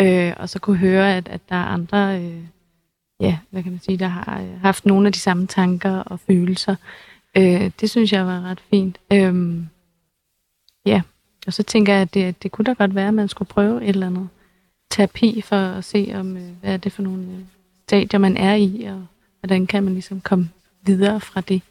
øh, 0.00 0.34
og 0.36 0.48
så 0.48 0.58
kunne 0.58 0.76
høre, 0.76 1.16
at, 1.16 1.28
at 1.28 1.40
der 1.48 1.56
er 1.56 1.64
andre, 1.64 2.22
øh, 2.22 2.42
ja, 3.20 3.38
hvad 3.50 3.62
kan 3.62 3.72
man 3.72 3.80
sige, 3.80 3.98
der 3.98 4.08
har 4.08 4.40
øh, 4.40 4.60
haft 4.60 4.86
nogle 4.86 5.06
af 5.06 5.12
de 5.12 5.18
samme 5.18 5.46
tanker 5.46 5.98
og 5.98 6.20
følelser. 6.20 6.76
Øh, 7.36 7.70
det 7.80 7.90
synes 7.90 8.12
jeg 8.12 8.26
var 8.26 8.42
ret 8.42 8.60
fint. 8.70 8.98
Øh, 9.12 9.62
ja, 10.86 11.02
og 11.46 11.52
så 11.52 11.62
tænker 11.62 11.92
jeg, 11.92 12.02
at 12.02 12.14
det, 12.14 12.42
det 12.42 12.52
kunne 12.52 12.64
da 12.64 12.72
godt 12.72 12.94
være, 12.94 13.08
at 13.08 13.14
man 13.14 13.28
skulle 13.28 13.48
prøve 13.48 13.82
et 13.82 13.88
eller 13.88 14.06
andet 14.06 14.28
terapi 14.90 15.40
for 15.40 15.56
at 15.56 15.84
se, 15.84 16.12
om 16.14 16.36
øh, 16.36 16.50
hvad 16.60 16.72
er 16.72 16.76
det 16.76 16.92
for 16.92 17.02
nogle 17.02 17.22
øh, 17.22 17.40
stadier, 17.82 18.18
man 18.18 18.36
er 18.36 18.54
i, 18.54 18.84
og 18.84 19.06
hvordan 19.40 19.66
kan 19.66 19.82
man 19.84 19.92
ligesom 19.92 20.20
komme 20.20 20.50
videre 20.82 21.20
fra 21.20 21.40
det. 21.40 21.62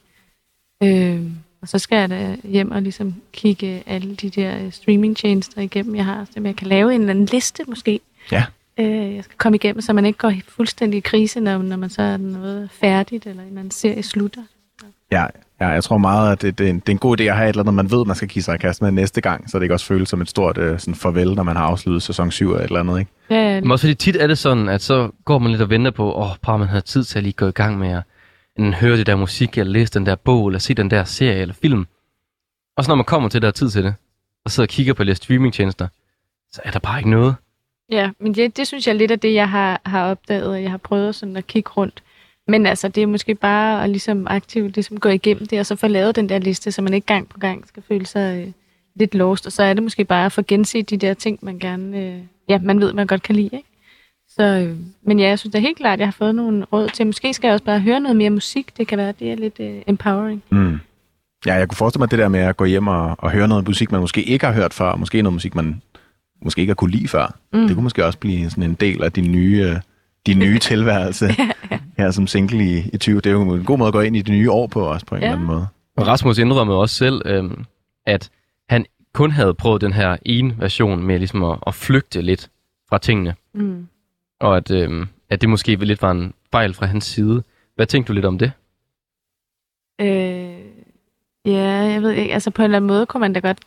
Øh, 0.83 1.31
og 1.61 1.67
så 1.69 1.79
skal 1.79 1.95
jeg 1.97 2.09
da 2.09 2.37
hjem 2.43 2.71
og 2.71 2.81
ligesom 2.81 3.15
kigge 3.31 3.83
alle 3.85 4.15
de 4.15 4.29
der 4.29 4.65
øh, 4.65 4.71
streamingtjenester 4.71 5.61
igennem, 5.61 5.95
jeg 5.95 6.05
har, 6.05 6.25
så 6.25 6.41
jeg 6.43 6.55
kan 6.55 6.67
lave 6.67 6.95
en 6.95 7.01
eller 7.01 7.13
anden 7.13 7.25
liste 7.25 7.63
måske. 7.67 7.99
Ja. 8.31 8.45
Øh, 8.79 9.15
jeg 9.15 9.23
skal 9.23 9.37
komme 9.37 9.55
igennem, 9.55 9.81
så 9.81 9.93
man 9.93 10.05
ikke 10.05 10.19
går 10.19 10.33
fuldstændig 10.47 10.97
i 10.97 11.01
krise, 11.01 11.39
når, 11.39 11.57
når 11.57 11.75
man 11.75 11.89
så 11.89 12.01
er 12.01 12.17
noget 12.17 12.69
færdigt, 12.71 13.25
eller 13.25 13.41
en 13.41 13.47
eller 13.47 13.59
anden 13.59 13.71
serie 13.71 14.03
slutter. 14.03 14.41
Ja, 15.11 15.25
ja 15.61 15.67
jeg 15.67 15.83
tror 15.83 15.97
meget, 15.97 16.31
at 16.31 16.41
det, 16.41 16.57
det, 16.57 16.65
er 16.65 16.69
en, 16.69 16.79
det 16.79 16.89
er 16.89 16.91
en 16.91 16.97
god 16.97 17.19
idé 17.19 17.23
at 17.23 17.35
have 17.35 17.45
et 17.45 17.49
eller 17.49 17.63
andet, 17.63 17.73
man 17.73 17.91
ved, 17.91 18.05
man 18.05 18.15
skal 18.15 18.27
give 18.27 18.43
sig 18.43 18.55
i 18.55 18.57
kast 18.57 18.81
med 18.81 18.91
næste 18.91 19.21
gang, 19.21 19.49
så 19.49 19.57
det 19.57 19.63
ikke 19.63 19.73
også 19.73 19.85
føles 19.85 20.09
som 20.09 20.21
et 20.21 20.29
stort 20.29 20.57
øh, 20.57 20.79
sådan 20.79 20.95
farvel, 20.95 21.35
når 21.35 21.43
man 21.43 21.55
har 21.55 21.63
afsluttet 21.63 22.03
sæson 22.03 22.31
7 22.31 22.45
eller 22.49 22.59
et 22.59 22.65
eller 22.65 22.79
andet, 22.79 22.99
ikke? 22.99 23.11
Ja, 23.29 23.61
Men 23.61 23.71
også 23.71 23.83
fordi 23.83 23.93
tit 23.93 24.15
er 24.15 24.27
det 24.27 24.37
sådan, 24.37 24.69
at 24.69 24.81
så 24.81 25.11
går 25.25 25.39
man 25.39 25.51
lidt 25.51 25.61
og 25.61 25.69
venter 25.69 25.91
på, 25.91 26.13
åh, 26.13 26.29
bare 26.41 26.59
man 26.59 26.67
havde 26.67 26.81
tid 26.81 27.03
til 27.03 27.19
at 27.19 27.23
lige 27.23 27.33
gå 27.33 27.47
i 27.47 27.51
gang 27.51 27.79
med 27.79 27.89
at 27.89 28.03
enten 28.57 28.73
høre 28.73 28.97
det 28.97 29.05
der 29.05 29.15
musik, 29.15 29.57
eller 29.57 29.73
læse 29.73 29.93
den 29.93 30.05
der 30.05 30.15
bog, 30.15 30.47
eller 30.47 30.59
se 30.59 30.73
den 30.73 30.91
der 30.91 31.03
serie 31.03 31.41
eller 31.41 31.55
film. 31.61 31.85
Og 32.77 32.83
så 32.83 32.91
når 32.91 32.95
man 32.95 33.05
kommer 33.05 33.29
til, 33.29 33.41
der 33.41 33.47
er 33.47 33.51
tid 33.51 33.69
til 33.69 33.83
det, 33.83 33.93
og 34.45 34.51
sidder 34.51 34.65
og 34.65 34.69
kigger 34.69 34.93
på 34.93 35.03
lidt 35.03 35.17
streamingtjenester, 35.17 35.87
så 36.51 36.61
er 36.63 36.71
der 36.71 36.79
bare 36.79 36.99
ikke 36.99 37.09
noget. 37.09 37.35
Ja, 37.91 38.09
men 38.19 38.35
det, 38.35 38.57
det 38.57 38.67
synes 38.67 38.87
jeg 38.87 38.93
er 38.93 38.97
lidt 38.97 39.11
af 39.11 39.19
det, 39.19 39.33
jeg 39.33 39.49
har, 39.49 39.81
har 39.85 40.11
opdaget, 40.11 40.47
og 40.47 40.63
jeg 40.63 40.71
har 40.71 40.77
prøvet 40.77 41.15
sådan 41.15 41.37
at 41.37 41.47
kigge 41.47 41.69
rundt. 41.69 42.03
Men 42.47 42.65
altså, 42.65 42.87
det 42.87 43.03
er 43.03 43.07
måske 43.07 43.35
bare 43.35 43.83
at 43.83 43.89
ligesom 43.89 44.27
aktivt 44.29 44.75
ligesom 44.75 44.99
gå 44.99 45.09
igennem 45.09 45.45
det, 45.45 45.59
og 45.59 45.65
så 45.65 45.75
få 45.75 45.87
lavet 45.87 46.15
den 46.15 46.29
der 46.29 46.39
liste, 46.39 46.71
så 46.71 46.81
man 46.81 46.93
ikke 46.93 47.07
gang 47.07 47.29
på 47.29 47.39
gang 47.39 47.67
skal 47.67 47.83
føle 47.87 48.05
sig 48.05 48.41
øh, 48.41 48.51
lidt 48.95 49.15
lost. 49.15 49.45
Og 49.45 49.51
så 49.51 49.63
er 49.63 49.73
det 49.73 49.83
måske 49.83 50.05
bare 50.05 50.25
at 50.25 50.31
få 50.31 50.41
genset 50.47 50.89
de 50.89 50.97
der 50.97 51.13
ting, 51.13 51.39
man 51.41 51.59
gerne, 51.59 51.97
øh, 51.97 52.19
ja, 52.49 52.59
man 52.59 52.79
ved, 52.79 52.93
man 52.93 53.07
godt 53.07 53.21
kan 53.21 53.35
lide, 53.35 53.49
ikke? 53.53 53.69
Så, 54.29 54.43
øh, 54.43 54.75
men 55.03 55.19
ja, 55.19 55.27
jeg 55.27 55.39
synes 55.39 55.53
da 55.53 55.59
helt 55.59 55.77
klart, 55.77 55.93
at 55.93 55.99
jeg 55.99 56.07
har 56.07 56.11
fået 56.11 56.35
nogle 56.35 56.65
råd 56.65 56.89
til. 56.89 57.05
Måske 57.05 57.33
skal 57.33 57.47
jeg 57.47 57.53
også 57.53 57.65
bare 57.65 57.79
høre 57.79 57.99
noget 57.99 58.15
mere 58.17 58.29
musik. 58.29 58.77
Det 58.77 58.87
kan 58.87 58.97
være, 58.97 59.13
det 59.19 59.31
er 59.31 59.35
lidt 59.35 59.59
øh, 59.59 59.81
empowering. 59.87 60.43
Mm. 60.49 60.79
Ja, 61.45 61.53
jeg 61.53 61.67
kunne 61.67 61.77
forestille 61.77 62.01
mig 62.01 62.11
det 62.11 62.19
der 62.19 62.27
med 62.27 62.39
at 62.39 62.57
gå 62.57 62.65
hjem 62.65 62.87
og, 62.87 63.15
og 63.19 63.31
høre 63.31 63.47
noget 63.47 63.67
musik, 63.67 63.91
man 63.91 64.01
måske 64.01 64.23
ikke 64.23 64.45
har 64.45 64.53
hørt 64.53 64.73
før. 64.73 64.95
Måske 64.95 65.21
noget 65.21 65.33
musik, 65.33 65.55
man 65.55 65.81
måske 66.43 66.61
ikke 66.61 66.69
har 66.71 66.75
kunne 66.75 66.91
lide 66.91 67.07
før. 67.07 67.37
Mm. 67.53 67.67
Det 67.67 67.75
kunne 67.75 67.83
måske 67.83 68.05
også 68.05 68.19
blive 68.19 68.49
sådan 68.49 68.63
en 68.63 68.73
del 68.73 69.03
af 69.03 69.11
din 69.11 69.31
nye, 69.31 69.63
øh, 69.69 69.75
din 70.25 70.39
nye 70.39 70.59
tilværelse 70.69 71.27
her 71.97 72.11
som 72.11 72.27
single 72.27 72.63
i, 72.65 72.89
i 72.93 72.97
20. 72.97 73.15
Det 73.15 73.25
er 73.25 73.31
jo 73.31 73.53
en 73.53 73.63
god 73.65 73.77
måde 73.77 73.87
at 73.87 73.93
gå 73.93 74.01
ind 74.01 74.15
i 74.15 74.21
det 74.21 74.33
nye 74.33 74.51
år 74.51 74.67
på 74.67 74.81
også 74.85 75.05
på 75.05 75.15
en 75.15 75.21
Ja. 75.21 75.27
eller 75.27 75.35
anden 75.35 75.47
måde. 75.47 75.67
Og 75.97 76.07
Rasmus 76.07 76.37
indrømmede 76.37 76.77
også 76.79 76.95
selv, 76.95 77.21
øhm, 77.25 77.65
at 78.05 78.29
han 78.69 78.85
kun 79.13 79.31
havde 79.31 79.53
prøvet 79.53 79.81
den 79.81 79.93
her 79.93 80.17
ene 80.25 80.55
version 80.59 81.03
med 81.03 81.17
ligesom 81.17 81.43
at, 81.43 81.57
at 81.67 81.75
flygte 81.75 82.21
lidt 82.21 82.49
fra 82.89 82.97
tingene. 82.97 83.35
Mm. 83.53 83.87
Og 84.39 84.57
at, 84.57 84.71
øhm, 84.71 85.07
at 85.29 85.41
det 85.41 85.49
måske 85.49 85.75
lidt 85.75 86.01
var 86.01 86.11
en 86.11 86.33
fejl 86.51 86.73
fra 86.73 86.85
hans 86.85 87.05
side. 87.05 87.43
Hvad 87.75 87.85
tænkte 87.85 88.07
du 88.07 88.13
lidt 88.13 88.25
om 88.25 88.37
det? 88.37 88.51
Øh, 90.01 90.59
ja, 91.45 91.67
jeg 91.67 92.01
ved 92.01 92.11
ikke. 92.11 92.33
Altså 92.33 92.51
på 92.51 92.61
en 92.61 92.63
eller 92.63 92.77
anden 92.77 92.87
måde 92.87 93.05
kunne 93.05 93.21
man 93.21 93.33
da 93.33 93.39
godt... 93.39 93.57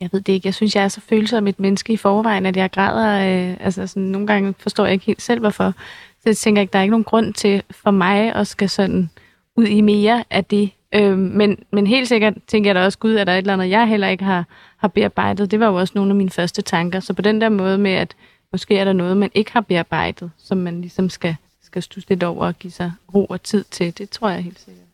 Jeg 0.00 0.08
ved 0.12 0.20
det 0.20 0.32
ikke. 0.32 0.46
Jeg 0.46 0.54
synes, 0.54 0.76
jeg 0.76 0.84
er 0.84 0.88
så 0.88 1.00
følsom 1.00 1.46
et 1.46 1.60
menneske 1.60 1.92
i 1.92 1.96
forvejen, 1.96 2.46
at 2.46 2.56
jeg 2.56 2.70
græder. 2.70 3.50
Øh, 3.50 3.56
altså 3.60 3.86
sådan, 3.86 4.02
nogle 4.02 4.26
gange 4.26 4.54
forstår 4.58 4.84
jeg 4.84 4.92
ikke 4.92 5.06
helt 5.06 5.22
selv, 5.22 5.40
hvorfor. 5.40 5.74
Så 6.20 6.22
jeg 6.26 6.36
tænker 6.36 6.62
ikke, 6.62 6.72
der 6.72 6.78
er 6.78 6.82
ikke 6.82 6.90
nogen 6.90 7.04
grund 7.04 7.34
til 7.34 7.62
for 7.70 7.90
mig 7.90 8.34
at 8.34 8.46
skal 8.46 8.68
sådan 8.68 9.10
ud 9.56 9.66
i 9.66 9.80
mere 9.80 10.24
af 10.30 10.44
det. 10.44 10.70
Øh, 10.94 11.18
men, 11.18 11.58
men 11.72 11.86
helt 11.86 12.08
sikkert 12.08 12.34
tænker 12.46 12.68
jeg 12.68 12.74
da 12.74 12.84
også, 12.84 12.98
gud, 12.98 13.14
at 13.14 13.26
der 13.26 13.32
er 13.32 13.36
et 13.36 13.42
eller 13.42 13.52
andet, 13.52 13.70
jeg 13.70 13.88
heller 13.88 14.08
ikke 14.08 14.24
har, 14.24 14.44
har 14.76 14.88
bearbejdet. 14.88 15.50
Det 15.50 15.60
var 15.60 15.66
jo 15.66 15.74
også 15.74 15.92
nogle 15.96 16.10
af 16.10 16.16
mine 16.16 16.30
første 16.30 16.62
tanker. 16.62 17.00
Så 17.00 17.14
på 17.14 17.22
den 17.22 17.40
der 17.40 17.48
måde 17.48 17.78
med, 17.78 17.90
at 17.90 18.14
måske 18.52 18.78
er 18.78 18.84
der 18.84 18.92
noget, 18.92 19.16
man 19.16 19.30
ikke 19.34 19.52
har 19.52 19.60
bearbejdet, 19.60 20.30
som 20.38 20.58
man 20.58 20.80
ligesom 20.80 21.10
skal, 21.10 21.36
skal 21.62 21.82
stusse 21.82 22.08
lidt 22.08 22.22
over 22.22 22.46
og 22.46 22.58
give 22.58 22.70
sig 22.70 22.92
ro 23.14 23.24
og 23.24 23.42
tid 23.42 23.64
til. 23.70 23.98
Det 23.98 24.10
tror 24.10 24.30
jeg 24.30 24.42
helt 24.42 24.60
sikkert, 24.60 24.86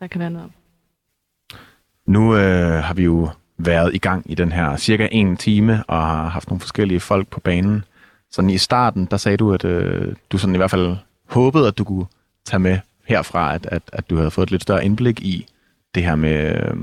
der 0.00 0.06
kan 0.06 0.20
være 0.20 0.30
noget 0.30 0.44
om. 0.44 0.52
Nu 2.06 2.36
øh, 2.36 2.84
har 2.84 2.94
vi 2.94 3.02
jo 3.04 3.28
været 3.58 3.94
i 3.94 3.98
gang 3.98 4.30
i 4.30 4.34
den 4.34 4.52
her 4.52 4.76
cirka 4.76 5.08
en 5.12 5.36
time, 5.36 5.84
og 5.88 6.06
har 6.06 6.28
haft 6.28 6.48
nogle 6.48 6.60
forskellige 6.60 7.00
folk 7.00 7.28
på 7.28 7.40
banen. 7.40 7.84
Sådan 8.30 8.50
i 8.50 8.58
starten, 8.58 9.08
der 9.10 9.16
sagde 9.16 9.36
du, 9.36 9.52
at 9.52 9.64
øh, 9.64 10.14
du 10.30 10.38
sådan 10.38 10.54
i 10.54 10.58
hvert 10.58 10.70
fald 10.70 10.96
håbede, 11.28 11.66
at 11.66 11.78
du 11.78 11.84
kunne 11.84 12.06
tage 12.44 12.60
med 12.60 12.78
herfra, 13.06 13.54
at, 13.54 13.66
at, 13.66 13.82
at 13.92 14.10
du 14.10 14.16
havde 14.16 14.30
fået 14.30 14.46
et 14.46 14.50
lidt 14.50 14.62
større 14.62 14.84
indblik 14.84 15.20
i 15.20 15.46
det 15.94 16.02
her 16.02 16.16
med, 16.16 16.54
øh, 16.54 16.76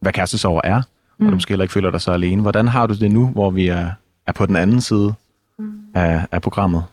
hvad 0.00 0.12
kærestesorg 0.12 0.60
er, 0.64 0.82
mm. 1.18 1.26
og 1.26 1.30
du 1.30 1.36
måske 1.36 1.50
heller 1.50 1.64
ikke 1.64 1.72
føler 1.72 1.90
dig 1.90 2.00
så 2.00 2.12
alene. 2.12 2.42
Hvordan 2.42 2.68
har 2.68 2.86
du 2.86 2.94
det 2.94 3.12
nu, 3.12 3.26
hvor 3.26 3.50
vi 3.50 3.68
er, 3.68 3.90
er 4.26 4.32
på 4.32 4.46
den 4.46 4.56
anden 4.56 4.80
side 4.80 5.14
mm. 5.58 5.72
af, 5.94 6.26
af 6.32 6.42
programmet? 6.42 6.84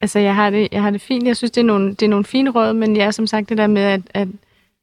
Altså, 0.00 0.18
jeg 0.18 0.34
har 0.34 0.50
det, 0.50 0.68
jeg 0.72 0.82
har 0.82 0.90
det 0.90 1.00
fint. 1.00 1.26
Jeg 1.26 1.36
synes, 1.36 1.50
det 1.50 1.60
er, 1.60 1.64
nogle, 1.64 1.90
det 1.90 2.02
er 2.02 2.08
nogle 2.08 2.24
fine 2.24 2.50
råd, 2.50 2.72
men 2.72 2.96
jeg 2.96 3.06
er 3.06 3.10
som 3.10 3.26
sagt 3.26 3.48
det 3.48 3.58
der 3.58 3.66
med, 3.66 3.82
at, 3.82 4.00
at 4.14 4.28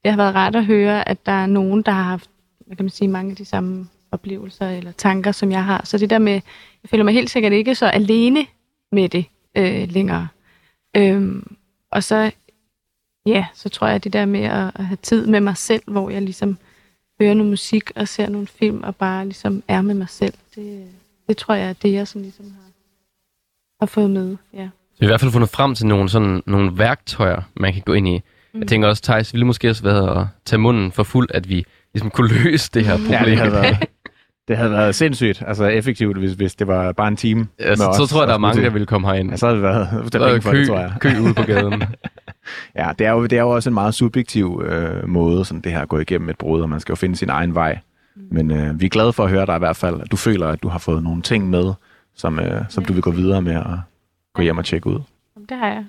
det 0.04 0.12
har 0.12 0.18
været 0.18 0.36
rart 0.36 0.56
at 0.56 0.66
høre, 0.66 1.10
at 1.10 1.26
der 1.26 1.32
er 1.32 1.46
nogen, 1.46 1.82
der 1.82 1.92
har 1.92 2.04
haft, 2.04 2.29
hvad 2.70 2.78
kan 2.78 2.86
man 2.86 2.90
sige, 2.90 3.08
mange 3.08 3.32
af 3.32 3.38
de 3.38 3.46
samme 3.46 3.88
oplevelser 4.12 4.70
eller 4.70 4.92
tanker, 4.92 5.32
som 5.32 5.52
jeg 5.52 5.66
har. 5.66 5.82
Så 5.86 5.98
det 5.98 6.10
der 6.10 6.20
med, 6.20 6.34
jeg 6.84 6.90
føler 6.90 7.04
mig 7.04 7.14
helt 7.14 7.30
sikkert 7.30 7.54
ikke 7.54 7.76
så 7.76 7.86
alene 7.86 8.46
med 8.92 9.10
det 9.10 9.26
øh, 9.58 9.92
længere. 9.92 10.28
Øhm, 10.98 11.56
og 11.92 12.04
så, 12.04 12.32
ja, 13.26 13.46
så 13.54 13.70
tror 13.70 13.88
jeg 13.88 14.04
det 14.04 14.14
der 14.14 14.26
med 14.26 14.44
at, 14.44 14.72
at 14.76 14.86
have 14.86 14.98
tid 15.02 15.28
med 15.28 15.40
mig 15.40 15.58
selv, 15.58 15.84
hvor 15.88 16.10
jeg 16.10 16.22
ligesom 16.22 16.58
hører 17.22 17.34
noget 17.34 17.50
musik 17.50 17.92
og 17.96 18.08
ser 18.08 18.30
nogle 18.30 18.48
film 18.48 18.84
og 18.84 18.96
bare 18.96 19.26
ligesom 19.26 19.64
er 19.68 19.82
med 19.82 19.96
mig 19.96 20.10
selv. 20.10 20.34
Det, 20.56 20.88
det 21.28 21.38
tror 21.38 21.54
jeg 21.54 21.70
er 21.70 21.74
det, 21.74 21.94
jeg 21.94 22.08
sådan 22.08 22.22
ligesom 22.22 22.46
har, 22.46 22.72
har 23.80 23.86
fået 23.86 24.10
med, 24.10 24.38
ja. 24.54 24.70
Så 24.94 25.00
vi 25.00 25.06
har 25.06 25.10
i 25.10 25.12
hvert 25.12 25.22
fald 25.22 25.32
fundet 25.32 25.50
frem 25.50 25.76
til 25.76 25.86
nogle, 25.86 26.10
sådan, 26.10 26.44
nogle 26.46 26.78
værktøjer, 26.78 27.42
man 27.54 27.74
kan 27.74 27.82
gå 27.86 27.94
ind 27.94 28.08
i. 28.08 28.22
Mm. 28.54 28.60
Jeg 28.60 28.68
tænker 28.68 28.88
også, 28.88 29.04
Thijs, 29.04 29.34
ville 29.34 29.46
måske 29.46 29.70
også 29.70 29.84
være 29.84 30.22
at 30.22 30.28
tage 30.46 30.60
munden 30.60 30.92
for 30.92 31.04
fuld, 31.04 31.30
at 31.34 31.50
vi 31.50 31.66
ligesom 31.94 32.10
kunne 32.10 32.44
løse 32.44 32.70
det 32.74 32.86
her 32.86 32.98
problem. 32.98 33.12
Ja, 33.12 33.26
det 33.26 33.38
havde 33.38 33.52
været, 33.52 33.78
det 34.48 34.58
havde 34.58 34.72
været 34.72 34.96
sindssygt, 34.96 35.44
altså 35.48 35.66
effektivt, 35.66 36.18
hvis, 36.18 36.34
hvis 36.34 36.56
det 36.56 36.68
var 36.68 36.92
bare 36.92 37.08
en 37.08 37.16
time. 37.16 37.48
Ja, 37.60 37.76
så, 37.76 37.84
med 37.88 37.94
så 37.96 38.04
os, 38.04 38.10
tror 38.10 38.22
jeg, 38.22 38.28
der 38.28 38.34
er 38.34 38.38
mange, 38.38 38.62
der 38.62 38.70
til. 38.70 38.74
vil 38.74 38.86
komme 38.86 39.08
herind. 39.08 39.30
Ja, 39.30 39.38
så 39.38 39.46
havde 39.46 39.56
det 39.56 39.64
været 39.64 39.90
der 40.14 40.20
Der 40.20 40.26
er 40.26 40.30
penge 40.30 40.42
for 40.42 40.52
kø, 40.52 40.60
det, 40.60 40.68
tror 40.68 40.80
jeg. 40.80 40.94
kø 41.00 41.10
ude 41.24 41.34
på 41.34 41.44
gaden. 41.44 41.84
Ja, 42.76 42.92
det 43.00 43.08
er 43.08 43.12
jo, 43.12 43.24
det 43.24 43.34
er 43.38 43.42
jo 43.42 43.50
også 43.50 43.70
en 43.70 43.74
meget 43.74 43.94
subjektiv 43.94 44.64
øh, 44.66 45.10
måde, 45.10 45.46
sådan 45.46 45.62
det 45.62 45.72
her 45.72 45.82
at 45.82 45.88
gå 45.90 46.00
igennem 46.00 46.30
et 46.30 46.38
brud, 46.38 46.62
og 46.62 46.70
man 46.70 46.80
skal 46.80 46.92
jo 46.92 46.96
finde 46.96 47.16
sin 47.16 47.30
egen 47.30 47.56
vej. 47.56 47.80
Men 48.32 48.52
øh, 48.52 48.82
vi 48.82 48.86
er 48.86 48.90
glade 48.90 49.14
for 49.14 49.24
at 49.24 49.30
høre 49.30 49.46
dig 49.46 49.56
i 49.56 49.60
hvert 49.60 49.76
fald, 49.76 50.02
at 50.02 50.12
du 50.12 50.16
føler, 50.18 50.48
at 50.48 50.64
du 50.64 50.68
har 50.68 50.80
fået 50.80 51.04
nogle 51.04 51.22
ting 51.22 51.50
med, 51.50 51.74
som, 52.16 52.40
øh, 52.40 52.62
som 52.70 52.86
du 52.86 52.94
vil 52.94 53.02
gå 53.02 53.12
videre 53.12 53.42
med 53.42 53.56
at 53.56 53.66
gå 54.34 54.42
hjem 54.42 54.58
og 54.58 54.66
tjekke 54.66 54.88
ud. 54.88 55.00
Jamen, 55.36 55.46
Det 55.50 55.58
har 55.58 55.68
jeg. 55.68 55.86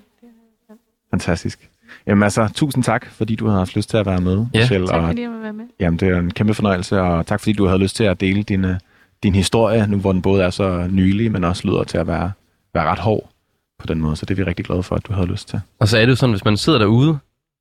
Fantastisk. 1.11 1.69
Jamen 2.07 2.22
altså, 2.22 2.49
tusind 2.55 2.84
tak, 2.84 3.07
fordi 3.07 3.34
du 3.34 3.47
har 3.49 3.59
haft 3.59 3.76
lyst 3.76 3.91
til 3.91 3.97
at 3.97 4.07
være 4.07 4.20
med, 4.20 4.47
Ja. 4.55 4.59
Michelle. 4.61 4.86
Tak 4.86 4.97
Og, 5.01 5.07
fordi 5.07 5.22
jeg 5.22 5.30
må 5.30 5.38
være 5.41 5.53
med. 5.53 5.64
jamen, 5.80 5.99
det 5.99 6.09
er 6.09 6.18
en 6.18 6.30
kæmpe 6.30 6.55
fornøjelse, 6.55 7.01
og 7.01 7.26
tak 7.26 7.41
fordi 7.41 7.53
du 7.53 7.66
havde 7.66 7.78
lyst 7.78 7.97
til 7.97 8.05
at 8.05 8.20
dele 8.20 8.43
din, 8.43 8.64
øh, 8.64 8.74
din 9.22 9.34
historie, 9.34 9.86
nu 9.86 9.97
hvor 9.97 10.12
den 10.12 10.22
både 10.22 10.43
er 10.43 10.51
så 10.51 10.86
nylig, 10.91 11.32
men 11.32 11.45
også 11.45 11.68
lyder 11.68 11.84
til 11.84 11.99
at 11.99 12.07
være, 12.07 12.32
være 12.74 12.84
ret 12.84 12.99
hård 12.99 13.30
på 13.78 13.86
den 13.86 14.01
måde. 14.01 14.16
Så 14.16 14.26
det 14.26 14.34
er 14.34 14.36
vi 14.36 14.45
rigtig 14.45 14.64
glade 14.64 14.82
for, 14.82 14.97
at 14.97 15.07
du 15.07 15.12
havde 15.12 15.26
lyst 15.26 15.49
til. 15.49 15.61
Og 15.78 15.88
så 15.88 15.99
er 15.99 16.01
det 16.01 16.11
jo 16.11 16.16
sådan, 16.16 16.32
hvis 16.32 16.45
man 16.45 16.57
sidder 16.57 16.78
derude, 16.78 17.18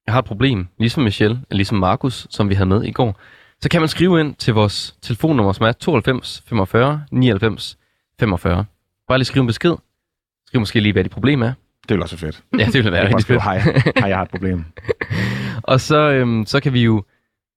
og 0.08 0.14
har 0.14 0.20
et 0.20 0.26
problem, 0.26 0.68
ligesom 0.80 1.04
Michelle, 1.04 1.36
eller 1.50 1.58
ligesom 1.58 1.78
Markus, 1.78 2.28
som 2.30 2.50
vi 2.50 2.56
havde 2.56 2.70
med 2.70 2.84
i 2.84 2.92
går, 2.92 3.20
så 3.62 3.70
kan 3.70 3.82
man 3.82 3.88
skrive 3.90 4.20
ind 4.20 4.36
til 4.36 4.54
vores 4.54 4.96
telefonnummer, 5.02 5.52
som 5.54 5.66
er 5.66 5.72
92 5.72 6.44
45 6.48 7.02
99 7.12 7.78
45. 8.20 8.66
Bare 9.08 9.18
lige 9.18 9.26
skrive 9.26 9.42
en 9.42 9.48
besked. 9.48 9.76
Skriv 10.48 10.60
måske 10.60 10.80
lige, 10.80 10.94
hvad 10.94 11.04
dit 11.04 11.12
problem 11.12 11.42
er. 11.42 11.54
Det 11.90 11.96
vil 11.96 12.02
også 12.04 12.18
være 12.18 12.32
fedt. 12.32 12.44
Ja, 12.60 12.66
det 12.66 12.74
ville 12.74 12.92
være 12.92 13.08
rigtig 13.08 13.26
fedt. 13.26 13.44
hej, 13.44 13.60
hej, 13.98 14.10
jeg 14.10 14.18
har 14.18 14.24
et 14.24 14.30
problem. 14.30 14.66
Og 15.64 15.82
så, 15.82 16.12
øhm, 16.12 16.46
så 16.46 16.60
kan 16.60 16.74
vi 16.74 16.84
jo 16.84 17.04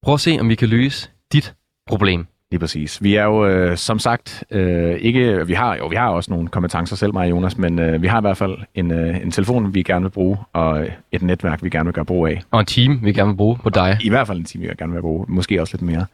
prøve 0.03 0.13
at 0.13 0.19
se, 0.19 0.37
om 0.39 0.49
vi 0.49 0.55
kan 0.55 0.67
løse 0.67 1.09
dit 1.33 1.53
problem. 1.87 2.25
Lige 2.51 2.59
præcis. 2.59 3.03
Vi 3.03 3.15
er 3.15 3.23
jo 3.23 3.47
øh, 3.47 3.77
som 3.77 3.99
sagt 3.99 4.43
øh, 4.51 4.95
ikke, 4.95 5.47
vi 5.47 5.53
har 5.53 5.75
jo 5.75 5.87
vi 5.87 5.95
har 5.95 6.09
også 6.09 6.31
nogle 6.31 6.47
kompetencer 6.47 6.95
selv, 6.95 7.13
mig 7.13 7.23
og 7.23 7.29
Jonas, 7.29 7.57
men 7.57 7.79
øh, 7.79 8.01
vi 8.01 8.07
har 8.07 8.17
i 8.17 8.21
hvert 8.21 8.37
fald 8.37 8.57
en, 8.75 8.91
øh, 8.91 9.21
en 9.21 9.31
telefon, 9.31 9.73
vi 9.73 9.83
gerne 9.83 10.01
vil 10.01 10.09
bruge, 10.09 10.37
og 10.53 10.87
et 11.11 11.21
netværk, 11.21 11.63
vi 11.63 11.69
gerne 11.69 11.85
vil 11.85 11.93
gøre 11.93 12.05
brug 12.05 12.27
af. 12.27 12.41
Og 12.51 12.59
en 12.59 12.65
team, 12.65 12.99
vi 13.03 13.13
gerne 13.13 13.29
vil 13.29 13.37
bruge 13.37 13.57
på 13.63 13.69
dig. 13.69 13.97
I 14.01 14.09
hvert 14.09 14.27
fald 14.27 14.37
en 14.37 14.45
time, 14.45 14.67
vi 14.67 14.73
gerne 14.79 14.93
vil 14.93 15.01
bruge, 15.01 15.25
måske 15.27 15.61
også 15.61 15.73
lidt 15.73 15.81
mere. 15.81 16.05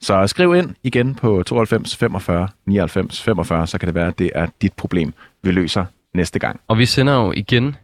Så 0.00 0.26
skriv 0.26 0.54
ind 0.54 0.74
igen 0.82 1.14
på 1.14 1.42
92 1.42 1.96
45 1.96 2.48
99 2.66 3.22
45, 3.22 3.66
så 3.66 3.78
kan 3.78 3.86
det 3.86 3.94
være, 3.94 4.06
at 4.06 4.18
det 4.18 4.30
er 4.34 4.46
dit 4.62 4.72
problem, 4.72 5.14
vi 5.42 5.50
løser 5.50 5.84
næste 6.14 6.38
gang. 6.38 6.60
Og 6.68 6.78
vi 6.78 6.86
sender 6.86 7.14
jo 7.14 7.32
igen 7.32 7.76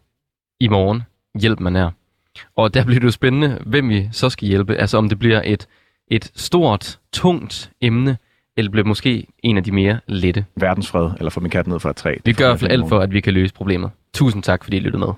i 0.60 0.68
morgen 0.68 1.02
Hjælp 1.40 1.60
man 1.60 1.76
er. 1.76 1.90
Og 2.56 2.74
der 2.74 2.84
bliver 2.84 3.00
det 3.00 3.06
jo 3.06 3.10
spændende, 3.10 3.58
hvem 3.66 3.88
vi 3.88 4.08
så 4.12 4.30
skal 4.30 4.48
hjælpe. 4.48 4.74
Altså 4.74 4.98
om 4.98 5.08
det 5.08 5.18
bliver 5.18 5.42
et, 5.44 5.66
et 6.08 6.30
stort, 6.34 6.98
tungt 7.12 7.70
emne, 7.80 8.18
eller 8.56 8.70
bliver 8.70 8.86
måske 8.86 9.26
en 9.42 9.56
af 9.56 9.64
de 9.64 9.72
mere 9.72 10.00
lette. 10.06 10.44
Verdensfred, 10.56 11.10
eller 11.18 11.30
få 11.30 11.40
min 11.40 11.50
kat 11.50 11.66
ned 11.66 11.80
fra 11.80 11.90
et 11.90 11.96
træ. 11.96 12.16
Vi 12.24 12.32
gør 12.32 12.44
i 12.44 12.48
hvert 12.48 12.60
fald 12.60 12.70
alt 12.70 12.88
for, 12.88 12.98
at 12.98 13.12
vi 13.12 13.20
kan 13.20 13.32
løse 13.34 13.54
problemet. 13.54 13.90
Tusind 14.14 14.42
tak, 14.42 14.64
fordi 14.64 14.76
I 14.76 14.80
lyttede 14.80 15.00
med. 15.00 15.12